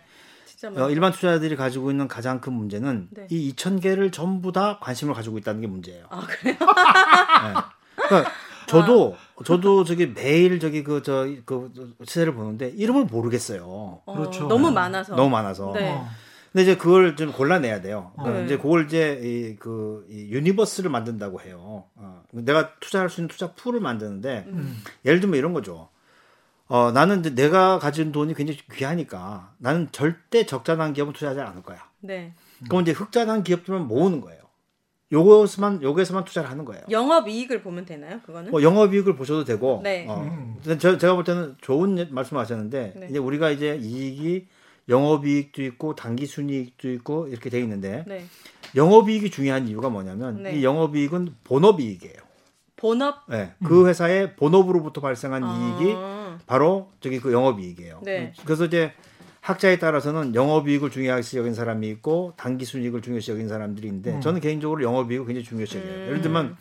어. 0.75 0.89
일반 0.89 1.11
투자자들이 1.11 1.55
가지고 1.55 1.91
있는 1.91 2.07
가장 2.07 2.41
큰 2.41 2.53
문제는 2.53 3.07
네. 3.11 3.27
이 3.29 3.53
2천 3.53 3.81
개를 3.81 4.11
전부 4.11 4.51
다 4.51 4.79
관심을 4.81 5.13
가지고 5.13 5.37
있다는 5.37 5.61
게 5.61 5.67
문제예요. 5.67 6.05
아, 6.09 6.21
그래요? 6.21 6.55
예. 6.59 8.05
그러니까 8.07 8.31
저도 8.67 9.15
저도 9.45 9.83
저기 9.83 10.07
매일 10.07 10.59
저기 10.59 10.83
그저그 10.83 11.71
시세를 12.05 12.33
보는데 12.33 12.69
이름을 12.69 13.05
모르겠어요. 13.05 13.63
어, 14.05 14.13
그렇죠. 14.15 14.47
너무 14.47 14.69
네. 14.69 14.75
많아서. 14.75 15.15
너무 15.15 15.29
많아서. 15.29 15.71
네. 15.73 15.91
어. 15.91 16.07
근데 16.51 16.63
이제 16.63 16.77
그걸 16.77 17.17
좀 17.17 17.33
골라내야 17.33 17.81
돼요. 17.81 18.11
어. 18.15 18.23
그러니까 18.23 18.39
네. 18.39 18.45
이제 18.45 18.57
그걸 18.57 18.85
이제 18.85 19.19
이, 19.21 19.55
그 19.57 20.05
이, 20.09 20.29
universe를 20.31 20.89
만든다고 20.89 21.41
해요. 21.41 21.83
어, 21.95 22.23
내가 22.31 22.75
투자할 22.79 23.09
수 23.09 23.19
있는 23.19 23.27
투자 23.27 23.53
풀을 23.53 23.81
만드는데 23.81 24.45
음. 24.47 24.81
예를 25.03 25.19
들면 25.19 25.37
이런 25.37 25.53
거죠. 25.53 25.89
어, 26.67 26.91
나는 26.91 27.19
이제 27.19 27.35
내가 27.35 27.77
가진 27.77 28.11
돈이 28.11 28.33
굉장히 28.33 28.59
귀하니까 28.71 29.53
나는 29.57 29.89
절대 29.91 30.45
적자 30.45 30.75
난 30.75 30.93
기업은 30.93 31.13
투자하지 31.13 31.41
않을 31.41 31.61
거야. 31.61 31.79
네. 31.99 32.33
그럼 32.69 32.83
이제 32.83 32.91
흑자 32.91 33.25
난 33.25 33.43
기업들만 33.43 33.87
모으는 33.87 34.21
거예요. 34.21 34.44
요것만 35.11 35.83
요거에서만 35.83 36.25
투자를 36.25 36.49
하는 36.49 36.65
거예요. 36.65 36.83
영업 36.89 37.27
이익을 37.27 37.61
보면 37.61 37.85
되나요? 37.85 38.19
그거는? 38.25 38.51
뭐 38.51 38.63
영업 38.63 38.93
이익을 38.93 39.15
보셔도 39.15 39.43
되고, 39.43 39.81
네. 39.83 40.05
어, 40.07 40.21
음. 40.21 40.55
저, 40.79 40.97
제가 40.97 41.13
볼 41.13 41.23
때는 41.23 41.55
좋은 41.61 41.97
예- 41.99 42.05
말씀하셨는데 42.05 42.93
네. 42.95 43.07
이제 43.09 43.19
우리가 43.19 43.51
이제 43.51 43.79
이익이 43.81 44.47
영업 44.89 45.25
이익도 45.25 45.63
있고 45.63 45.95
단기 45.95 46.25
순이익도 46.25 46.91
있고 46.93 47.27
이렇게 47.27 47.49
돼 47.49 47.59
있는데 47.59 48.03
네. 48.07 48.25
영업 48.75 49.09
이익이 49.09 49.29
중요한 49.31 49.67
이유가 49.67 49.89
뭐냐면 49.89 50.43
네. 50.43 50.57
이 50.57 50.63
영업 50.63 50.95
이익은 50.95 51.35
본업 51.43 51.79
이익이에요. 51.79 52.15
본업 52.75 53.23
네. 53.29 53.53
그 53.63 53.87
회사의 53.87 54.35
본업으로부터 54.35 55.01
발생한 55.01 55.43
이익이 55.43 55.93
아, 55.95 56.37
바로 56.45 56.91
저기 56.99 57.19
그 57.19 57.31
영업 57.31 57.59
이익이에요. 57.59 58.01
네. 58.03 58.33
그래서 58.43 58.65
이제 58.65 58.91
학자에 59.45 59.77
따라서는 59.77 60.33
영업이익을 60.33 60.89
중요시 60.89 61.37
여긴 61.37 61.53
사람이 61.53 61.87
있고 61.89 62.33
단기 62.35 62.65
순이익을 62.65 63.03
중요시 63.03 63.29
여긴 63.29 63.47
사람들이 63.47 63.87
있는데 63.87 64.13
음. 64.13 64.19
저는 64.19 64.41
개인적으로 64.41 64.81
영업이익을 64.81 65.27
굉장히 65.27 65.45
중요시 65.45 65.77
여겨요. 65.77 65.93
음. 65.93 66.05
예를 66.07 66.21
들면 66.21 66.57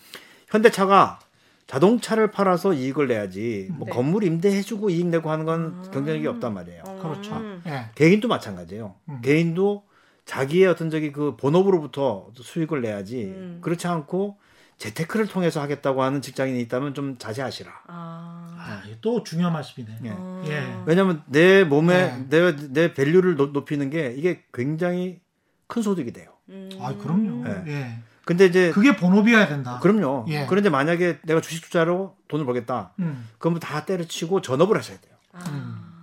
현대차가 0.48 1.18
자동차를 1.66 2.30
팔아서 2.30 2.74
이익을 2.74 3.08
내야지 3.08 3.68
뭐 3.72 3.86
네. 3.86 3.92
건물 3.92 4.24
임대해주고 4.24 4.90
이익 4.90 5.06
내고 5.06 5.30
하는 5.30 5.46
건 5.46 5.82
아. 5.86 5.90
경쟁력이 5.92 6.26
없단 6.26 6.52
말이에요. 6.52 6.82
음. 6.86 6.98
그렇죠. 7.00 7.40
예. 7.66 7.86
개인도 7.94 8.28
마찬가지예요. 8.28 8.94
음. 9.08 9.20
개인도 9.22 9.84
자기의 10.26 10.66
어떤 10.66 10.90
저기 10.90 11.10
그 11.10 11.36
본업으로부터 11.36 12.28
수익을 12.34 12.82
내야지 12.82 13.24
음. 13.24 13.58
그렇지 13.62 13.86
않고 13.86 14.36
재테크를 14.78 15.26
통해서 15.28 15.60
하겠다고 15.60 16.02
하는 16.02 16.20
직장인이 16.20 16.60
있다면 16.62 16.94
좀 16.94 17.16
자제하시라. 17.18 17.70
아. 17.86 18.56
아, 18.58 18.82
이게 18.86 18.98
또 19.00 19.22
중요한 19.22 19.52
말씀이네. 19.52 19.98
예. 20.04 20.10
아. 20.10 20.42
예. 20.46 20.82
왜냐하면 20.86 21.22
내 21.26 21.64
몸에 21.64 22.26
네. 22.28 22.52
내, 22.52 22.56
내 22.72 22.94
밸류를 22.94 23.36
높- 23.36 23.52
높이는 23.52 23.88
게 23.90 24.14
이게 24.16 24.42
굉장히 24.52 25.20
큰 25.66 25.82
소득이 25.82 26.12
돼요. 26.12 26.30
음. 26.48 26.68
아, 26.80 26.94
그럼요. 26.96 27.44
네. 27.44 27.64
예. 27.68 27.98
근데 28.24 28.46
이제 28.46 28.70
그게 28.72 28.96
본업이어야 28.96 29.48
된다. 29.48 29.78
그럼요. 29.80 30.24
예. 30.28 30.46
그런데 30.48 30.70
만약에 30.70 31.20
내가 31.24 31.40
주식 31.40 31.62
투자로 31.64 32.16
돈을 32.28 32.44
벌겠다. 32.46 32.92
음. 32.98 33.28
그러면 33.38 33.60
다 33.60 33.84
때려치고 33.84 34.40
전업을 34.40 34.76
하셔야 34.78 34.98
돼요. 34.98 35.14
아. 35.32 35.94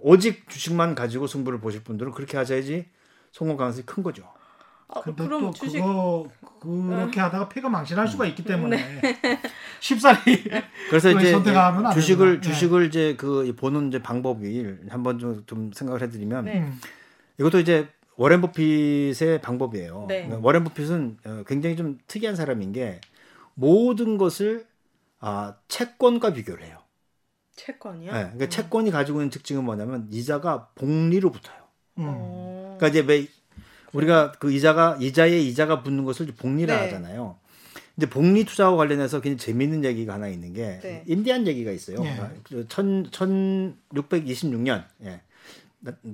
오직 0.00 0.48
주식만 0.50 0.94
가지고 0.94 1.26
승부를 1.26 1.60
보실 1.60 1.82
분들은 1.82 2.12
그렇게 2.12 2.36
하셔야지 2.36 2.86
성공 3.32 3.56
가능성이 3.56 3.86
큰 3.86 4.02
거죠. 4.02 4.24
아, 4.88 5.00
근데 5.02 5.24
그럼 5.24 5.42
또 5.42 5.50
주식 5.52 5.80
그거 5.80 6.28
그렇게 6.60 7.20
하다가 7.20 7.48
폐가 7.48 7.68
망신할 7.68 8.08
수가 8.08 8.26
있기 8.26 8.44
때문에 8.44 8.76
네. 9.00 9.18
쉽사리 9.80 10.44
그래서 10.88 11.10
이제 11.10 11.30
선택하면 11.32 11.86
안 11.86 11.92
주식을. 11.92 12.36
예. 12.36 12.40
주식을 12.40 12.86
이제 12.86 13.14
그 13.16 13.54
보는 13.56 13.88
이제 13.88 14.02
방법이 14.02 14.76
한번 14.88 15.18
좀, 15.18 15.44
좀 15.46 15.70
생각을 15.72 16.02
해드리면 16.02 16.44
네. 16.46 16.60
음. 16.60 16.80
이것도 17.38 17.60
이제 17.60 17.88
워렌 18.16 18.40
버핏의 18.40 19.40
방법이에요. 19.42 20.06
네. 20.08 20.24
그러니까 20.24 20.40
워렌 20.42 20.64
버핏은 20.64 21.18
어, 21.24 21.42
굉장히 21.46 21.76
좀 21.76 21.98
특이한 22.08 22.34
사람인 22.34 22.72
게 22.72 23.00
모든 23.54 24.16
것을 24.18 24.66
아, 25.20 25.54
채권과 25.68 26.32
비교를 26.32 26.64
해요. 26.64 26.78
채권이요? 27.56 28.12
네, 28.12 28.18
그러니까 28.22 28.48
채권이 28.48 28.90
가지고 28.90 29.18
있는 29.18 29.30
특징은 29.30 29.64
뭐냐면 29.64 30.06
이자가 30.10 30.68
복리로 30.76 31.30
붙어요. 31.30 31.56
음. 31.98 32.04
어. 32.06 32.76
그러니까 32.78 32.88
이제 32.88 33.00
왜 33.00 33.26
우리가 33.92 34.32
그 34.32 34.52
이자가 34.52 34.98
이자에 35.00 35.38
이자가 35.40 35.82
붙는 35.82 36.04
것을 36.04 36.26
복리라 36.26 36.74
네. 36.76 36.82
하잖아요. 36.84 37.36
근데 37.94 38.08
복리 38.10 38.44
투자와 38.44 38.76
관련해서 38.76 39.20
굉장히 39.20 39.38
재미있는 39.38 39.84
얘기가 39.84 40.14
하나 40.14 40.28
있는 40.28 40.52
게 40.52 40.78
네. 40.82 41.02
인디안 41.06 41.46
얘기가 41.46 41.72
있어요. 41.72 42.04
예. 42.04 42.16
그 42.44 42.66
천, 42.68 43.04
1626년. 43.10 44.84
예. 45.04 45.20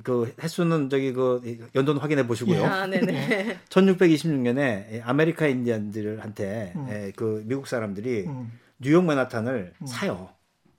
그 0.03 0.33
횟수는 0.43 0.91
저기 0.91 1.13
그 1.13 1.69
연도는 1.75 2.01
확인해 2.01 2.27
보시고요. 2.27 2.65
아, 2.65 2.87
네네. 2.87 3.61
1626년에 3.71 5.01
아메리카 5.05 5.47
인디언들한테 5.47 6.73
음. 6.77 6.87
예, 6.91 7.13
그 7.17 7.43
미국 7.47 7.67
사람들이 7.67 8.25
음. 8.27 8.53
뉴욕 8.79 9.05
맨하탄을 9.05 9.73
음. 9.81 9.87
사요. 9.87 10.29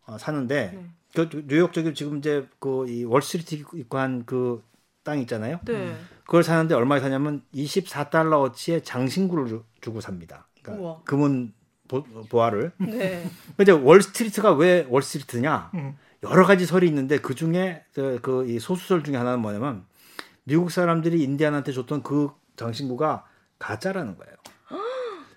어, 0.06 0.18
사는데 0.20 0.72
네. 0.74 0.86
그 1.16 1.46
뉴욕 1.48 1.74
저기 1.74 1.94
지금 1.96 2.20
이제 2.20 2.46
그 2.60 2.86
이 2.88 3.04
월스트리트 3.06 3.56
있고 3.80 3.98
한그 3.98 4.64
땅 5.06 5.20
있잖아요. 5.22 5.60
네. 5.66 5.96
그걸 6.26 6.44
사는데 6.44 6.74
얼마에 6.76 7.00
사냐면 7.00 7.44
24달러 7.54 8.42
어치의 8.42 8.84
장신구를 8.84 9.48
주- 9.48 9.64
주고 9.80 10.02
삽니다. 10.02 10.48
그러니까 10.62 10.84
우와. 10.84 11.02
금은 11.06 11.54
보, 11.88 12.04
보화를. 12.04 12.72
네. 12.80 13.30
근데 13.56 13.72
월스트리트가 13.72 14.54
왜 14.54 14.86
월스트리트냐? 14.90 15.70
음. 15.76 15.96
여러 16.24 16.44
가지 16.46 16.66
설이 16.66 16.88
있는데 16.88 17.20
그 17.20 17.36
중에 17.36 17.84
그이 18.24 18.60
소수설 18.60 19.04
중에 19.04 19.16
하나는 19.16 19.40
뭐냐면 19.40 19.86
미국 20.44 20.72
사람들이 20.72 21.22
인디안한테 21.22 21.72
줬던 21.72 22.02
그 22.02 22.32
장신구가 22.56 23.26
가짜라는 23.60 24.18
거예요. 24.18 24.34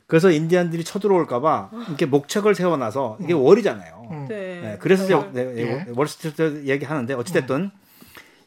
그래서 0.07 0.31
인디안들이 0.31 0.85
쳐들어올까봐 0.85 1.71
이렇게 1.89 2.07
목책을 2.07 2.55
세워놔서 2.55 3.19
이게 3.21 3.35
월이잖아요. 3.35 4.09
음. 4.11 4.27
네. 4.27 4.61
네, 4.63 4.79
그래서 4.81 5.05
이제 5.05 5.15
그래서- 5.15 5.33
네, 5.35 5.61
예. 5.61 5.87
월스트리트 5.95 6.63
얘기하는데 6.65 7.13
어찌됐든 7.13 7.71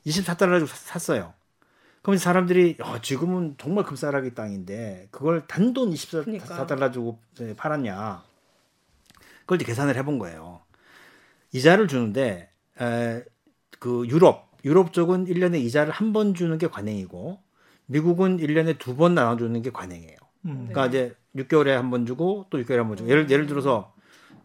24달러 0.05 0.59
주고 0.59 0.67
샀어요. 0.67 1.33
그럼 2.01 2.15
이제 2.15 2.23
사람들이 2.23 2.77
야, 2.83 2.99
지금은 3.01 3.55
정말 3.59 3.83
금싸라기 3.85 4.33
땅인데 4.33 5.07
그걸 5.11 5.45
단돈 5.47 5.91
24달러 5.91 6.23
그러니까. 6.25 6.91
주고 6.91 7.19
팔았냐. 7.57 8.23
그걸 9.41 9.57
이제 9.57 9.65
계산을 9.65 9.95
해본 9.97 10.17
거예요. 10.19 10.61
이자를 11.53 11.87
주는데 11.87 12.49
에, 12.81 13.23
그 13.79 14.05
유럽 14.07 14.49
유럽 14.63 14.93
쪽은 14.93 15.25
1년에 15.25 15.59
이자를 15.61 15.91
한 15.91 16.13
번 16.13 16.33
주는 16.33 16.57
게 16.57 16.67
관행이고 16.67 17.39
미국은 17.87 18.37
1년에 18.37 18.77
두 18.79 18.95
번 18.95 19.15
나눠 19.15 19.35
주는 19.37 19.61
게 19.61 19.69
관행이에요. 19.71 20.17
음. 20.45 20.67
그러니까 20.69 20.85
이제 20.87 21.15
6개월에 21.35 21.69
한 21.69 21.89
번 21.91 22.05
주고 22.05 22.45
또 22.49 22.57
6개월에 22.59 22.77
한 22.77 22.87
번 22.87 22.97
주고 22.97 23.09
예를 23.09 23.29
예를 23.29 23.45
들어서 23.47 23.93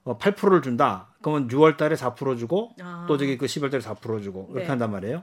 어, 0.05 0.19
8%를 0.19 0.63
준다. 0.63 1.09
그러면 1.23 1.49
6월 1.49 1.77
달에 1.77 1.95
4% 1.97 2.39
주고 2.39 2.73
아. 2.81 3.07
또 3.09 3.17
저기 3.19 3.37
그 3.39 3.47
10월 3.47 3.71
달에 3.71 3.83
4% 3.83 4.23
주고 4.23 4.47
이렇게 4.51 4.65
네. 4.65 4.69
한단 4.69 4.91
말이에요. 4.91 5.23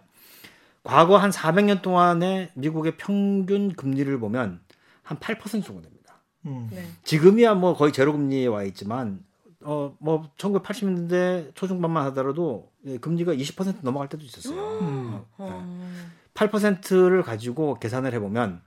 과거 0.83 1.17
한 1.17 1.29
400년 1.31 1.81
동안의 1.81 2.51
미국의 2.55 2.97
평균 2.97 3.73
금리를 3.73 4.19
보면 4.19 4.59
한 5.01 5.17
8% 5.19 5.63
정도 5.63 5.81
됩니다. 5.81 6.21
음. 6.45 6.67
네. 6.71 6.85
지금이야 7.03 7.53
뭐 7.55 7.75
거의 7.75 7.93
제로 7.93 8.11
금리에 8.13 8.47
와 8.47 8.63
있지만 8.63 9.23
어 9.63 9.95
뭐 9.99 10.29
1980년대 10.37 11.55
초중반만 11.55 12.05
하더라도 12.07 12.69
예, 12.85 12.97
금리가 12.97 13.33
20% 13.33 13.77
넘어갈 13.81 14.09
때도 14.09 14.23
있었어요. 14.25 14.79
음. 14.81 15.21
어. 15.37 15.93
8%를 16.33 17.23
가지고 17.23 17.75
계산을 17.79 18.11
해보면 18.13 18.61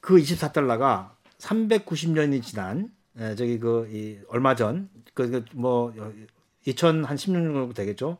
그 0.00 0.16
24달러가 0.16 1.10
390년이 1.38 2.42
지난 2.42 2.90
에, 3.18 3.34
저기 3.34 3.58
그 3.58 3.88
이 3.90 4.18
얼마 4.28 4.54
전그뭐 4.54 5.94
2016년 6.66 7.54
정도 7.54 7.72
되겠죠. 7.72 8.18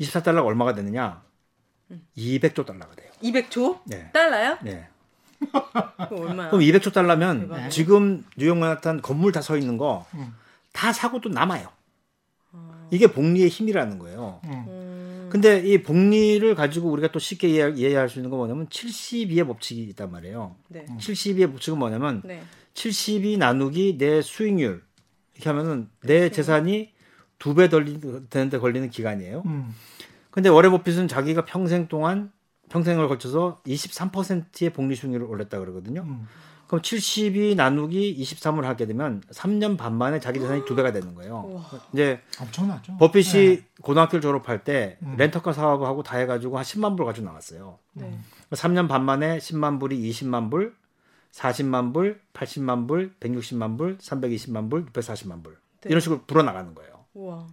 24달러가 0.00 0.44
얼마가 0.44 0.74
되느냐? 0.74 1.22
200조 2.16 2.66
달러가 2.66 2.94
돼요. 2.94 3.10
200조? 3.22 3.80
네. 3.86 4.10
달러요? 4.12 4.58
네. 4.62 4.88
얼마야? 6.10 6.50
그럼 6.50 6.62
200조 6.62 6.92
달러면 6.92 7.48
대박. 7.48 7.68
지금 7.68 8.24
뉴욕 8.36 8.56
맨하탄 8.58 9.02
건물 9.02 9.32
다 9.32 9.40
서 9.40 9.56
있는 9.56 9.76
거다 9.76 10.06
음. 10.14 10.32
사고 10.94 11.20
또 11.20 11.28
남아요. 11.28 11.68
어. 12.52 12.88
이게 12.90 13.06
복리의 13.06 13.48
힘이라는 13.48 13.98
거예요. 13.98 14.40
음. 14.44 14.50
음. 14.68 15.28
근데 15.30 15.58
이 15.60 15.82
복리를 15.82 16.54
가지고 16.54 16.90
우리가 16.90 17.08
또 17.12 17.18
쉽게 17.18 17.48
이해, 17.48 17.70
이해 17.76 17.94
할 17.96 18.08
수 18.08 18.18
있는 18.18 18.30
건 18.30 18.38
뭐냐면 18.38 18.68
72의 18.68 19.46
법칙이 19.46 19.82
있단 19.90 20.10
말이에요. 20.10 20.56
네. 20.68 20.86
72의 20.98 21.50
법칙은 21.52 21.78
뭐냐면 21.78 22.22
네. 22.24 22.42
72 22.74 23.36
나누기 23.36 23.98
내 23.98 24.22
수익률 24.22 24.82
이렇게 25.34 25.50
하면은 25.50 25.88
내 26.02 26.30
재산이 26.30 26.92
두 27.38 27.54
배 27.54 27.68
되는데 27.68 28.58
걸리는 28.58 28.88
기간이에요. 28.90 29.42
음. 29.44 29.74
근데 30.36 30.50
워렌 30.50 30.70
버핏은 30.70 31.08
자기가 31.08 31.46
평생 31.46 31.88
동안 31.88 32.30
평생을 32.68 33.08
거쳐서 33.08 33.62
23%의 33.66 34.68
복리 34.70 34.94
수익률을 34.94 35.26
올렸다 35.26 35.58
그러거든요. 35.58 36.02
음. 36.02 36.28
그럼 36.66 36.82
72 36.82 37.54
나누기 37.54 38.14
23을 38.22 38.64
하게 38.64 38.84
되면 38.84 39.22
3년 39.30 39.78
반 39.78 39.94
만에 39.94 40.20
자기 40.20 40.38
재산이 40.38 40.66
두 40.66 40.74
배가 40.74 40.92
되는 40.92 41.14
거예요. 41.14 41.46
우와. 41.48 41.62
이제 41.94 42.20
엄청나죠. 42.38 42.98
버핏이 42.98 43.32
네. 43.32 43.66
고등학교를 43.80 44.20
졸업할 44.20 44.62
때 44.62 44.98
음. 45.04 45.14
렌터카 45.16 45.54
사업하고 45.54 46.02
다 46.02 46.18
해가지고 46.18 46.58
한 46.58 46.64
10만 46.64 46.98
불 46.98 47.06
가지고 47.06 47.28
나왔어요. 47.28 47.78
네. 47.94 48.18
3년 48.50 48.88
반 48.88 49.06
만에 49.06 49.38
10만 49.38 49.80
불이 49.80 49.98
20만 50.10 50.50
불, 50.50 50.76
40만 51.32 51.94
불, 51.94 52.20
80만 52.34 52.86
불, 52.86 53.14
160만 53.20 53.78
불, 53.78 53.96
320만 53.96 54.68
불, 54.68 54.84
640만 54.84 55.42
불 55.42 55.56
네. 55.80 55.88
이런 55.88 56.00
식으로 56.02 56.24
불어나가는 56.26 56.74
거예요. 56.74 57.06
우와. 57.14 57.46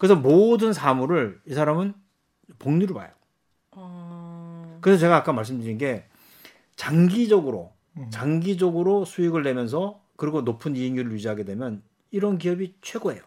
그래서 0.00 0.16
모든 0.16 0.72
사물을 0.72 1.42
이 1.46 1.52
사람은 1.52 1.92
복리로 2.58 2.94
봐요. 2.94 3.10
어. 3.72 4.78
그래서 4.80 4.98
제가 4.98 5.14
아까 5.16 5.34
말씀드린 5.34 5.76
게 5.76 6.08
장기적으로 6.74 7.74
음. 7.98 8.08
장기적으로 8.10 9.04
수익을 9.04 9.42
내면서 9.42 10.00
그리고 10.16 10.40
높은 10.40 10.74
이익률을 10.74 11.12
유지하게 11.12 11.44
되면 11.44 11.82
이런 12.10 12.38
기업이 12.38 12.76
최고예요. 12.80 13.20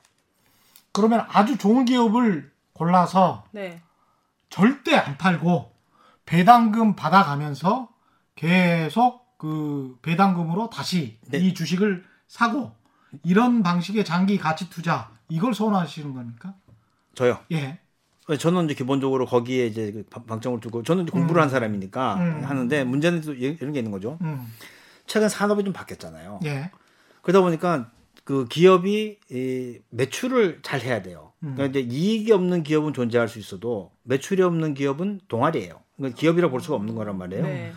그러면 0.91 1.23
아주 1.29 1.59
좋은 1.59 1.85
기업을 1.85 2.51
골라서 2.73 3.43
네. 3.51 3.83
절대 4.49 4.95
안 4.95 5.15
팔고 5.19 5.71
배당금 6.25 6.95
받아가면서 6.95 7.89
계속 8.33 9.37
그 9.37 9.99
배당금으로 10.01 10.71
다시 10.71 11.19
네. 11.27 11.37
이 11.37 11.53
주식을 11.53 12.03
사고 12.27 12.71
이런 13.21 13.61
방식의 13.61 14.03
장기 14.05 14.39
가치 14.39 14.71
투자 14.71 15.11
이걸 15.29 15.53
소원하시는 15.53 16.15
겁니까? 16.15 16.55
저요. 17.15 17.39
예. 17.51 17.79
저는 18.39 18.65
이제 18.65 18.73
기본적으로 18.73 19.25
거기에 19.25 19.65
이제 19.67 19.91
그 19.91 20.03
방- 20.09 20.25
방점을 20.25 20.59
두고 20.61 20.83
저는 20.83 21.03
이제 21.03 21.11
공부를 21.11 21.41
한 21.41 21.49
사람이니까 21.49 22.15
음. 22.15 22.43
하는데 22.45 22.83
문제는 22.85 23.21
또 23.21 23.33
이- 23.33 23.57
이런 23.59 23.73
게 23.73 23.79
있는 23.79 23.91
거죠. 23.91 24.17
음. 24.21 24.45
최근 25.05 25.27
산업이 25.27 25.63
좀 25.63 25.73
바뀌었잖아요. 25.73 26.39
예. 26.45 26.71
그러다 27.21 27.41
보니까 27.41 27.91
그 28.23 28.45
기업이 28.47 29.19
이 29.29 29.79
매출을 29.89 30.59
잘 30.61 30.79
해야 30.81 31.01
돼요. 31.01 31.33
음. 31.43 31.55
그러니까 31.55 31.79
이제 31.79 31.89
이익이 31.93 32.31
없는 32.31 32.63
기업은 32.63 32.93
존재할 32.93 33.27
수 33.27 33.37
있어도 33.39 33.91
매출이 34.03 34.41
없는 34.41 34.73
기업은 34.73 35.19
동아리예요. 35.27 35.81
그러니까 35.97 36.17
기업이라 36.17 36.49
볼 36.49 36.61
수가 36.61 36.75
없는 36.77 36.95
거란 36.95 37.17
말이에요. 37.17 37.43
네. 37.43 37.73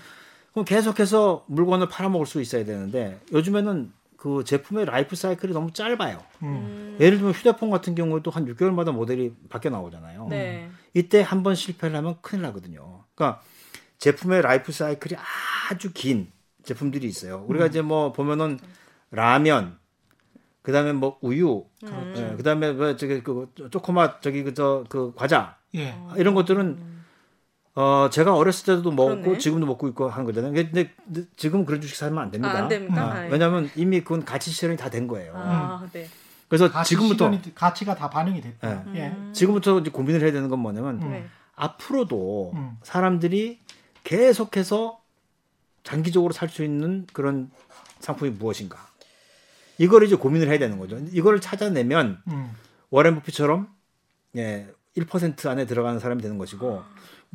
그럼 0.53 0.65
계속해서 0.65 1.45
물건을 1.49 1.89
팔아먹을 1.89 2.25
수 2.27 2.41
있어야 2.41 2.65
되는데 2.65 3.19
요즘에는 3.33 3.93
그 4.27 4.43
제품의 4.43 4.87
라이프 4.87 5.15
사이클이 5.15 5.53
너무 5.53 5.71
짧아요. 5.73 6.21
음. 6.43 6.97
예를 6.99 7.19
들면 7.19 7.33
휴대폰 7.33 7.71
같은 7.71 7.95
경우도 7.95 8.33
한 8.33 8.45
6개월마다 8.47 8.91
모델이 8.91 9.33
바뀌어 9.49 9.71
나오잖아요. 9.71 10.27
네. 10.29 10.69
이때 10.95 11.23
한 11.23 11.45
번 11.45 11.55
실패를 11.55 11.95
하면 11.95 12.17
큰일 12.23 12.43
나거든요. 12.43 13.05
그러니까 13.15 13.41
제품의 13.99 14.43
라이프 14.43 14.73
사이클이 14.73 15.15
아주 15.71 15.93
긴 15.93 16.33
제품들이 16.65 17.07
있어요. 17.07 17.45
우리가 17.47 17.67
이제 17.67 17.83
뭐 17.83 18.11
보면은 18.13 18.59
라면, 19.13 19.79
그다음에 20.63 20.93
뭐 20.93 21.19
우유, 21.21 21.65
예, 21.85 22.35
그다음에 22.37 22.73
뭐 22.73 22.97
저기 22.97 23.23
그 23.23 23.49
쪼코맛 23.71 24.23
저기 24.23 24.43
그저 24.43 24.85
그 24.89 25.13
과자 25.15 25.57
예. 25.77 25.95
이런 26.17 26.35
것들은 26.35 26.96
어 27.79 28.09
제가 28.11 28.35
어렸을 28.35 28.65
때도 28.77 28.91
먹고 28.91 29.21
그러네. 29.21 29.39
지금도 29.39 29.67
먹고 29.67 29.87
있고 29.89 30.09
하는 30.09 30.25
거잖아요. 30.25 30.53
근데, 30.55 30.91
근데 31.05 31.25
지금 31.37 31.65
그런 31.67 31.81
주식 31.83 31.95
사면 31.97 32.19
안 32.19 32.31
됩니다. 32.31 32.55
아, 32.55 32.57
안 32.63 32.69
됩니까? 32.69 33.03
아, 33.03 33.13
아, 33.17 33.27
예. 33.27 33.29
왜냐하면 33.31 33.71
이미 33.77 34.01
그건 34.01 34.25
가치 34.25 34.51
실현이 34.51 34.79
다 34.79 34.89
된 34.89 35.07
거예요. 35.07 35.33
아, 35.37 35.87
네. 35.93 36.09
그래서 36.49 36.71
가치 36.71 36.91
지금부터 36.91 37.31
시전이- 37.31 37.55
가치가 37.55 37.95
다 37.95 38.09
반영이 38.09 38.41
됐다. 38.41 38.85
예. 38.95 38.99
예. 38.99 39.33
지금부터 39.35 39.79
이제 39.81 39.91
고민을 39.91 40.23
해야 40.23 40.33
되는 40.33 40.49
건 40.49 40.59
뭐냐면 40.61 41.01
네. 41.01 41.27
앞으로도 41.55 42.53
음. 42.55 42.79
사람들이 42.83 43.59
계속해서 44.05 44.99
장기적으로 45.85 46.33
살 46.33 46.49
수 46.49 46.65
있는 46.65 47.07
그런 47.13 47.51
상품이 48.01 48.31
무엇인가? 48.33 48.79
이걸 49.79 50.05
이제 50.05 50.17
고민을 50.17 50.49
해야 50.49 50.59
되는 50.59 50.79
거죠. 50.79 50.99
이걸 51.13 51.41
찾아내면 51.43 52.23
음. 52.29 52.51
워렌 52.89 53.15
버핏처럼 53.17 53.69
예, 54.37 54.67
1% 54.97 55.47
안에 55.47 55.67
들어가는 55.67 55.99
사람이 56.01 56.23
되는 56.23 56.39
것이고 56.39 56.83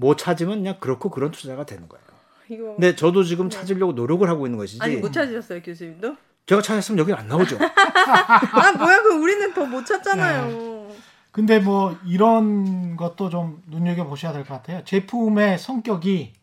못 0.02 0.18
찾으면 0.18 0.58
그냥 0.58 0.78
그렇고 0.80 1.10
그런 1.12 1.30
투자가 1.32 1.64
되는 1.66 1.88
거예요. 1.88 2.04
이거 2.50 2.64
근데 2.74 2.96
저도 2.96 3.24
지금 3.24 3.50
찾으려고 3.50 3.94
노력을 3.94 4.28
하고 4.28 4.48
있는 4.48 4.58
것이지. 4.58 4.80
아니 4.82 4.98
못 4.98 5.14
찾으셨어요 5.14 5.62
교수님도? 5.62 6.18
제가 6.48 6.62
찾았으면 6.62 6.98
여기 7.00 7.14
안 7.14 7.28
나오죠. 7.28 7.56
아 7.62 8.72
뭐야 8.74 9.02
그 9.04 9.14
우리는 9.22 9.54
더 9.54 9.64
못 9.66 9.86
찾잖아요. 9.86 10.48
네. 10.48 10.98
근데 11.32 11.60
뭐 11.60 11.96
이런 12.06 12.98
것도 12.98 13.30
좀 13.30 13.62
눈여겨 13.68 14.06
보셔야 14.08 14.34
될 14.34 14.44
것 14.44 14.56
같아요. 14.56 14.84
제품의 14.84 15.60
성격이 15.60 16.34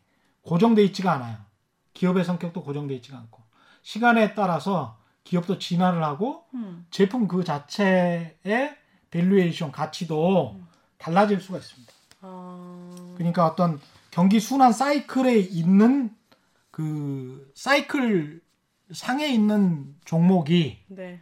고정돼 0.42 0.82
있지가 0.84 1.12
않아요. 1.14 1.36
기업의 1.94 2.24
성격도 2.24 2.62
고정돼 2.62 2.94
있지가 2.94 3.18
않고 3.18 3.42
시간에 3.82 4.34
따라서 4.34 4.96
기업도 5.24 5.58
진화를 5.58 6.02
하고 6.02 6.44
음. 6.54 6.86
제품 6.90 7.26
그 7.28 7.42
자체의 7.44 8.76
valuation 9.10 9.72
가치도 9.72 10.56
달라질 10.96 11.40
수가 11.40 11.58
있습니다. 11.58 11.92
아, 12.22 12.87
그러니까 13.18 13.46
어떤 13.46 13.80
경기 14.10 14.40
순환 14.40 14.72
사이클에 14.72 15.36
있는 15.38 16.10
그 16.70 17.50
사이클 17.54 18.40
상에 18.92 19.26
있는 19.26 19.94
종목이 20.04 20.78
네. 20.86 21.20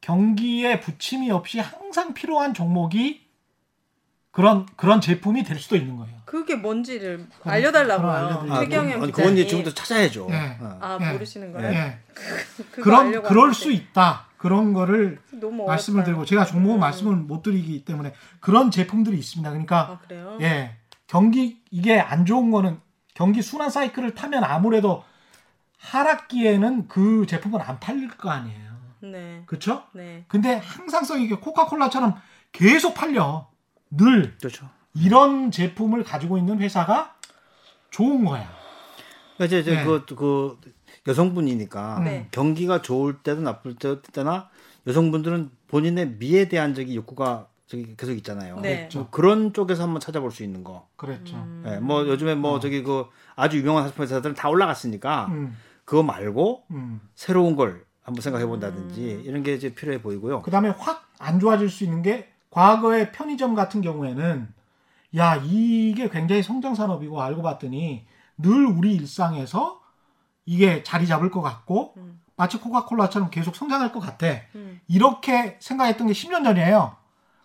경기에 0.00 0.80
부침이 0.80 1.30
없이 1.30 1.60
항상 1.60 2.12
필요한 2.14 2.52
종목이 2.54 3.24
그런 4.32 4.66
그런 4.76 5.00
제품이 5.00 5.44
될 5.44 5.58
수도 5.60 5.76
있는 5.76 5.96
거예요. 5.96 6.16
그게 6.24 6.56
뭔지를 6.56 7.26
알려달라고요. 7.44 8.10
알려드리죠. 8.10 8.54
아, 8.54 8.60
최경영 8.60 8.84
그건, 8.94 9.02
아니, 9.02 9.12
기자님. 9.12 9.12
그건 9.12 9.32
이제 9.34 9.46
지금부터 9.46 9.74
찾아야죠. 9.74 10.26
네. 10.28 10.58
어. 10.60 10.78
아 10.80 10.98
예. 11.00 11.12
모르시는 11.12 11.52
거예요? 11.52 11.72
예. 11.72 11.98
그거 12.72 12.82
그런 12.82 13.22
그럴. 13.22 13.54
수 13.54 13.70
있다. 13.70 14.26
그런 14.36 14.72
거를 14.72 15.20
말씀을. 15.66 16.04
드리고 16.04 16.24
제가 16.24 16.44
종목은 16.44 16.78
음. 16.78 16.80
말씀을 16.80 17.14
못 17.16 17.42
드리기 17.42 17.84
때문에 17.84 18.12
그런 18.40 18.70
제품들이 18.72 19.16
있습니다. 19.16 19.48
그러니까 19.48 19.78
아 19.78 19.98
그래요? 20.06 20.36
예. 20.40 20.76
경기 21.14 21.62
이게 21.70 22.00
안 22.00 22.26
좋은 22.26 22.50
거는 22.50 22.80
경기 23.14 23.40
순환 23.40 23.70
사이클을 23.70 24.16
타면 24.16 24.42
아무래도 24.42 25.04
하락기에는 25.78 26.88
그 26.88 27.24
제품은 27.28 27.60
안 27.60 27.78
팔릴 27.78 28.08
거 28.08 28.30
아니에요. 28.30 28.72
네. 28.98 29.44
그렇죠? 29.46 29.84
네. 29.92 30.24
근데 30.26 30.56
항상성 30.56 31.20
있게 31.22 31.36
코카콜라처럼 31.36 32.16
계속 32.50 32.94
팔려. 32.94 33.48
늘 33.90 34.36
그렇죠. 34.38 34.68
이런 34.92 35.52
제품을 35.52 36.02
가지고 36.02 36.36
있는 36.36 36.58
회사가 36.58 37.14
좋은 37.92 38.24
거야. 38.24 38.50
그러니까 39.36 39.44
이제, 39.44 39.60
이제 39.60 39.76
네. 39.76 39.84
그, 39.84 40.04
그 40.16 40.58
여성분이니까 41.06 42.00
네. 42.00 42.28
경기가 42.32 42.82
좋을 42.82 43.18
때도 43.18 43.40
나쁠 43.42 43.76
때나 44.12 44.48
여성분들은 44.88 45.52
본인의 45.68 46.16
미에 46.18 46.48
대한 46.48 46.74
저기 46.74 46.96
욕구가 46.96 47.46
저기 47.66 47.96
계속 47.96 48.12
있잖아요. 48.12 48.60
네. 48.60 48.88
뭐 48.94 49.08
그런 49.10 49.52
쪽에서 49.52 49.82
한번 49.82 50.00
찾아볼 50.00 50.30
수 50.30 50.42
있는 50.42 50.64
거. 50.64 50.88
그랬죠. 50.96 51.36
음. 51.36 51.64
예, 51.66 51.78
뭐 51.78 52.06
요즘에 52.06 52.34
뭐 52.34 52.60
저기 52.60 52.82
그 52.82 53.06
아주 53.36 53.58
유명한 53.58 53.84
화장품 53.84 54.04
회사들은 54.04 54.34
다 54.34 54.48
올라갔으니까 54.48 55.26
음, 55.30 55.56
그거 55.84 56.02
말고 56.02 56.64
음. 56.70 57.00
새로운 57.14 57.56
걸 57.56 57.84
한번 58.02 58.20
생각해 58.20 58.44
본다든지 58.46 59.14
음. 59.14 59.22
이런 59.24 59.42
게 59.42 59.54
이제 59.54 59.74
필요해 59.74 60.02
보이고요. 60.02 60.42
그 60.42 60.50
다음에 60.50 60.68
확 60.68 61.04
안 61.18 61.40
좋아질 61.40 61.70
수 61.70 61.84
있는 61.84 62.02
게 62.02 62.28
과거의 62.50 63.12
편의점 63.12 63.54
같은 63.54 63.80
경우에는 63.80 64.48
야, 65.16 65.36
이게 65.36 66.08
굉장히 66.08 66.42
성장 66.42 66.74
산업이고 66.74 67.20
알고 67.22 67.42
봤더니 67.42 68.06
늘 68.36 68.66
우리 68.66 68.94
일상에서 68.94 69.80
이게 70.44 70.82
자리 70.82 71.06
잡을 71.06 71.30
것 71.30 71.40
같고 71.40 71.94
음. 71.96 72.20
마치 72.36 72.58
코카콜라처럼 72.58 73.30
계속 73.30 73.54
성장할 73.54 73.92
것 73.92 74.00
같아. 74.00 74.26
음. 74.56 74.80
이렇게 74.88 75.56
생각했던 75.60 76.08
게 76.08 76.12
10년 76.12 76.42
전이에요. 76.44 76.96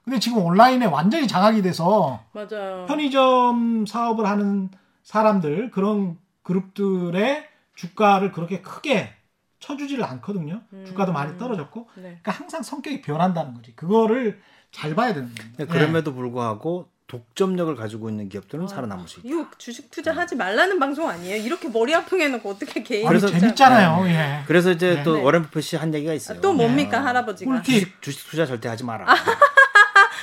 근데 0.09 0.19
지금 0.19 0.39
온라인에 0.39 0.87
완전히 0.87 1.27
장악이 1.27 1.61
돼서 1.61 2.23
맞아요. 2.31 2.85
편의점 2.87 3.85
사업을 3.85 4.25
하는 4.27 4.71
사람들 5.03 5.69
그런 5.69 6.17
그룹들의 6.41 7.47
주가를 7.75 8.31
그렇게 8.31 8.59
크게 8.61 9.13
쳐주지를 9.59 10.03
않거든요. 10.05 10.61
음. 10.73 10.83
주가도 10.87 11.11
많이 11.13 11.37
떨어졌고, 11.37 11.89
네. 11.97 12.01
그러니까 12.01 12.31
항상 12.31 12.63
성격이 12.63 13.01
변한다는 13.03 13.53
거지. 13.53 13.75
그거를 13.75 14.41
잘 14.71 14.95
봐야 14.95 15.13
되는 15.13 15.27
겁니다. 15.27 15.57
근데 15.57 15.71
그럼에도 15.71 16.11
불구하고 16.15 16.89
독점력을 17.05 17.75
가지고 17.75 18.09
있는 18.09 18.29
기업들은 18.29 18.67
살아남을 18.67 19.07
수 19.07 19.19
있다. 19.19 19.29
이거 19.29 19.45
주식 19.59 19.91
투자하지 19.91 20.37
말라는 20.37 20.79
방송 20.79 21.07
아니에요? 21.07 21.35
이렇게 21.43 21.69
머리 21.69 21.93
아프게 21.93 22.23
해놓고 22.25 22.49
어떻게 22.49 22.81
개인 22.81 23.07
그래서- 23.07 23.27
재밌잖아요. 23.27 24.07
예. 24.07 24.43
그래서 24.47 24.71
이제 24.71 24.95
네. 24.95 25.03
또 25.03 25.17
네. 25.17 25.21
워렌 25.23 25.43
버핏이 25.43 25.79
한 25.79 25.93
얘기가 25.93 26.13
있어요. 26.13 26.39
아, 26.39 26.41
또 26.41 26.53
뭡니까 26.53 26.97
네. 26.97 27.05
할아버지가? 27.05 27.61
주식, 27.61 28.01
주식 28.01 28.27
투자 28.27 28.47
절대 28.47 28.69
하지 28.69 28.83
마라. 28.83 29.05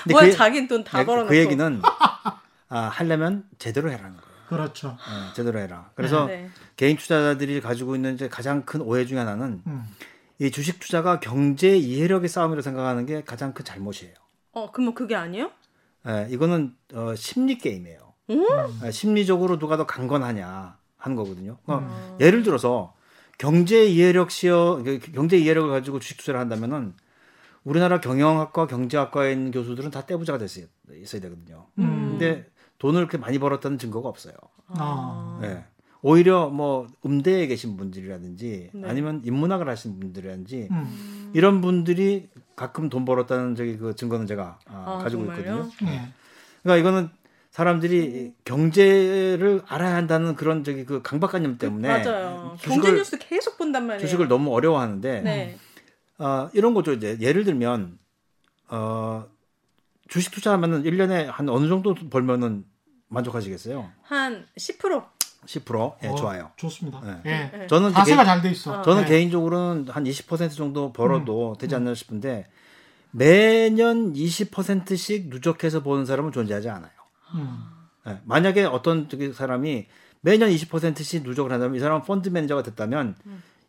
근데 0.06 0.14
뭐야 0.14 0.26
그, 0.30 0.36
자기는 0.36 0.68
돈다 0.68 0.98
그- 1.00 1.04
벌어놓고. 1.06 1.28
그 1.30 1.36
얘기는 1.36 1.82
아, 2.68 2.78
하려면 2.80 3.44
제대로 3.58 3.90
해라는 3.90 4.16
거예요. 4.16 4.36
그렇죠. 4.48 4.88
어, 4.90 5.32
제대로 5.34 5.58
해라. 5.58 5.90
그래서 5.94 6.26
네. 6.26 6.48
개인 6.76 6.96
투자자들이 6.96 7.60
가지고 7.60 7.96
있는 7.96 8.14
이제 8.14 8.28
가장 8.28 8.64
큰 8.64 8.80
오해 8.80 9.04
중에 9.04 9.18
하나는 9.18 9.62
음. 9.66 9.82
이 10.38 10.50
주식 10.52 10.78
투자가 10.78 11.18
경제 11.18 11.76
이해력의 11.76 12.28
싸움이라고 12.28 12.62
생각하는 12.62 13.06
게 13.06 13.24
가장 13.24 13.52
큰 13.54 13.64
잘못이에요. 13.64 14.14
어 14.52 14.70
그러면 14.70 14.94
그게 14.94 15.16
아니에요? 15.16 15.50
예, 16.08 16.28
이거는 16.30 16.74
어, 16.94 17.14
심리 17.16 17.58
게임이에요. 17.58 18.12
음? 18.30 18.44
예, 18.84 18.90
심리적으로 18.92 19.58
누가 19.58 19.76
더 19.76 19.86
강건하냐 19.86 20.76
하는 20.96 21.16
거거든요. 21.16 21.58
그러니까 21.64 21.88
음. 21.90 22.16
예를 22.20 22.42
들어서 22.44 22.94
경제 23.38 23.84
이해력 23.84 24.30
시어 24.30 24.82
그 24.84 24.98
경제 25.12 25.36
이해력을 25.36 25.68
가지고 25.70 25.98
주식 25.98 26.18
투자를 26.18 26.38
한다면은 26.40 26.94
우리나라 27.66 28.00
경영학과 28.00 28.68
경제학과에 28.68 29.32
있는 29.32 29.50
교수들은 29.50 29.90
다 29.90 30.06
떼부자가 30.06 30.38
됐어야 30.38 30.66
있어야 31.02 31.20
되거든요. 31.22 31.66
음. 31.80 32.10
근데 32.10 32.46
돈을 32.78 33.00
그렇게 33.00 33.18
많이 33.18 33.38
벌었다는 33.40 33.76
증거가 33.78 34.08
없어요. 34.08 34.34
아. 34.68 35.40
예. 35.42 35.64
오히려 36.00 36.48
뭐 36.48 36.86
음대에 37.04 37.48
계신 37.48 37.76
분들이라든지 37.76 38.70
네. 38.72 38.88
아니면 38.88 39.20
인문학을 39.24 39.68
하신 39.68 39.98
분들이라든지 39.98 40.68
음. 40.70 41.30
이런 41.34 41.60
분들이 41.60 42.28
가끔 42.54 42.88
돈 42.88 43.04
벌었다는 43.04 43.56
저기 43.56 43.76
그 43.76 43.96
증거는 43.96 44.26
제가 44.28 44.60
아, 44.66 44.84
아, 44.86 44.98
가지고 45.02 45.24
정말요? 45.24 45.40
있거든요. 45.40 45.70
예. 45.90 46.12
그러니까 46.62 46.76
이거는 46.76 47.08
사람들이 47.50 48.34
경제를 48.44 49.62
알아야 49.66 49.96
한다는 49.96 50.36
그런 50.36 50.62
저기 50.62 50.84
그 50.84 51.02
강박관념 51.02 51.58
때문에 51.58 51.88
맞아요. 52.04 52.54
주식을- 52.60 52.68
경제 52.68 52.92
뉴스 52.92 53.18
계속 53.18 53.58
본단 53.58 53.86
말이에요. 53.88 54.00
주식을 54.06 54.28
너무 54.28 54.54
어려워하는데 54.54 55.22
네. 55.22 55.58
어, 56.18 56.48
이런 56.54 56.74
거죠. 56.74 56.92
이제 56.92 57.16
예를 57.20 57.44
들면 57.44 57.98
어, 58.68 59.26
주식 60.08 60.32
투자하면은 60.32 60.82
1년에 60.84 61.26
한 61.26 61.48
어느 61.48 61.68
정도 61.68 61.94
벌면은 61.94 62.64
만족하시겠어요? 63.08 63.90
한 64.02 64.46
10%. 64.58 65.04
10%? 65.46 65.96
예, 66.02 66.08
어, 66.08 66.14
좋아요. 66.16 66.50
좋습니다. 66.56 67.00
네. 67.02 67.20
예. 67.26 67.58
네. 67.58 67.66
저는 67.68 67.92
자세가 67.92 68.24
개인- 68.24 68.26
잘돼 68.26 68.50
있어. 68.50 68.82
저는 68.82 69.02
네. 69.04 69.08
개인적으로는 69.08 69.88
한 69.88 70.04
20% 70.04 70.50
정도 70.56 70.92
벌어도 70.92 71.54
되지 71.58 71.74
않나 71.76 71.94
싶은데 71.94 72.48
매년 73.12 74.12
20%씩 74.12 75.28
누적해서 75.28 75.82
버는 75.82 76.04
사람은 76.04 76.32
존재하지 76.32 76.68
않아요. 76.68 76.90
음. 77.34 77.64
예, 78.08 78.20
만약에 78.24 78.64
어떤 78.64 79.08
저기 79.08 79.32
사람이 79.32 79.86
매년 80.20 80.50
20%씩 80.50 81.22
누적을 81.22 81.52
한다면 81.52 81.76
이 81.76 81.80
사람은 81.80 82.02
펀드 82.02 82.28
매니저가 82.28 82.62
됐다면 82.64 83.14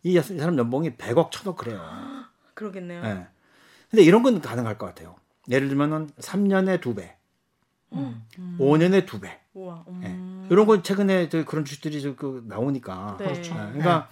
이 0.03 0.19
사람 0.19 0.57
연봉이 0.57 0.95
100억, 0.95 1.29
1000억 1.31 1.55
그래요. 1.57 1.79
그러겠네요. 2.57 3.03
예. 3.05 3.27
근데 3.89 4.03
이런 4.03 4.23
건 4.23 4.41
가능할 4.41 4.77
것 4.77 4.87
같아요. 4.87 5.15
예를 5.49 5.69
들면은 5.69 6.09
3년에 6.19 6.81
두 6.81 6.93
배, 6.95 7.15
음. 7.93 8.23
5년에 8.59 9.05
두 9.05 9.19
배. 9.19 9.39
우와. 9.53 9.85
예. 10.03 10.07
음. 10.07 10.47
이런 10.51 10.65
건 10.65 10.83
최근에 10.83 11.29
저 11.29 11.45
그런 11.45 11.63
주식들이 11.65 12.01
저그 12.01 12.45
나오니까. 12.47 13.15
네. 13.19 13.25
그렇죠. 13.25 13.53
예, 13.53 13.57
그러니까 13.57 14.09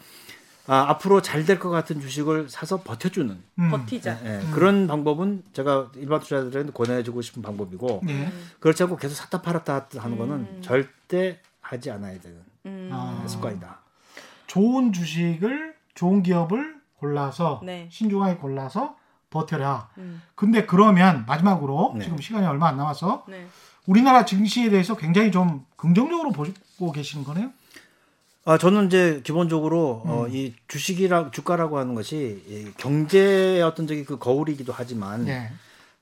아, 0.67 0.77
앞으로 0.89 1.21
잘 1.21 1.45
될 1.45 1.59
것 1.59 1.69
같은 1.69 1.99
주식을 2.01 2.49
사서 2.49 2.81
버텨주는 2.81 3.37
음. 3.59 3.69
버티자. 3.71 4.19
예, 4.23 4.41
예. 4.41 4.51
그런 4.51 4.87
방법은 4.87 5.43
제가 5.53 5.91
일반 5.95 6.19
투자자들에게 6.21 6.71
권해주고 6.71 7.21
싶은 7.21 7.41
방법이고 7.41 8.01
예. 8.09 8.31
그렇지 8.59 8.81
않고 8.83 8.95
계속 8.97 9.15
샀다 9.15 9.41
팔았다 9.41 9.87
하는 9.97 10.17
거는 10.17 10.33
음. 10.35 10.61
절대 10.61 11.39
하지 11.61 11.91
않아야 11.91 12.19
되는 12.19 12.37
음. 12.65 12.89
아. 12.91 13.25
습관이다. 13.27 13.79
좋은 14.47 14.93
주식을 14.93 15.75
좋은 15.95 16.23
기업을 16.23 16.74
골라서 17.05 17.61
네. 17.63 17.87
신중하게 17.91 18.37
골라서 18.37 18.95
버텨라. 19.29 19.89
음. 19.97 20.21
근데 20.33 20.65
그러면 20.65 21.25
마지막으로 21.27 21.93
네. 21.97 22.05
지금 22.05 22.17
시간이 22.19 22.45
얼마 22.47 22.67
안 22.69 22.77
남아서 22.77 23.25
네. 23.27 23.45
우리나라 23.85 24.25
증시에 24.25 24.69
대해서 24.69 24.95
굉장히 24.97 25.31
좀 25.31 25.65
긍정적으로 25.75 26.31
보고 26.31 26.91
계시는 26.91 27.23
거네요. 27.25 27.51
아, 28.45 28.57
저는 28.57 28.87
이제 28.87 29.21
기본적으로 29.23 30.03
음. 30.05 30.09
어, 30.11 30.27
이 30.27 30.53
주식이라 30.67 31.31
주가라고 31.31 31.77
하는 31.77 31.95
것이 31.95 32.43
이 32.47 32.71
경제의 32.77 33.61
어떤 33.63 33.87
저기 33.87 34.03
그 34.05 34.17
거울이기도 34.17 34.71
하지만 34.75 35.25
네. 35.25 35.51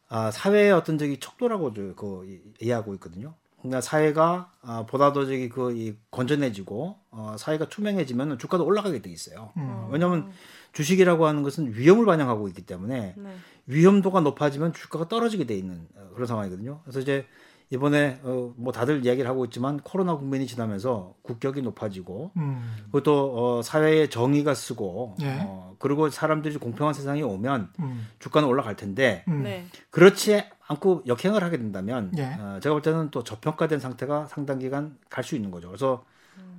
아, 0.09 0.29
사회의 0.31 0.71
어떤 0.71 0.97
저기 0.97 1.19
척도라고 1.19 1.73
저, 1.73 1.81
그 1.95 2.25
이- 2.27 2.65
이해하고 2.65 2.93
있거든요. 2.95 3.33
그러니까 3.59 3.79
사회가 3.81 4.51
아, 4.61 4.85
보다 4.87 5.13
더 5.13 5.23
저기 5.25 5.47
그 5.47 5.71
이 5.71 5.95
건전해지고 6.11 6.97
어, 7.11 7.35
사회가 7.39 7.69
투명해지면 7.69 8.37
주가도 8.37 8.65
올라가게 8.65 9.01
돼 9.01 9.09
있어요. 9.09 9.51
음. 9.55 9.87
왜냐하면 9.89 10.31
주식이라고 10.73 11.25
하는 11.25 11.43
것은 11.43 11.73
위험을 11.75 12.05
반영하고 12.05 12.47
있기 12.49 12.63
때문에 12.63 13.15
네. 13.17 13.35
위험도가 13.67 14.19
높아지면 14.21 14.73
주가가 14.73 15.07
떨어지게 15.07 15.45
돼 15.45 15.55
있는 15.55 15.87
어, 15.95 16.09
그런 16.13 16.27
상황이거든요. 16.27 16.81
그래서 16.83 16.99
이제 16.99 17.25
이번에 17.69 18.19
어, 18.23 18.53
뭐 18.57 18.71
다들 18.73 19.03
이야기를 19.05 19.27
하고 19.27 19.45
있지만 19.45 19.79
코로나 19.79 20.15
국면이 20.15 20.45
지나면서 20.45 21.15
국격이 21.23 21.61
높아지고 21.61 22.31
음. 22.37 22.75
그것도 22.87 23.57
어, 23.57 23.61
사회의 23.63 24.09
정의가 24.09 24.53
쓰고 24.53 25.15
예. 25.21 25.39
어, 25.41 25.75
그리고 25.79 26.09
사람들이 26.09 26.57
공평한 26.57 26.93
세상이 26.93 27.23
오면 27.23 27.69
음. 27.79 28.07
주가는 28.19 28.47
올라갈 28.47 28.75
텐데 28.75 29.23
음. 29.27 29.43
네. 29.43 29.65
그렇지 29.91 30.43
않고 30.67 31.03
역행을 31.07 31.43
하게 31.43 31.57
된다면 31.57 32.11
예. 32.17 32.35
어, 32.39 32.59
제가 32.61 32.73
볼 32.73 32.81
때는 32.81 33.09
또 33.11 33.23
저평가된 33.23 33.79
상태가 33.79 34.25
상당 34.27 34.59
기간 34.59 34.97
갈 35.09 35.23
수 35.23 35.35
있는 35.35 35.49
거죠. 35.49 35.67
그래서 35.69 36.03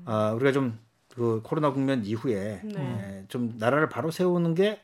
어, 0.07 0.33
우리가 0.35 0.53
좀 0.53 0.79
그 1.15 1.41
코로나 1.45 1.71
국면 1.71 2.05
이후에 2.05 2.61
네. 2.65 2.81
에, 2.81 3.25
좀 3.29 3.55
나라를 3.59 3.89
바로 3.89 4.11
세우는 4.11 4.55
게 4.55 4.81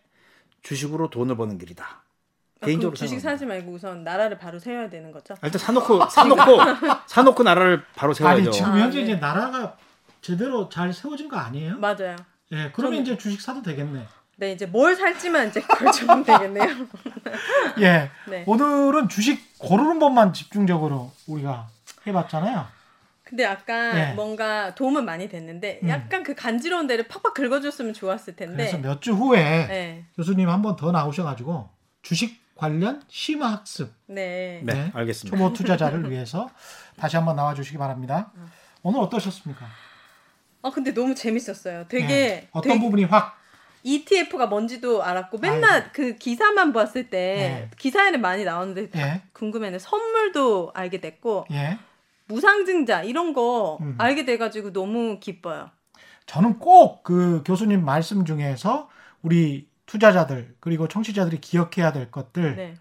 주식으로 0.63 1.11
돈을 1.11 1.37
버는 1.37 1.59
길이다. 1.59 1.85
아, 2.63 2.67
개인적으로 2.67 2.95
주식 2.95 3.21
생각합니다. 3.21 3.31
사지 3.31 3.47
말고 3.47 3.73
우선 3.73 4.05
나라를 4.05 4.39
바로 4.39 4.59
세워야 4.59 4.89
되는 4.91 5.11
거죠? 5.11 5.35
아, 5.35 5.47
일단 5.47 5.59
사놓고 5.59 6.09
사놓고 6.09 6.43
사놓고 7.07 7.43
나라를 7.43 7.83
바로 7.97 8.13
세워야죠. 8.15 8.43
아니 8.43 8.53
지금 8.53 8.73
아, 8.73 8.79
현재 8.79 8.99
네. 8.99 9.05
이제 9.05 9.17
나라가 9.17 9.77
제대로 10.21 10.69
잘 10.69 10.93
세워진 10.93 11.29
거 11.29 11.37
아니에요? 11.37 11.79
맞아요. 11.79 12.17
예, 12.53 12.71
그러면 12.75 13.01
저는- 13.01 13.03
이제 13.03 13.19
주식 13.19 13.41
사도 13.41 13.63
되겠네. 13.63 14.07
네, 14.37 14.53
이제 14.53 14.67
뭘 14.67 14.95
살지만 14.97 15.49
이제 15.49 15.61
결정하면 15.61 16.25
되겠네요. 16.25 16.87
예, 17.81 18.11
네. 18.29 18.45
오늘은 18.47 19.09
주식 19.09 19.59
고르는 19.59 19.99
법만 19.99 20.33
집중적으로 20.33 21.13
우리가 21.27 21.69
해봤잖아요. 22.07 22.67
근데 23.31 23.45
약간 23.45 23.95
네. 23.95 24.13
뭔가 24.15 24.75
도움은 24.75 25.05
많이 25.05 25.29
됐는데 25.29 25.81
음. 25.85 25.89
약간 25.89 26.25
그 26.25 26.35
간지러운 26.35 26.89
데를 26.89 27.07
팍팍 27.07 27.33
긁어줬으면 27.35 27.95
좋았을 27.95 28.35
텐데. 28.35 28.57
그래서 28.57 28.77
몇 28.79 29.01
주 29.01 29.13
후에 29.13 29.39
네. 29.69 30.05
교수님 30.17 30.49
한 30.49 30.61
번 30.63 30.75
더 30.77 30.91
나오셔가지고 30.91 31.69
주식 32.03 32.41
관련 32.57 33.03
심화 33.09 33.53
학습 33.53 33.93
네. 34.07 34.61
네, 34.65 34.75
네. 34.75 34.91
알겠습니다. 34.93 35.37
초보 35.37 35.53
투자자를 35.53 36.11
위해서 36.11 36.51
다시 36.97 37.17
한번 37.17 37.37
나와주시기 37.37 37.79
바랍니다. 37.79 38.33
오늘 38.83 39.01
어떠셨습니까? 39.01 39.65
아 40.63 40.71
근데 40.71 40.93
너무 40.93 41.15
재밌었어요. 41.15 41.87
되게 41.89 42.13
예, 42.13 42.49
어떤 42.53 42.73
되게 42.73 42.81
부분이 42.85 43.05
확 43.05 43.39
ETF가 43.83 44.47
뭔지도 44.47 45.03
알았고 45.03 45.39
맨날 45.39 45.91
그 45.93 46.17
기사만 46.17 46.73
봤을 46.75 47.09
때 47.09 47.19
네. 47.71 47.71
기사에는 47.79 48.21
많이 48.21 48.45
나오는데 48.45 48.91
예, 48.97 49.23
궁금해는 49.33 49.79
선물도 49.79 50.73
알게 50.75 51.01
됐고 51.01 51.47
예. 51.53 51.79
무상증자 52.31 53.03
이런 53.03 53.33
거 53.33 53.79
음. 53.81 53.97
알게 53.99 54.25
돼가지고 54.25 54.73
너무 54.73 55.19
기뻐요. 55.21 55.71
저는 56.27 56.59
꼭 56.59 57.03
그 57.03 57.43
교수님 57.45 57.85
말씀 57.85 58.25
중에서 58.25 58.89
우리 59.23 59.69
투자자들 59.87 60.55
그리고 60.61 60.87
청취자들이 60.87 61.41
기억해야 61.41 61.93
될 61.93 62.11
것들 62.11 62.57
네. 62.57 62.75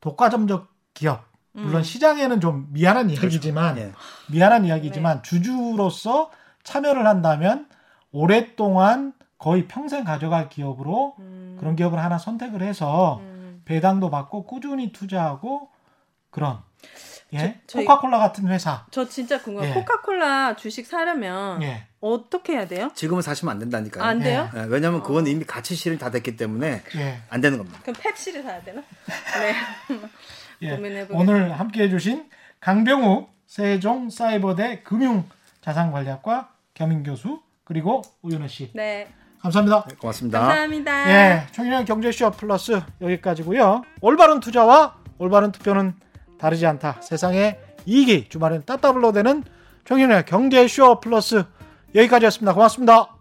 독과점적 0.00 0.68
기업 0.92 1.24
물론 1.52 1.76
음. 1.76 1.82
시장에는 1.82 2.40
좀 2.40 2.68
미안한 2.72 3.10
이야기지만 3.10 3.78
예. 3.78 3.92
미안한 4.30 4.62
네. 4.62 4.68
이야기지만 4.68 5.22
주주로서 5.22 6.30
참여를 6.64 7.06
한다면 7.06 7.68
오랫동안 8.10 9.12
거의 9.38 9.68
평생 9.68 10.04
가져갈 10.04 10.48
기업으로 10.48 11.14
음. 11.20 11.56
그런 11.60 11.76
기업을 11.76 11.98
하나 11.98 12.18
선택을 12.18 12.62
해서 12.62 13.20
음. 13.20 13.62
배당도 13.64 14.10
받고 14.10 14.44
꾸준히 14.44 14.92
투자하고 14.92 15.68
그런 16.30 16.58
예 17.34 17.60
저- 17.66 17.80
코카콜라 17.80 18.18
같은 18.18 18.46
회사 18.48 18.86
저 18.90 19.08
진짜 19.08 19.40
궁금해요. 19.42 19.70
예. 19.70 19.74
코카콜라 19.74 20.54
주식 20.56 20.86
사려면 20.86 21.60
예 21.62 21.84
어떻게 22.00 22.52
해야 22.52 22.66
돼요? 22.68 22.90
지금은 22.94 23.20
사시면 23.22 23.52
안 23.52 23.58
된다니까요. 23.58 24.04
안 24.04 24.20
돼요? 24.20 24.48
예, 24.54 24.60
왜냐하면 24.68 25.02
그건 25.02 25.26
이미 25.26 25.44
가치 25.44 25.74
실현이 25.74 25.98
다 25.98 26.10
됐기 26.10 26.36
때문에 26.36 26.82
예. 26.96 27.18
안 27.28 27.40
되는 27.40 27.58
겁니다. 27.58 27.80
그럼 27.82 27.96
펩시를 28.00 28.42
사야 28.44 28.62
되나? 28.62 28.80
네. 29.40 29.54
예. 30.62 30.70
고민해보겠습니다. 30.76 31.18
오늘 31.18 31.58
함께 31.58 31.82
해주신 31.84 32.28
강병욱 32.60 33.28
세종 33.46 34.08
사이버대 34.10 34.82
금융자산관리학과 34.84 36.50
겸임 36.74 37.02
교수 37.02 37.40
그리고 37.64 38.02
우윤호 38.22 38.46
씨 38.48 38.70
네. 38.74 39.08
감사합니다. 39.40 39.84
네, 39.88 39.94
고맙습니다. 39.96 40.40
감사합니다. 40.40 41.10
예, 41.10 41.46
청년 41.52 41.84
경제쇼 41.84 42.30
플러스 42.32 42.80
여기까지고요. 43.00 43.82
올바른 44.00 44.40
투자와 44.40 44.96
올바른 45.18 45.50
투표는 45.52 45.94
다르지 46.38 46.66
않다. 46.66 47.00
세상의 47.02 47.58
이익이 47.86 48.28
주말엔 48.28 48.64
따따블로 48.64 49.12
되는 49.12 49.44
청년의 49.84 50.24
경제 50.26 50.66
쇼 50.68 51.00
플러스 51.00 51.44
여기까지였습니다. 51.94 52.54
고맙습니다. 52.54 53.15